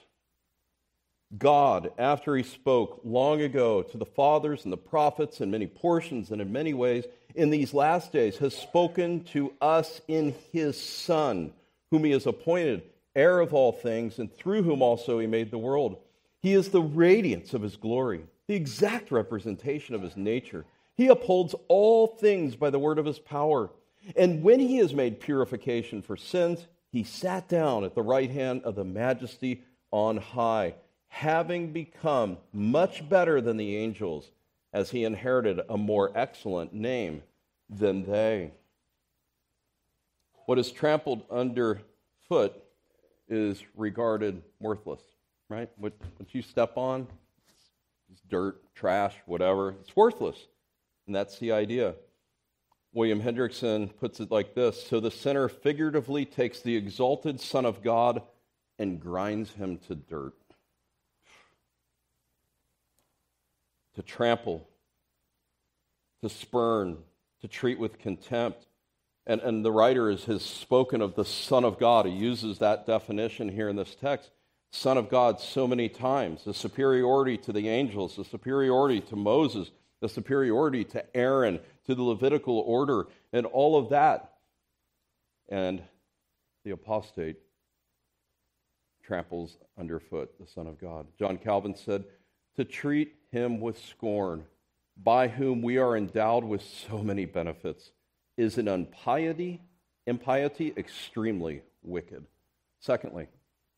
God, 1.38 1.92
after 1.98 2.38
he 2.38 2.44
spoke 2.44 3.02
long 3.04 3.42
ago 3.42 3.82
to 3.82 3.98
the 3.98 4.06
fathers 4.06 4.64
and 4.64 4.72
the 4.72 4.78
prophets 4.78 5.42
in 5.42 5.52
many 5.52 5.68
portions 5.68 6.32
and 6.32 6.42
in 6.42 6.52
many 6.52 6.74
ways, 6.74 7.04
in 7.36 7.50
these 7.50 7.74
last 7.74 8.12
days 8.12 8.38
has 8.38 8.56
spoken 8.56 9.24
to 9.26 9.54
us 9.62 10.02
in 10.08 10.36
his 10.52 10.82
Son, 10.82 11.54
whom 11.92 12.04
he 12.04 12.12
has 12.12 12.26
appointed 12.26 12.84
heir 13.16 13.40
of 13.40 13.54
all 13.54 13.72
things, 13.72 14.20
and 14.20 14.34
through 14.34 14.64
whom 14.64 14.82
also 14.82 15.20
he 15.20 15.28
made 15.28 15.52
the 15.52 15.58
world. 15.58 15.98
He 16.42 16.54
is 16.54 16.70
the 16.70 16.82
radiance 16.82 17.54
of 17.54 17.62
his 17.62 17.78
glory, 17.78 18.26
the 18.48 18.56
exact 18.56 19.12
representation 19.12 19.96
of 19.96 20.02
his 20.02 20.18
nature. 20.18 20.66
He 20.96 21.08
upholds 21.08 21.56
all 21.68 22.08
things 22.08 22.56
by 22.56 22.70
the 22.70 22.80
word 22.80 23.00
of 23.00 23.06
his 23.06 23.20
power. 23.20 23.70
And 24.16 24.44
when 24.44 24.60
he 24.60 24.78
has 24.78 24.94
made 24.94 25.20
purification 25.20 26.02
for 26.02 26.18
sins, 26.18 26.68
he 26.92 27.04
sat 27.04 27.50
down 27.50 27.84
at 27.84 27.96
the 27.96 28.04
right 28.04 28.30
hand 28.30 28.64
of 28.64 28.76
the 28.76 28.84
majesty 28.84 29.64
on 29.92 30.18
high, 30.18 30.76
having 31.08 31.74
become 31.74 32.38
much 32.54 33.08
better 33.10 33.42
than 33.42 33.58
the 33.58 33.78
angels, 33.78 34.30
as 34.76 34.92
he 34.92 35.06
inherited 35.06 35.62
a 35.70 35.78
more 35.78 36.12
excellent 36.16 36.74
name 36.74 37.24
than 37.70 38.04
they. 38.04 38.52
What 40.48 40.60
is 40.60 40.70
trampled 40.70 41.24
underfoot 41.32 42.62
is 43.30 43.64
regarded 43.74 44.44
worthless, 44.60 45.00
right? 45.48 45.70
What, 45.78 45.94
what 46.18 46.36
you 46.36 46.42
step 46.42 46.76
on, 46.76 47.08
it's 48.12 48.22
dirt, 48.30 48.62
trash, 48.76 49.16
whatever, 49.26 49.76
it's 49.80 49.96
worthless. 49.96 50.46
And 51.08 51.16
that's 51.16 51.40
the 51.40 51.54
idea. 51.54 51.96
William 52.92 53.22
Hendriksen 53.22 53.96
puts 53.98 54.20
it 54.20 54.30
like 54.30 54.56
this 54.56 54.86
So 54.86 55.00
the 55.00 55.10
sinner 55.10 55.48
figuratively 55.48 56.26
takes 56.26 56.60
the 56.60 56.76
exalted 56.76 57.40
Son 57.40 57.66
of 57.66 57.82
God 57.82 58.22
and 58.78 59.00
grinds 59.00 59.54
him 59.54 59.78
to 59.88 59.96
dirt. 59.96 60.34
To 63.96 64.02
trample, 64.02 64.68
to 66.22 66.30
spurn, 66.30 66.98
to 67.42 67.48
treat 67.48 67.80
with 67.80 67.98
contempt. 68.00 68.68
And, 69.28 69.42
and 69.42 69.64
the 69.64 69.72
writer 69.72 70.10
is, 70.10 70.26
has 70.26 70.44
spoken 70.44 71.02
of 71.02 71.16
the 71.16 71.26
Son 71.26 71.64
of 71.64 71.80
God. 71.80 72.06
He 72.06 72.12
uses 72.12 72.60
that 72.60 72.86
definition 72.86 73.50
here 73.50 73.70
in 73.70 73.76
this 73.76 73.96
text. 73.96 74.32
Son 74.72 74.98
of 74.98 75.10
God 75.10 75.40
so 75.40 75.68
many 75.68 75.88
times. 75.88 76.44
The 76.44 76.54
superiority 76.54 77.38
to 77.40 77.54
the 77.54 77.70
angels, 77.70 78.18
the 78.18 78.26
superiority 78.26 79.02
to 79.02 79.16
Moses, 79.16 79.72
the 80.02 80.10
superiority 80.10 80.84
to 80.86 81.16
Aaron, 81.16 81.60
to 81.86 81.96
the 81.96 82.04
Levitical 82.04 82.60
order, 82.60 83.08
and 83.32 83.46
all 83.46 83.78
of 83.78 83.90
that. 83.90 84.34
And 85.48 85.82
the 86.64 86.72
apostate 86.72 87.38
tramples 89.04 89.58
underfoot 89.78 90.38
the 90.40 90.48
Son 90.48 90.68
of 90.68 90.80
God. 90.80 91.08
John 91.18 91.38
Calvin 91.38 91.76
said, 91.76 92.04
To 92.56 92.66
treat 92.66 93.14
him 93.36 93.60
with 93.60 93.78
scorn, 93.78 94.46
by 94.96 95.28
whom 95.28 95.62
we 95.62 95.78
are 95.78 95.98
endowed 95.98 96.46
with 96.46 96.62
so 96.62 97.00
many 97.00 97.26
benefits, 97.26 97.92
is 98.38 98.58
an 98.58 98.70
impiety, 98.70 99.62
impiety 100.08 100.74
extremely 100.78 101.62
wicked. 101.84 102.26
Secondly, 102.80 103.28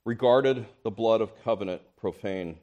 regarded 0.06 0.66
the 0.84 0.92
blood 0.92 1.22
of 1.22 1.44
covenant 1.44 1.82
profane. 2.00 2.58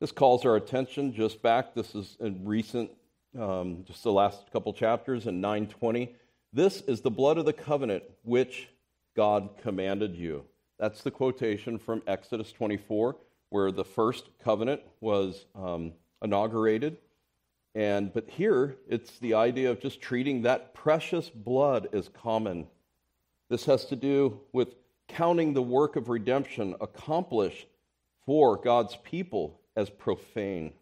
This 0.00 0.12
calls 0.12 0.46
our 0.46 0.56
attention 0.56 1.12
just 1.12 1.42
back. 1.42 1.74
This 1.74 1.94
is 1.94 2.16
in 2.20 2.44
recent, 2.44 2.90
um, 3.38 3.84
just 3.86 4.02
the 4.02 4.12
last 4.12 4.50
couple 4.50 4.72
chapters 4.72 5.26
in 5.26 5.42
920. 5.42 6.14
This 6.52 6.80
is 6.82 7.02
the 7.02 7.10
blood 7.10 7.36
of 7.36 7.44
the 7.44 7.52
covenant 7.52 8.02
which 8.22 8.68
God 9.14 9.50
commanded 9.62 10.16
you. 10.16 10.44
That's 10.78 11.02
the 11.02 11.10
quotation 11.10 11.78
from 11.78 12.02
Exodus 12.06 12.50
24, 12.50 13.16
where 13.50 13.70
the 13.70 13.84
first 13.84 14.30
covenant 14.42 14.80
was 15.00 15.44
um, 15.54 15.92
inaugurated. 16.22 16.98
And 17.74 18.12
but 18.12 18.28
here 18.28 18.76
it's 18.88 19.18
the 19.18 19.34
idea 19.34 19.70
of 19.70 19.80
just 19.80 20.00
treating 20.00 20.42
that 20.42 20.74
precious 20.74 21.28
blood 21.28 21.88
as 21.92 22.08
common. 22.08 22.66
This 23.50 23.64
has 23.66 23.84
to 23.86 23.96
do 23.96 24.40
with 24.52 24.74
counting 25.08 25.52
the 25.52 25.62
work 25.62 25.96
of 25.96 26.08
redemption 26.08 26.74
accomplished 26.80 27.66
for 28.26 28.56
God's 28.56 28.96
people 29.04 29.60
as 29.76 29.90
profane. 29.90 30.72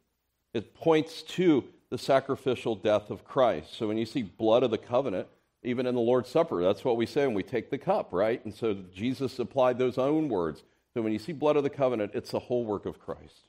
It 0.54 0.74
points 0.74 1.22
to 1.22 1.64
the 1.90 1.98
sacrificial 1.98 2.74
death 2.74 3.10
of 3.10 3.24
Christ. 3.24 3.74
So 3.76 3.88
when 3.88 3.98
you 3.98 4.06
see 4.06 4.22
blood 4.22 4.62
of 4.62 4.70
the 4.70 4.78
covenant, 4.78 5.28
even 5.62 5.86
in 5.86 5.94
the 5.94 6.00
Lord's 6.00 6.28
Supper, 6.28 6.62
that's 6.62 6.84
what 6.84 6.96
we 6.96 7.06
say 7.06 7.26
when 7.26 7.34
we 7.34 7.42
take 7.42 7.70
the 7.70 7.78
cup, 7.78 8.12
right? 8.12 8.44
And 8.44 8.54
so 8.54 8.74
Jesus 8.94 9.38
applied 9.38 9.78
those 9.78 9.98
own 9.98 10.28
words. 10.28 10.62
So 10.94 11.02
when 11.02 11.12
you 11.12 11.18
see 11.18 11.32
blood 11.32 11.56
of 11.56 11.62
the 11.62 11.70
covenant, 11.70 12.12
it's 12.14 12.30
the 12.30 12.38
whole 12.38 12.64
work 12.64 12.86
of 12.86 12.98
Christ. 12.98 13.48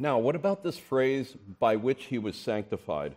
Now, 0.00 0.18
what 0.18 0.34
about 0.34 0.62
this 0.62 0.78
phrase, 0.78 1.36
by 1.58 1.76
which 1.76 2.04
he 2.04 2.16
was 2.16 2.34
sanctified? 2.34 3.16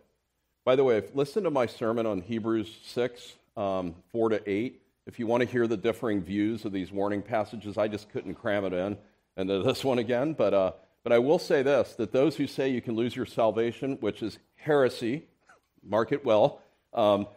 By 0.65 0.75
the 0.75 0.83
way, 0.83 0.97
if, 0.97 1.15
listen 1.15 1.45
to 1.45 1.49
my 1.49 1.65
sermon 1.65 2.05
on 2.05 2.19
Hebrews 2.19 2.77
6, 2.83 3.35
um, 3.55 3.95
4 4.11 4.29
to 4.29 4.49
8. 4.49 4.81
If 5.07 5.17
you 5.17 5.25
want 5.25 5.43
to 5.43 5.47
hear 5.47 5.65
the 5.65 5.77
differing 5.77 6.21
views 6.21 6.65
of 6.65 6.73
these 6.73 6.91
warning 6.91 7.21
passages, 7.21 7.77
I 7.77 7.87
just 7.87 8.09
couldn't 8.09 8.35
cram 8.35 8.65
it 8.65 8.73
in 8.73 8.97
into 9.37 9.63
this 9.63 9.85
one 9.85 9.97
again. 9.97 10.33
But, 10.33 10.53
uh, 10.53 10.71
but 11.05 11.13
I 11.13 11.19
will 11.19 11.39
say 11.39 11.63
this 11.63 11.95
that 11.95 12.11
those 12.11 12.35
who 12.35 12.47
say 12.47 12.67
you 12.67 12.81
can 12.81 12.95
lose 12.95 13.15
your 13.15 13.27
salvation, 13.27 13.97
which 14.01 14.21
is 14.21 14.37
heresy, 14.55 15.23
mark 15.85 16.11
it 16.11 16.25
well, 16.25 16.61
um, 16.93 17.27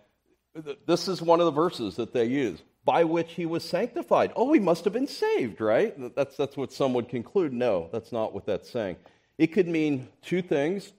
th- 0.60 0.78
this 0.86 1.06
is 1.06 1.22
one 1.22 1.38
of 1.38 1.46
the 1.46 1.52
verses 1.52 1.94
that 1.96 2.12
they 2.12 2.24
use 2.24 2.60
by 2.84 3.04
which 3.04 3.32
he 3.34 3.46
was 3.46 3.64
sanctified. 3.64 4.32
Oh, 4.34 4.52
he 4.52 4.60
must 4.60 4.84
have 4.84 4.92
been 4.92 5.08
saved, 5.08 5.60
right? 5.60 5.94
That's, 6.16 6.36
that's 6.36 6.56
what 6.56 6.72
some 6.72 6.94
would 6.94 7.08
conclude. 7.08 7.52
No, 7.52 7.88
that's 7.92 8.12
not 8.12 8.32
what 8.32 8.46
that's 8.46 8.70
saying. 8.70 8.96
It 9.38 9.48
could 9.48 9.68
mean 9.68 10.08
two 10.22 10.42
things, 10.42 10.92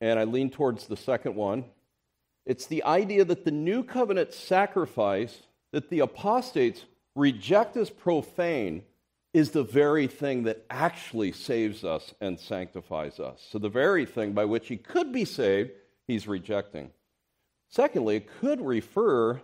and 0.00 0.18
I 0.18 0.24
lean 0.24 0.50
towards 0.50 0.86
the 0.86 0.96
second 0.96 1.36
one. 1.36 1.64
It's 2.46 2.66
the 2.66 2.84
idea 2.84 3.24
that 3.24 3.44
the 3.44 3.50
new 3.50 3.84
covenant 3.84 4.32
sacrifice 4.32 5.42
that 5.72 5.88
the 5.88 6.00
apostates 6.00 6.84
reject 7.14 7.76
as 7.76 7.90
profane 7.90 8.82
is 9.32 9.50
the 9.50 9.64
very 9.64 10.06
thing 10.06 10.44
that 10.44 10.64
actually 10.70 11.32
saves 11.32 11.84
us 11.84 12.14
and 12.20 12.38
sanctifies 12.38 13.18
us. 13.18 13.44
So, 13.50 13.58
the 13.58 13.68
very 13.68 14.06
thing 14.06 14.32
by 14.32 14.44
which 14.44 14.68
he 14.68 14.76
could 14.76 15.12
be 15.12 15.24
saved, 15.24 15.70
he's 16.06 16.28
rejecting. 16.28 16.90
Secondly, 17.68 18.16
it 18.16 18.28
could 18.40 18.60
refer 18.60 19.40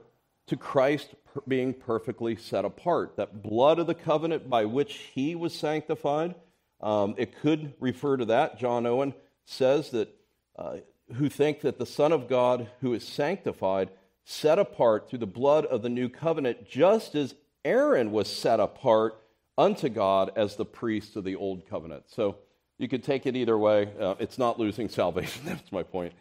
to 0.47 0.57
Christ 0.57 1.15
being 1.49 1.75
perfectly 1.75 2.37
set 2.37 2.65
apart. 2.65 3.17
That 3.17 3.43
blood 3.43 3.81
of 3.81 3.89
the 3.89 3.95
covenant 3.95 4.49
by 4.49 4.65
which 4.65 4.95
he 5.15 5.35
was 5.35 5.55
sanctified, 5.55 6.37
um, 6.81 7.15
it 7.19 7.39
could 7.41 7.75
refer 7.81 8.17
to 8.17 8.25
that. 8.27 8.59
John 8.59 8.87
Owen 8.87 9.15
says 9.45 9.91
that 9.91 10.09
uh, 10.57 10.77
who 11.15 11.29
think 11.29 11.61
that 11.61 11.79
the 11.79 11.87
Son 11.87 12.13
of 12.13 12.29
God, 12.29 12.69
who 12.81 12.95
is 12.95 13.07
sanctified, 13.07 13.91
set 14.25 14.59
apart 14.59 15.09
through 15.09 15.19
the 15.19 15.27
blood 15.27 15.67
of 15.67 15.83
the 15.83 15.89
new 15.89 16.09
covenant, 16.09 16.69
just 16.69 17.15
as 17.15 17.35
Aaron 17.65 18.13
was 18.13 18.29
set 18.29 18.61
apart 18.61 19.21
unto 19.59 19.89
God 19.89 20.33
as 20.37 20.57
the 20.57 20.65
priest 20.65 21.17
of 21.17 21.25
the 21.25 21.37
old 21.37 21.69
covenant. 21.69 22.05
So 22.07 22.37
you 22.79 22.89
could 22.89 23.05
take 23.05 23.27
it 23.27 23.37
either 23.37 23.59
way. 23.59 23.91
Uh, 23.99 24.15
it's 24.19 24.39
not 24.39 24.59
losing 24.59 24.89
salvation. 24.91 25.43
That's 25.45 25.73
my 25.73 25.83
point. 25.83 26.15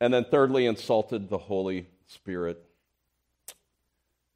And 0.00 0.14
then 0.14 0.24
thirdly, 0.24 0.66
insulted 0.66 1.28
the 1.28 1.38
Holy 1.38 1.86
Spirit. 2.06 2.62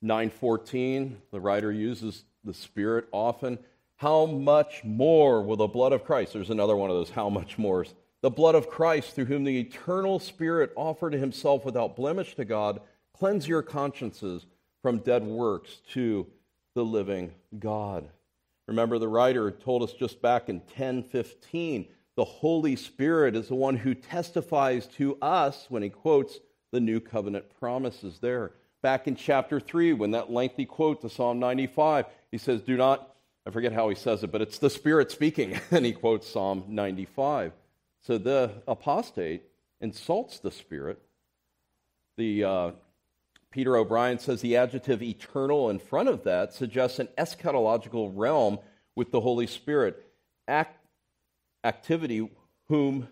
914, 0.00 1.18
the 1.30 1.40
writer 1.40 1.70
uses 1.70 2.24
the 2.42 2.52
Spirit 2.52 3.06
often. 3.12 3.58
How 4.02 4.26
much 4.26 4.82
more 4.82 5.44
will 5.44 5.54
the 5.54 5.68
blood 5.68 5.92
of 5.92 6.02
Christ? 6.02 6.32
There's 6.32 6.50
another 6.50 6.74
one 6.74 6.90
of 6.90 6.96
those 6.96 7.10
how 7.10 7.28
much 7.28 7.56
mores. 7.56 7.94
The 8.20 8.30
blood 8.30 8.56
of 8.56 8.68
Christ, 8.68 9.14
through 9.14 9.26
whom 9.26 9.44
the 9.44 9.60
eternal 9.60 10.18
Spirit 10.18 10.72
offered 10.74 11.12
himself 11.12 11.64
without 11.64 11.94
blemish 11.94 12.34
to 12.34 12.44
God, 12.44 12.80
cleanse 13.16 13.46
your 13.46 13.62
consciences 13.62 14.44
from 14.82 14.98
dead 14.98 15.22
works 15.22 15.82
to 15.92 16.26
the 16.74 16.84
living 16.84 17.30
God. 17.56 18.08
Remember, 18.66 18.98
the 18.98 19.06
writer 19.06 19.52
told 19.52 19.84
us 19.84 19.92
just 19.92 20.20
back 20.20 20.48
in 20.48 20.56
1015 20.56 21.86
the 22.16 22.24
Holy 22.24 22.74
Spirit 22.74 23.36
is 23.36 23.46
the 23.46 23.54
one 23.54 23.76
who 23.76 23.94
testifies 23.94 24.88
to 24.96 25.16
us 25.22 25.66
when 25.68 25.84
he 25.84 25.90
quotes 25.90 26.40
the 26.72 26.80
new 26.80 26.98
covenant 26.98 27.44
promises 27.60 28.18
there. 28.18 28.50
Back 28.82 29.06
in 29.06 29.14
chapter 29.14 29.60
3, 29.60 29.92
when 29.92 30.10
that 30.10 30.32
lengthy 30.32 30.64
quote 30.64 31.02
to 31.02 31.08
Psalm 31.08 31.38
95, 31.38 32.06
he 32.32 32.38
says, 32.38 32.62
Do 32.62 32.76
not, 32.76 33.11
I 33.46 33.50
forget 33.50 33.72
how 33.72 33.88
he 33.88 33.94
says 33.94 34.22
it, 34.22 34.30
but 34.30 34.42
it's 34.42 34.58
the 34.58 34.70
Spirit 34.70 35.10
speaking. 35.10 35.58
and 35.70 35.84
he 35.84 35.92
quotes 35.92 36.28
Psalm 36.28 36.64
95. 36.68 37.52
So 38.02 38.18
the 38.18 38.52
apostate 38.66 39.42
insults 39.80 40.38
the 40.38 40.50
Spirit. 40.50 41.00
The 42.16 42.44
uh, 42.44 42.70
Peter 43.50 43.76
O'Brien 43.76 44.18
says 44.18 44.40
the 44.40 44.56
adjective 44.56 45.02
eternal 45.02 45.70
in 45.70 45.78
front 45.78 46.08
of 46.08 46.24
that 46.24 46.52
suggests 46.52 46.98
an 46.98 47.08
eschatological 47.18 48.12
realm 48.14 48.58
with 48.96 49.10
the 49.10 49.20
Holy 49.20 49.46
Spirit. 49.46 50.04
Act, 50.48 50.78
activity, 51.64 52.28
whom, 52.68 53.08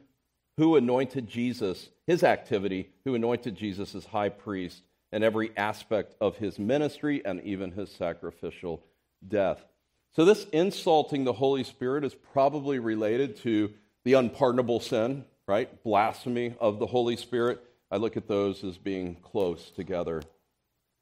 who 0.56 0.76
anointed 0.76 1.28
Jesus, 1.28 1.90
his 2.06 2.22
activity, 2.22 2.90
who 3.04 3.14
anointed 3.14 3.54
Jesus 3.54 3.94
as 3.94 4.06
high 4.06 4.28
priest, 4.28 4.82
and 5.12 5.22
every 5.24 5.56
aspect 5.56 6.14
of 6.20 6.36
his 6.38 6.58
ministry 6.58 7.24
and 7.24 7.42
even 7.42 7.72
his 7.72 7.90
sacrificial 7.90 8.82
death. 9.26 9.64
So, 10.12 10.24
this 10.24 10.44
insulting 10.52 11.24
the 11.24 11.32
Holy 11.32 11.64
Spirit 11.64 12.04
is 12.04 12.14
probably 12.14 12.78
related 12.78 13.36
to 13.38 13.72
the 14.04 14.14
unpardonable 14.14 14.80
sin, 14.80 15.24
right? 15.46 15.82
Blasphemy 15.84 16.54
of 16.60 16.78
the 16.78 16.86
Holy 16.86 17.16
Spirit 17.16 17.62
I 17.90 17.96
look 17.96 18.16
at 18.16 18.28
those 18.28 18.62
as 18.62 18.78
being 18.78 19.16
close 19.16 19.70
together. 19.70 20.22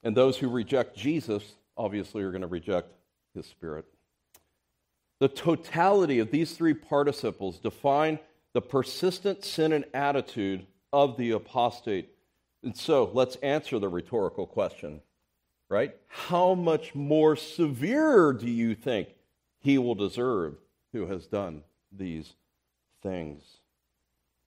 And 0.02 0.16
those 0.16 0.38
who 0.38 0.48
reject 0.48 0.96
Jesus 0.96 1.42
obviously 1.76 2.22
are 2.22 2.30
going 2.30 2.42
to 2.42 2.48
reject 2.48 2.92
his 3.34 3.46
spirit. 3.46 3.84
The 5.20 5.28
totality 5.28 6.18
of 6.20 6.30
these 6.30 6.52
three 6.52 6.74
participles 6.74 7.58
define 7.58 8.18
the 8.54 8.62
persistent 8.62 9.44
sin 9.44 9.72
and 9.72 9.84
attitude 9.92 10.66
of 10.92 11.16
the 11.16 11.32
apostate. 11.32 12.08
And 12.62 12.76
so 12.76 13.10
let's 13.12 13.36
answer 13.36 13.78
the 13.78 13.88
rhetorical 13.88 14.46
question, 14.46 15.02
right? 15.68 15.94
How 16.06 16.54
much 16.54 16.94
more 16.94 17.36
severe 17.36 18.32
do 18.32 18.48
you 18.48 18.74
think 18.74 19.08
he 19.60 19.78
will 19.78 19.94
deserve 19.94 20.56
who 20.92 21.06
has 21.06 21.26
done 21.26 21.62
these 21.92 22.32
things? 23.02 23.42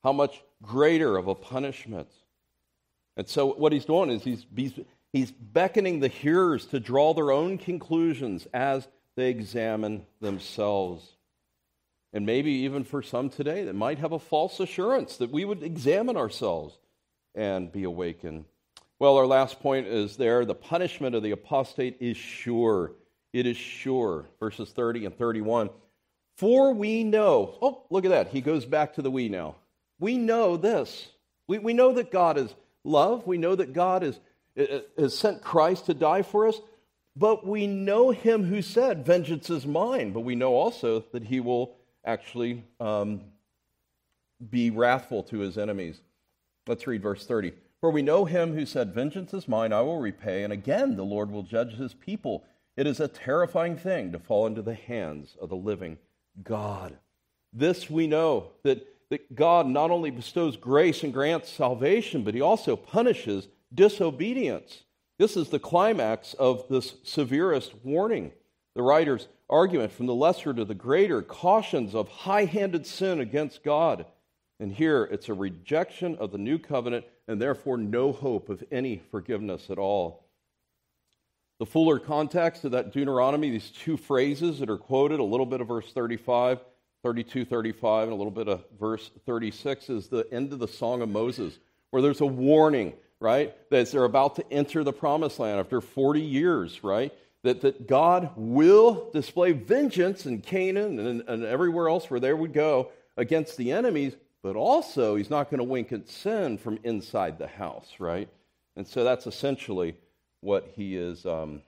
How 0.03 0.13
much 0.13 0.43
greater 0.61 1.17
of 1.17 1.27
a 1.27 1.35
punishment? 1.35 2.09
And 3.17 3.27
so 3.27 3.53
what 3.53 3.71
he's 3.71 3.85
doing 3.85 4.09
is 4.09 4.23
he's, 4.23 4.45
he's, 4.55 4.79
he's 5.13 5.31
beckoning 5.31 5.99
the 5.99 6.07
hearers 6.07 6.65
to 6.67 6.79
draw 6.79 7.13
their 7.13 7.31
own 7.31 7.57
conclusions 7.57 8.47
as 8.53 8.87
they 9.15 9.29
examine 9.29 10.05
themselves. 10.21 11.05
And 12.13 12.25
maybe 12.25 12.51
even 12.51 12.83
for 12.83 13.01
some 13.01 13.29
today 13.29 13.65
that 13.65 13.75
might 13.75 13.99
have 13.99 14.11
a 14.11 14.19
false 14.19 14.59
assurance 14.59 15.17
that 15.17 15.31
we 15.31 15.45
would 15.45 15.63
examine 15.63 16.17
ourselves 16.17 16.77
and 17.35 17.71
be 17.71 17.83
awakened. 17.83 18.45
Well, 19.01 19.17
our 19.17 19.25
last 19.25 19.59
point 19.61 19.87
is 19.87 20.15
there 20.15 20.45
the 20.45 20.53
punishment 20.53 21.15
of 21.15 21.23
the 21.23 21.31
apostate 21.31 21.97
is 21.99 22.15
sure. 22.15 22.91
It 23.33 23.47
is 23.47 23.57
sure. 23.57 24.27
Verses 24.39 24.69
30 24.69 25.07
and 25.07 25.17
31. 25.17 25.71
For 26.37 26.71
we 26.71 27.03
know, 27.03 27.57
oh, 27.63 27.81
look 27.89 28.05
at 28.05 28.11
that. 28.11 28.27
He 28.27 28.41
goes 28.41 28.63
back 28.63 28.93
to 28.93 29.01
the 29.01 29.09
we 29.09 29.27
now. 29.27 29.55
We 29.99 30.19
know 30.19 30.55
this. 30.55 31.07
We, 31.47 31.57
we 31.57 31.73
know 31.73 31.93
that 31.93 32.11
God 32.11 32.37
is 32.37 32.53
love. 32.83 33.25
We 33.25 33.39
know 33.39 33.55
that 33.55 33.73
God 33.73 34.03
has, 34.03 34.19
has 34.95 35.17
sent 35.17 35.41
Christ 35.41 35.87
to 35.87 35.95
die 35.95 36.21
for 36.21 36.47
us. 36.47 36.61
But 37.15 37.43
we 37.43 37.65
know 37.65 38.11
him 38.11 38.43
who 38.43 38.61
said, 38.61 39.03
Vengeance 39.03 39.49
is 39.49 39.65
mine. 39.65 40.13
But 40.13 40.19
we 40.19 40.35
know 40.35 40.53
also 40.53 41.05
that 41.11 41.23
he 41.23 41.39
will 41.39 41.73
actually 42.05 42.63
um, 42.79 43.21
be 44.47 44.69
wrathful 44.69 45.23
to 45.23 45.39
his 45.39 45.57
enemies. 45.57 45.99
Let's 46.67 46.85
read 46.85 47.01
verse 47.01 47.25
30. 47.25 47.53
For 47.81 47.91
we 47.91 48.01
know 48.01 48.25
him 48.25 48.53
who 48.53 48.65
said, 48.65 48.93
Vengeance 48.93 49.33
is 49.33 49.47
mine, 49.47 49.73
I 49.73 49.81
will 49.81 49.99
repay. 49.99 50.43
And 50.43 50.53
again, 50.53 50.95
the 50.95 51.03
Lord 51.03 51.31
will 51.31 51.43
judge 51.43 51.73
his 51.73 51.93
people. 51.93 52.45
It 52.77 52.87
is 52.87 52.99
a 52.99 53.07
terrifying 53.07 53.75
thing 53.75 54.11
to 54.11 54.19
fall 54.19 54.47
into 54.47 54.61
the 54.61 54.75
hands 54.75 55.35
of 55.41 55.49
the 55.49 55.55
living 55.55 55.97
God. 56.43 56.97
This 57.51 57.89
we 57.89 58.07
know 58.07 58.51
that 58.63 58.87
that 59.11 59.35
God 59.35 59.67
not 59.67 59.91
only 59.91 60.09
bestows 60.09 60.55
grace 60.55 61.03
and 61.03 61.13
grants 61.13 61.51
salvation, 61.51 62.23
but 62.23 62.33
he 62.33 62.39
also 62.39 62.77
punishes 62.77 63.49
disobedience. 63.73 64.83
This 65.19 65.35
is 65.35 65.49
the 65.49 65.59
climax 65.59 66.33
of 66.35 66.65
this 66.69 66.95
severest 67.03 67.73
warning. 67.83 68.31
The 68.73 68.81
writer's 68.81 69.27
argument 69.49 69.91
from 69.91 70.05
the 70.05 70.15
lesser 70.15 70.53
to 70.53 70.63
the 70.63 70.73
greater 70.73 71.21
cautions 71.21 71.93
of 71.93 72.07
high 72.07 72.45
handed 72.45 72.87
sin 72.87 73.19
against 73.19 73.65
God. 73.65 74.05
And 74.61 74.71
here 74.71 75.03
it's 75.11 75.27
a 75.27 75.33
rejection 75.33 76.15
of 76.15 76.31
the 76.31 76.37
new 76.37 76.57
covenant 76.57 77.03
and 77.31 77.41
therefore 77.41 77.77
no 77.77 78.11
hope 78.11 78.49
of 78.49 78.63
any 78.71 79.01
forgiveness 79.09 79.69
at 79.69 79.77
all. 79.77 80.25
The 81.59 81.65
fuller 81.65 81.97
context 81.97 82.65
of 82.65 82.71
that 82.71 82.91
Deuteronomy, 82.91 83.49
these 83.49 83.69
two 83.69 83.95
phrases 83.95 84.59
that 84.59 84.69
are 84.69 84.77
quoted, 84.77 85.19
a 85.19 85.23
little 85.23 85.45
bit 85.45 85.61
of 85.61 85.67
verse 85.67 85.91
35 85.91 86.59
32, 87.03 87.45
35, 87.45 88.03
and 88.03 88.13
a 88.13 88.15
little 88.15 88.31
bit 88.31 88.47
of 88.47 88.63
verse 88.79 89.09
36 89.25 89.89
is 89.89 90.07
the 90.07 90.27
end 90.31 90.53
of 90.53 90.59
the 90.59 90.67
Song 90.67 91.01
of 91.01 91.09
Moses, 91.09 91.57
where 91.89 92.01
there's 92.01 92.21
a 92.21 92.25
warning, 92.25 92.93
right? 93.19 93.55
That 93.71 93.91
they're 93.91 94.03
about 94.03 94.35
to 94.35 94.51
enter 94.51 94.83
the 94.83 94.93
promised 94.93 95.39
land 95.39 95.59
after 95.59 95.81
40 95.81 96.21
years, 96.21 96.83
right? 96.83 97.11
That, 97.41 97.61
that 97.61 97.87
God 97.87 98.29
will 98.35 99.09
display 99.13 99.53
vengeance 99.53 100.27
in 100.27 100.41
Canaan 100.41 100.99
and, 100.99 101.23
and 101.27 101.43
everywhere 101.43 101.89
else 101.89 102.07
where 102.11 102.19
they 102.19 102.33
would 102.33 102.53
go 102.53 102.91
against 103.17 103.57
the 103.57 103.71
enemies, 103.71 104.15
but 104.43 104.55
also 104.55 105.15
he's 105.15 105.29
not 105.29 105.49
going 105.49 105.59
to 105.59 105.63
wink 105.63 105.91
at 105.91 106.09
sin 106.09 106.57
from 106.57 106.79
inside 106.83 107.37
the 107.37 107.47
house, 107.47 107.95
right? 107.99 108.29
And 108.75 108.87
so 108.87 109.03
that's 109.03 109.27
essentially 109.27 109.95
what 110.39 110.71
he 110.75 110.95
is. 110.95 111.25
Um, 111.25 111.61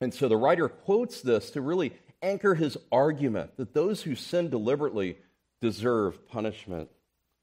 and 0.00 0.12
so 0.12 0.28
the 0.28 0.36
writer 0.36 0.68
quotes 0.68 1.20
this 1.20 1.50
to 1.50 1.60
really 1.60 1.92
anchor 2.22 2.54
his 2.54 2.78
argument 2.90 3.56
that 3.56 3.74
those 3.74 4.02
who 4.02 4.14
sin 4.14 4.48
deliberately 4.48 5.16
deserve 5.60 6.26
punishment. 6.28 6.88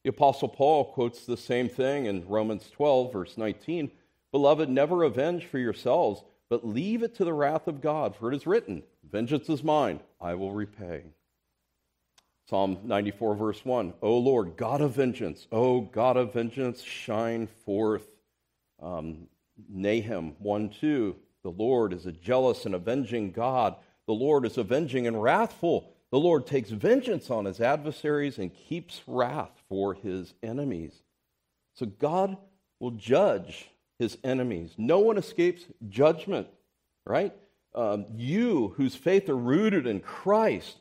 The 0.04 0.10
Apostle 0.10 0.50
Paul 0.50 0.86
quotes 0.86 1.26
the 1.26 1.38
same 1.38 1.70
thing 1.70 2.06
in 2.06 2.28
Romans 2.28 2.70
12, 2.72 3.14
verse 3.14 3.38
19 3.38 3.92
Beloved, 4.32 4.70
never 4.70 5.04
avenge 5.04 5.46
for 5.46 5.58
yourselves, 5.58 6.22
but 6.50 6.66
leave 6.66 7.02
it 7.02 7.16
to 7.16 7.26
the 7.26 7.34
wrath 7.34 7.68
of 7.68 7.82
God, 7.82 8.16
for 8.16 8.32
it 8.32 8.36
is 8.36 8.46
written, 8.46 8.84
Vengeance 9.10 9.50
is 9.50 9.64
mine, 9.64 10.02
I 10.22 10.36
will 10.36 10.52
repay. 10.52 11.04
Psalm 12.50 12.80
94, 12.84 13.36
verse 13.36 13.64
1 13.64 13.94
O 14.02 14.18
Lord, 14.18 14.58
God 14.58 14.82
of 14.82 14.94
vengeance, 14.94 15.48
O 15.52 15.82
God 15.82 16.18
of 16.18 16.34
vengeance, 16.34 16.82
shine 16.82 17.48
forth. 17.66 18.08
Um, 18.82 19.28
Nahum 19.70 20.36
1 20.40 20.70
2 20.70 21.16
The 21.44 21.50
Lord 21.50 21.94
is 21.94 22.06
a 22.06 22.12
jealous 22.12 22.66
and 22.66 22.74
avenging 22.74 23.32
God 23.32 23.76
the 24.08 24.14
Lord 24.14 24.44
is 24.48 24.58
avenging 24.58 25.06
and 25.06 25.22
wrathful. 25.22 25.94
The 26.10 26.18
Lord 26.18 26.48
takes 26.48 26.72
vengeance 26.72 27.30
on 27.30 27.46
his 27.46 27.62
adversaries 27.62 28.40
and 28.40 28.52
keeps 28.52 29.04
wrath 29.06 29.52
for 29.70 29.94
his 29.94 30.34
enemies. 30.42 30.94
So 31.76 31.86
God 31.86 32.36
will 32.80 32.90
judge 32.90 33.70
his 34.00 34.18
enemies. 34.24 34.74
No 34.80 34.98
one 34.98 35.20
escapes 35.20 35.66
judgment, 35.88 36.48
right? 37.06 37.36
um, 37.76 38.06
you 38.16 38.74
whose 38.78 38.96
faith 38.96 39.30
are 39.30 39.38
rooted 39.38 39.86
in 39.86 40.00
Christ 40.00 40.78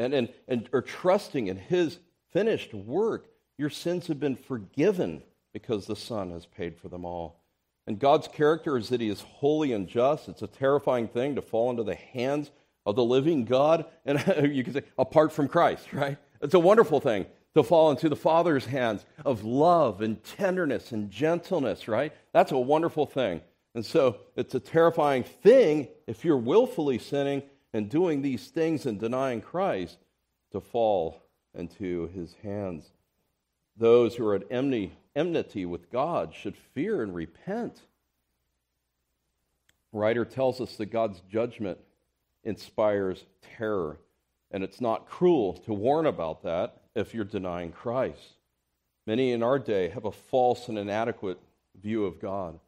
and, 0.00 0.14
and, 0.14 0.28
and 0.48 0.68
are 0.72 0.82
trusting 0.82 1.48
in 1.48 1.56
his 1.56 1.98
finished 2.32 2.72
work, 2.72 3.28
your 3.58 3.70
sins 3.70 4.06
have 4.06 4.18
been 4.18 4.36
forgiven 4.36 5.22
because 5.52 5.86
the 5.86 5.96
Son 5.96 6.30
has 6.30 6.46
paid 6.46 6.76
for 6.76 6.88
them 6.88 7.04
all. 7.04 7.42
And 7.86 7.98
God's 7.98 8.28
character 8.28 8.76
is 8.76 8.88
that 8.88 9.00
he 9.00 9.08
is 9.08 9.20
holy 9.20 9.72
and 9.72 9.86
just. 9.86 10.28
It's 10.28 10.42
a 10.42 10.46
terrifying 10.46 11.08
thing 11.08 11.34
to 11.34 11.42
fall 11.42 11.70
into 11.70 11.82
the 11.82 11.96
hands 11.96 12.50
of 12.86 12.96
the 12.96 13.04
living 13.04 13.44
God, 13.44 13.84
and 14.06 14.18
you 14.54 14.64
can 14.64 14.72
say, 14.72 14.82
apart 14.96 15.32
from 15.32 15.48
Christ, 15.48 15.92
right? 15.92 16.16
It's 16.40 16.54
a 16.54 16.58
wonderful 16.58 17.00
thing 17.00 17.26
to 17.54 17.62
fall 17.62 17.90
into 17.90 18.08
the 18.08 18.16
Father's 18.16 18.64
hands 18.64 19.04
of 19.24 19.44
love 19.44 20.00
and 20.00 20.22
tenderness 20.22 20.92
and 20.92 21.10
gentleness, 21.10 21.88
right? 21.88 22.14
That's 22.32 22.52
a 22.52 22.58
wonderful 22.58 23.06
thing. 23.06 23.42
And 23.74 23.84
so 23.84 24.18
it's 24.36 24.54
a 24.54 24.60
terrifying 24.60 25.24
thing 25.24 25.88
if 26.06 26.24
you're 26.24 26.36
willfully 26.36 26.98
sinning 26.98 27.42
and 27.72 27.88
doing 27.88 28.22
these 28.22 28.48
things 28.48 28.86
and 28.86 28.98
denying 28.98 29.40
Christ 29.40 29.98
to 30.52 30.60
fall 30.60 31.22
into 31.54 32.08
his 32.08 32.34
hands. 32.42 32.90
Those 33.76 34.16
who 34.16 34.26
are 34.26 34.34
at 34.34 34.50
enmity 34.50 35.66
with 35.66 35.90
God 35.90 36.34
should 36.34 36.56
fear 36.74 37.02
and 37.02 37.14
repent. 37.14 37.80
writer 39.92 40.24
tells 40.24 40.60
us 40.60 40.76
that 40.76 40.86
God's 40.86 41.20
judgment 41.30 41.78
inspires 42.44 43.24
terror, 43.56 43.98
and 44.50 44.62
it's 44.62 44.80
not 44.80 45.08
cruel 45.08 45.54
to 45.64 45.72
warn 45.72 46.06
about 46.06 46.42
that 46.42 46.82
if 46.94 47.14
you're 47.14 47.24
denying 47.24 47.72
Christ. 47.72 48.36
Many 49.06 49.32
in 49.32 49.42
our 49.42 49.58
day 49.58 49.88
have 49.88 50.04
a 50.04 50.12
false 50.12 50.68
and 50.68 50.78
inadequate 50.78 51.40
view 51.80 52.04
of 52.04 52.20
God. 52.20 52.58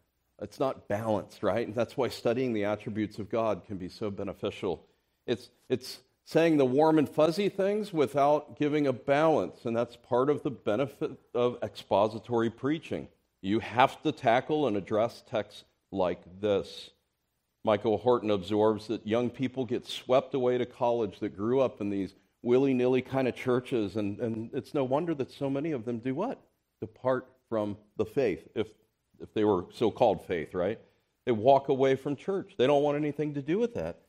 It's 0.41 0.59
not 0.59 0.89
balanced, 0.89 1.43
right? 1.43 1.67
And 1.67 1.77
that's 1.77 1.97
why 1.97 2.09
studying 2.09 2.53
the 2.53 2.65
attributes 2.65 3.19
of 3.19 3.31
God 3.31 3.65
can 3.67 3.77
be 3.77 3.89
so 3.89 4.11
beneficial. 4.11 4.85
It's, 5.27 5.51
it's 5.69 6.01
saying 6.25 6.57
the 6.57 6.65
warm 6.65 6.99
and 6.99 7.09
fuzzy 7.09 7.49
things 7.49 7.93
without 7.93 8.59
giving 8.59 8.87
a 8.87 8.93
balance, 8.93 9.65
and 9.65 9.77
that's 9.77 9.97
part 9.97 10.31
of 10.31 10.43
the 10.43 10.51
benefit 10.51 11.13
of 11.35 11.59
expository 11.63 12.51
preaching. 12.51 13.09
You 13.41 13.59
have 13.61 14.01
to 14.03 14.13
tackle 14.13 14.67
and 14.67 14.77
address 14.77 15.23
texts 15.29 15.65
like 15.91 16.21
this. 16.41 16.91
Michael 17.65 17.99
Horton 17.99 18.31
absorbs 18.31 18.89
that 18.89 19.07
young 19.07 19.31
people 19.31 19.65
get 19.65 19.87
swept 19.87 20.35
away 20.35 20.59
to 20.59 20.67
college 20.67 21.21
that 21.21 21.37
grew 21.37 21.61
up 21.61 21.81
in 21.81 21.91
these 21.91 22.15
willy 22.43 22.75
nilly 22.75 23.03
kind 23.03 23.29
of 23.29 23.37
churches, 23.37 23.97
and, 23.97 24.19
and 24.19 24.51
it's 24.53 24.75
no 24.75 24.85
wonder 24.85 25.15
that 25.15 25.31
so 25.31 25.49
many 25.49 25.73
of 25.73 25.85
them 25.85 25.99
do 25.99 26.15
what? 26.15 26.41
Depart 26.81 27.29
from 27.49 27.77
the 27.97 28.05
faith, 28.05 28.49
if, 28.55 28.69
if 29.21 29.33
they 29.35 29.45
were 29.45 29.67
so 29.73 29.91
called 29.91 30.27
faith, 30.27 30.55
right? 30.55 30.81
They 31.25 31.33
walk 31.33 31.69
away 31.69 31.95
from 31.95 32.17
church. 32.17 32.55
They 32.57 32.67
don't 32.67 32.83
want 32.83 32.97
anything 32.97 33.35
to 33.35 33.43
do 33.43 33.59
with 33.59 33.75
that. 33.75 34.02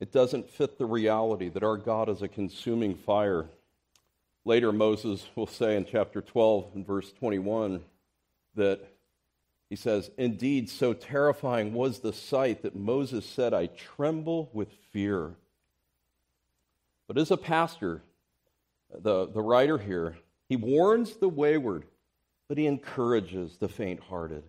It 0.00 0.12
doesn't 0.12 0.50
fit 0.50 0.78
the 0.78 0.86
reality 0.86 1.50
that 1.50 1.62
our 1.62 1.76
God 1.76 2.08
is 2.08 2.22
a 2.22 2.28
consuming 2.28 2.96
fire. 2.96 3.46
Later, 4.46 4.72
Moses 4.72 5.26
will 5.36 5.46
say 5.46 5.76
in 5.76 5.84
chapter 5.84 6.22
12 6.22 6.70
and 6.74 6.86
verse 6.86 7.12
21 7.12 7.82
that 8.54 8.80
he 9.68 9.76
says, 9.76 10.10
Indeed, 10.16 10.70
so 10.70 10.94
terrifying 10.94 11.74
was 11.74 12.00
the 12.00 12.14
sight 12.14 12.62
that 12.62 12.74
Moses 12.74 13.26
said, 13.26 13.52
I 13.52 13.66
tremble 13.66 14.50
with 14.54 14.68
fear. 14.90 15.34
But 17.06 17.18
as 17.18 17.30
a 17.30 17.36
pastor, 17.36 18.02
the, 18.98 19.26
the 19.26 19.42
writer 19.42 19.76
here, 19.76 20.16
he 20.48 20.56
warns 20.56 21.16
the 21.16 21.28
wayward, 21.28 21.84
but 22.48 22.56
he 22.56 22.66
encourages 22.66 23.58
the 23.58 23.68
faint 23.68 24.00
hearted. 24.00 24.44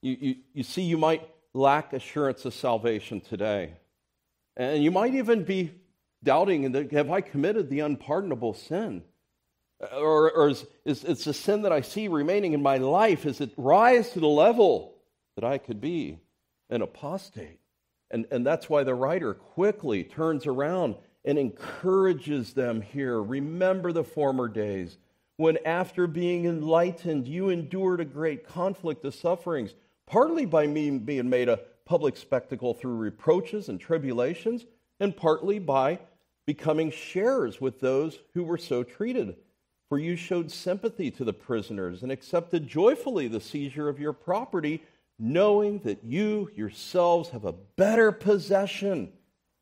You, 0.00 0.16
you, 0.20 0.34
you 0.54 0.62
see, 0.62 0.82
you 0.82 0.96
might 0.96 1.28
lack 1.52 1.92
assurance 1.92 2.44
of 2.44 2.54
salvation 2.54 3.20
today. 3.20 3.74
And 4.56 4.82
you 4.82 4.90
might 4.90 5.14
even 5.14 5.44
be 5.44 5.72
doubting 6.22 6.72
have 6.92 7.10
I 7.10 7.20
committed 7.20 7.68
the 7.68 7.80
unpardonable 7.80 8.54
sin? 8.54 9.02
Uh, 9.82 9.96
or, 9.96 10.30
or 10.30 10.48
is, 10.50 10.66
is 10.84 11.04
it's 11.04 11.26
a 11.26 11.34
sin 11.34 11.62
that 11.62 11.72
I 11.72 11.80
see 11.80 12.08
remaining 12.08 12.52
in 12.52 12.62
my 12.62 12.76
life? 12.76 13.26
Is 13.26 13.40
it 13.40 13.50
rise 13.56 14.10
to 14.10 14.20
the 14.20 14.28
level 14.28 14.94
that 15.36 15.44
I 15.44 15.58
could 15.58 15.80
be 15.80 16.18
an 16.70 16.82
apostate? 16.82 17.58
And, 18.10 18.26
and 18.30 18.46
that's 18.46 18.68
why 18.68 18.84
the 18.84 18.94
writer 18.94 19.34
quickly 19.34 20.04
turns 20.04 20.46
around 20.46 20.96
and 21.24 21.38
encourages 21.38 22.52
them 22.52 22.82
here. 22.82 23.20
Remember 23.22 23.92
the 23.92 24.04
former 24.04 24.48
days 24.48 24.98
when, 25.38 25.58
after 25.64 26.06
being 26.06 26.44
enlightened, 26.44 27.26
you 27.26 27.48
endured 27.48 28.00
a 28.00 28.04
great 28.04 28.46
conflict 28.46 29.04
of 29.04 29.14
sufferings, 29.14 29.74
partly 30.06 30.44
by 30.44 30.66
me 30.66 30.90
being 30.90 31.30
made 31.30 31.48
a 31.48 31.60
public 31.92 32.16
spectacle 32.16 32.72
through 32.72 32.96
reproaches 32.96 33.68
and 33.68 33.78
tribulations, 33.78 34.64
and 34.98 35.14
partly 35.14 35.58
by 35.58 35.98
becoming 36.46 36.90
sharers 36.90 37.60
with 37.60 37.80
those 37.80 38.18
who 38.32 38.42
were 38.42 38.56
so 38.56 38.82
treated. 38.82 39.36
For 39.90 39.98
you 39.98 40.16
showed 40.16 40.50
sympathy 40.50 41.10
to 41.10 41.22
the 41.22 41.34
prisoners 41.34 42.02
and 42.02 42.10
accepted 42.10 42.66
joyfully 42.66 43.28
the 43.28 43.42
seizure 43.42 43.90
of 43.90 44.00
your 44.00 44.14
property, 44.14 44.82
knowing 45.18 45.80
that 45.80 46.02
you 46.02 46.50
yourselves 46.56 47.28
have 47.28 47.44
a 47.44 47.52
better 47.52 48.10
possession 48.10 49.12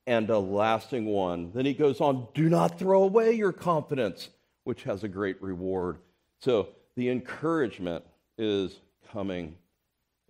and 0.06 0.30
a 0.30 0.38
lasting 0.38 1.06
one. 1.06 1.50
Then 1.52 1.66
he 1.66 1.74
goes 1.74 2.00
on, 2.00 2.28
do 2.32 2.48
not 2.48 2.78
throw 2.78 3.02
away 3.02 3.32
your 3.32 3.52
confidence, 3.52 4.28
which 4.62 4.84
has 4.84 5.02
a 5.02 5.08
great 5.08 5.42
reward. 5.42 5.98
So 6.38 6.68
the 6.94 7.10
encouragement 7.10 8.04
is 8.38 8.78
coming. 9.12 9.56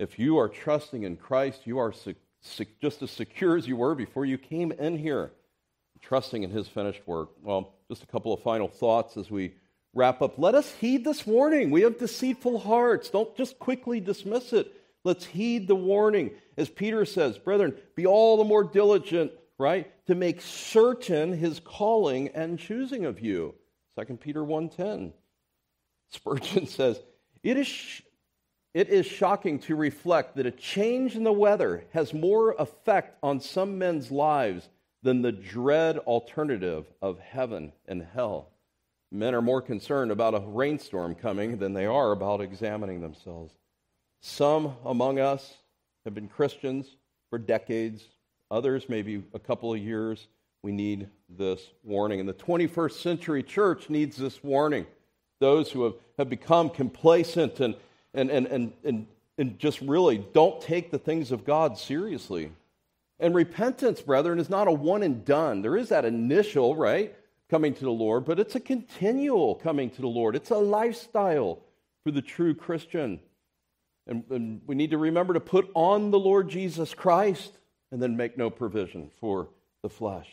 If 0.01 0.19
you 0.19 0.39
are 0.39 0.49
trusting 0.49 1.03
in 1.03 1.17
Christ, 1.17 1.67
you 1.67 1.79
are 1.79 1.93
just 2.81 3.03
as 3.03 3.11
secure 3.11 3.57
as 3.57 3.69
you 3.69 3.77
were 3.77 3.95
before 3.95 4.25
you 4.25 4.39
came 4.39 4.73
in 4.73 4.97
here, 4.97 5.31
trusting 6.01 6.43
in 6.43 6.51
his 6.51 6.67
finished 6.67 7.03
work. 7.07 7.29
Well, 7.43 7.75
just 7.89 8.03
a 8.03 8.07
couple 8.07 8.33
of 8.33 8.43
final 8.43 8.67
thoughts 8.67 9.17
as 9.17 9.31
we 9.31 9.55
wrap 9.95 10.23
up. 10.23 10.39
Let 10.39 10.55
us 10.55 10.73
heed 10.77 11.05
this 11.05 11.27
warning. 11.27 11.71
We 11.71 11.83
have 11.83 11.99
deceitful 11.99 12.61
hearts. 12.61 13.11
Don't 13.11 13.37
just 13.37 13.59
quickly 13.59 14.01
dismiss 14.01 14.55
it. 14.55 14.73
Let's 15.05 15.27
heed 15.27 15.69
the 15.69 15.75
warning. 15.75 16.31
As 16.57 16.71
Peter 16.71 17.05
says, 17.05 17.37
brethren, 17.37 17.77
be 17.95 18.07
all 18.07 18.39
the 18.39 18.45
more 18.45 18.65
diligent 18.65 19.33
right? 19.61 19.93
To 20.07 20.15
make 20.15 20.41
certain 20.41 21.35
his 21.35 21.61
calling 21.61 22.29
and 22.29 22.59
choosing 22.59 23.05
of 23.05 23.21
you. 23.21 23.55
2 23.95 24.17
Peter 24.17 24.43
1:10. 24.43 25.13
Spurgeon 26.09 26.67
says, 26.79 26.99
"It 27.43 27.59
is 27.59 28.03
it 28.73 28.89
is 28.89 29.05
shocking 29.05 29.59
to 29.61 29.75
reflect 29.75 30.37
that 30.37 30.47
a 30.47 30.51
change 30.51 31.17
in 31.17 31.25
the 31.25 31.33
weather 31.33 31.85
has 31.93 32.15
more 32.15 32.53
effect 32.53 33.19
on 33.23 33.41
some 33.41 33.79
men's 33.79 34.11
lives 34.11 34.69
than 35.03 35.23
the 35.23 35.33
dread 35.33 35.99
alternative 35.99 36.87
of 37.03 37.19
heaven 37.19 37.73
and 37.89 38.07
hell. 38.15 38.51
Men 39.11 39.35
are 39.35 39.43
more 39.43 39.63
concerned 39.63 40.13
about 40.13 40.35
a 40.35 40.45
rainstorm 40.47 41.17
coming 41.17 41.59
than 41.59 41.75
they 41.75 41.87
are 41.87 42.13
about 42.13 42.41
examining 42.41 43.01
themselves. 43.01 43.55
Some 44.21 44.77
among 44.85 45.19
us 45.19 45.55
have 46.05 46.15
been 46.15 46.29
Christians 46.29 46.97
for 47.29 47.39
decades, 47.39 48.05
others 48.51 48.89
maybe 48.89 49.25
a 49.35 49.39
couple 49.39 49.73
of 49.73 49.81
years. 49.81 50.29
We 50.63 50.71
need 50.71 51.09
this 51.29 51.71
warning. 51.83 52.21
And 52.21 52.29
the 52.29 52.35
21st 52.35 52.93
century 52.93 53.43
church 53.43 53.91
needs 53.91 54.17
this 54.17 54.45
warning. 54.45 54.87
Those 55.41 55.73
who 55.73 55.85
have, 55.85 55.95
have 56.19 56.29
become 56.29 56.69
complacent 56.69 57.59
and, 57.61 57.75
and, 58.15 58.31
and, 58.31 58.47
and, 58.47 58.73
and, 58.85 59.07
and 59.39 59.59
just 59.59 59.81
really 59.81 60.19
don't 60.19 60.61
take 60.61 60.91
the 60.91 60.99
things 60.99 61.33
of 61.33 61.45
God 61.45 61.79
seriously. 61.79 62.53
And 63.19 63.35
repentance, 63.35 64.01
brethren, 64.01 64.39
is 64.39 64.49
not 64.49 64.69
a 64.69 64.73
one 64.73 65.03
and 65.03 65.25
done. 65.25 65.63
There 65.63 65.77
is 65.77 65.91
that 65.91 66.05
initial, 66.05 66.75
right, 66.75 67.15
coming 67.51 67.75
to 67.75 67.85
the 67.85 67.91
Lord, 67.91 68.25
but 68.25 68.39
it's 68.39 68.55
a 68.55 68.61
continual 68.61 69.57
coming 69.57 69.91
to 69.91 70.01
the 70.01 70.09
Lord. 70.09 70.37
It's 70.37 70.51
a 70.51 70.57
lifestyle 70.57 71.59
for 72.03 72.11
the 72.11 72.23
true 72.23 72.55
Christian. 72.55 73.21
And, 74.07 74.25
and 74.31 74.61
we 74.67 74.75
need 74.75 74.91
to 74.91 74.99
remember 74.99 75.35
to 75.35 75.41
put 75.41 75.71
on 75.75 76.11
the 76.11 76.19
Lord 76.19 76.49
Jesus 76.49 76.95
Christ 76.95 77.53
and 77.93 78.01
then 78.01 78.17
make 78.17 78.39
no 78.39 78.51
provision 78.51 79.11
for 79.21 79.49
the 79.83 79.89
flesh. 79.89 80.29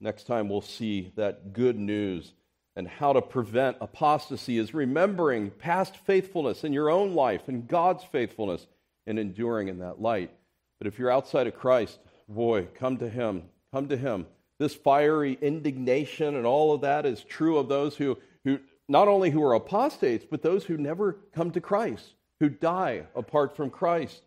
Next 0.00 0.24
time 0.24 0.48
we'll 0.48 0.60
see 0.60 1.12
that 1.16 1.52
good 1.52 1.78
news 1.78 2.32
and 2.80 2.88
how 2.88 3.12
to 3.12 3.20
prevent 3.20 3.76
apostasy 3.82 4.56
is 4.56 4.72
remembering 4.72 5.50
past 5.50 5.98
faithfulness 5.98 6.64
in 6.64 6.72
your 6.72 6.88
own 6.88 7.14
life 7.14 7.42
and 7.46 7.68
God's 7.68 8.02
faithfulness 8.04 8.66
and 9.06 9.18
enduring 9.18 9.68
in 9.68 9.80
that 9.80 10.00
light. 10.00 10.30
But 10.78 10.86
if 10.86 10.98
you're 10.98 11.10
outside 11.10 11.46
of 11.46 11.54
Christ, 11.54 11.98
boy, 12.26 12.68
come 12.74 12.96
to 12.96 13.08
Him. 13.10 13.42
Come 13.70 13.88
to 13.88 13.98
Him. 13.98 14.26
This 14.58 14.74
fiery 14.74 15.36
indignation 15.42 16.34
and 16.36 16.46
all 16.46 16.72
of 16.72 16.80
that 16.80 17.04
is 17.04 17.22
true 17.22 17.58
of 17.58 17.68
those 17.68 17.96
who, 17.96 18.16
who 18.44 18.60
not 18.88 19.08
only 19.08 19.28
who 19.28 19.44
are 19.44 19.52
apostates, 19.52 20.24
but 20.24 20.40
those 20.40 20.64
who 20.64 20.78
never 20.78 21.18
come 21.34 21.50
to 21.50 21.60
Christ, 21.60 22.14
who 22.38 22.48
die 22.48 23.02
apart 23.14 23.54
from 23.54 23.68
Christ. 23.68 24.22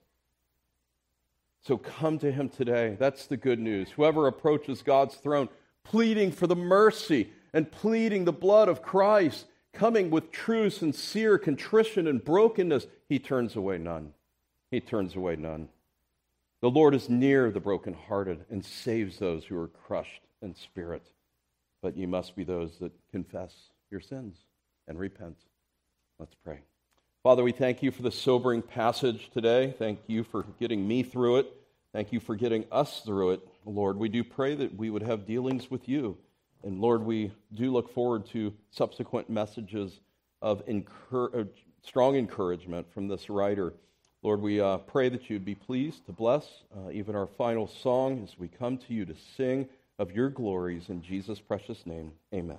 So 1.65 1.75
come 1.75 2.19
to 2.19 2.31
him 2.31 2.49
today. 2.49 2.97
That's 2.99 3.25
the 3.25 3.35
good 3.37 3.57
news. 3.57 3.89
Whoever 3.89 4.27
approaches 4.27 4.83
God's 4.83 5.15
throne, 5.15 5.49
pleading 5.83 6.31
for 6.31 6.45
the 6.45 6.55
mercy 6.55 7.31
and 7.53 7.71
pleading 7.71 8.25
the 8.25 8.33
blood 8.33 8.67
of 8.67 8.81
Christ, 8.81 9.45
coming 9.73 10.09
with 10.09 10.31
true, 10.31 10.69
sincere 10.69 11.37
contrition 11.37 12.07
and 12.07 12.23
brokenness, 12.23 12.87
he 13.07 13.19
turns 13.19 13.55
away 13.55 13.77
none. 13.77 14.13
He 14.71 14.79
turns 14.79 15.15
away 15.15 15.35
none. 15.35 15.69
The 16.61 16.69
Lord 16.69 16.95
is 16.95 17.09
near 17.09 17.51
the 17.51 17.59
brokenhearted 17.59 18.45
and 18.49 18.63
saves 18.63 19.19
those 19.19 19.45
who 19.45 19.59
are 19.59 19.67
crushed 19.67 20.21
in 20.41 20.55
spirit. 20.55 21.03
But 21.81 21.97
ye 21.97 22.05
must 22.05 22.35
be 22.35 22.43
those 22.43 22.77
that 22.79 22.93
confess 23.11 23.53
your 23.91 23.99
sins 23.99 24.37
and 24.87 24.97
repent. 24.97 25.37
Let's 26.19 26.35
pray. 26.43 26.59
Father, 27.21 27.43
we 27.43 27.51
thank 27.51 27.83
you 27.83 27.91
for 27.91 28.01
the 28.01 28.11
sobering 28.11 28.61
passage 28.61 29.29
today. 29.33 29.75
Thank 29.77 29.99
you 30.07 30.23
for 30.23 30.43
getting 30.59 30.87
me 30.87 31.03
through 31.03 31.37
it. 31.37 31.53
Thank 31.93 32.11
you 32.11 32.19
for 32.19 32.35
getting 32.35 32.65
us 32.71 33.01
through 33.01 33.31
it. 33.31 33.47
Lord, 33.65 33.97
we 33.97 34.09
do 34.09 34.23
pray 34.23 34.55
that 34.55 34.75
we 34.75 34.89
would 34.89 35.03
have 35.03 35.25
dealings 35.25 35.69
with 35.69 35.87
you. 35.87 36.17
And 36.63 36.79
Lord, 36.79 37.03
we 37.03 37.31
do 37.53 37.71
look 37.71 37.93
forward 37.93 38.25
to 38.27 38.53
subsequent 38.71 39.29
messages 39.29 39.99
of 40.41 40.63
encourage, 40.67 41.65
strong 41.83 42.15
encouragement 42.15 42.91
from 42.93 43.07
this 43.07 43.29
writer. 43.29 43.73
Lord, 44.21 44.41
we 44.41 44.61
uh, 44.61 44.77
pray 44.77 45.09
that 45.09 45.29
you'd 45.29 45.45
be 45.45 45.55
pleased 45.55 46.05
to 46.05 46.13
bless 46.13 46.47
uh, 46.75 46.91
even 46.91 47.15
our 47.15 47.27
final 47.27 47.67
song 47.67 48.23
as 48.23 48.39
we 48.39 48.47
come 48.47 48.77
to 48.77 48.93
you 48.93 49.05
to 49.05 49.15
sing 49.35 49.67
of 49.99 50.11
your 50.11 50.29
glories 50.29 50.89
in 50.89 51.01
Jesus' 51.01 51.39
precious 51.39 51.85
name. 51.85 52.11
Amen. 52.33 52.57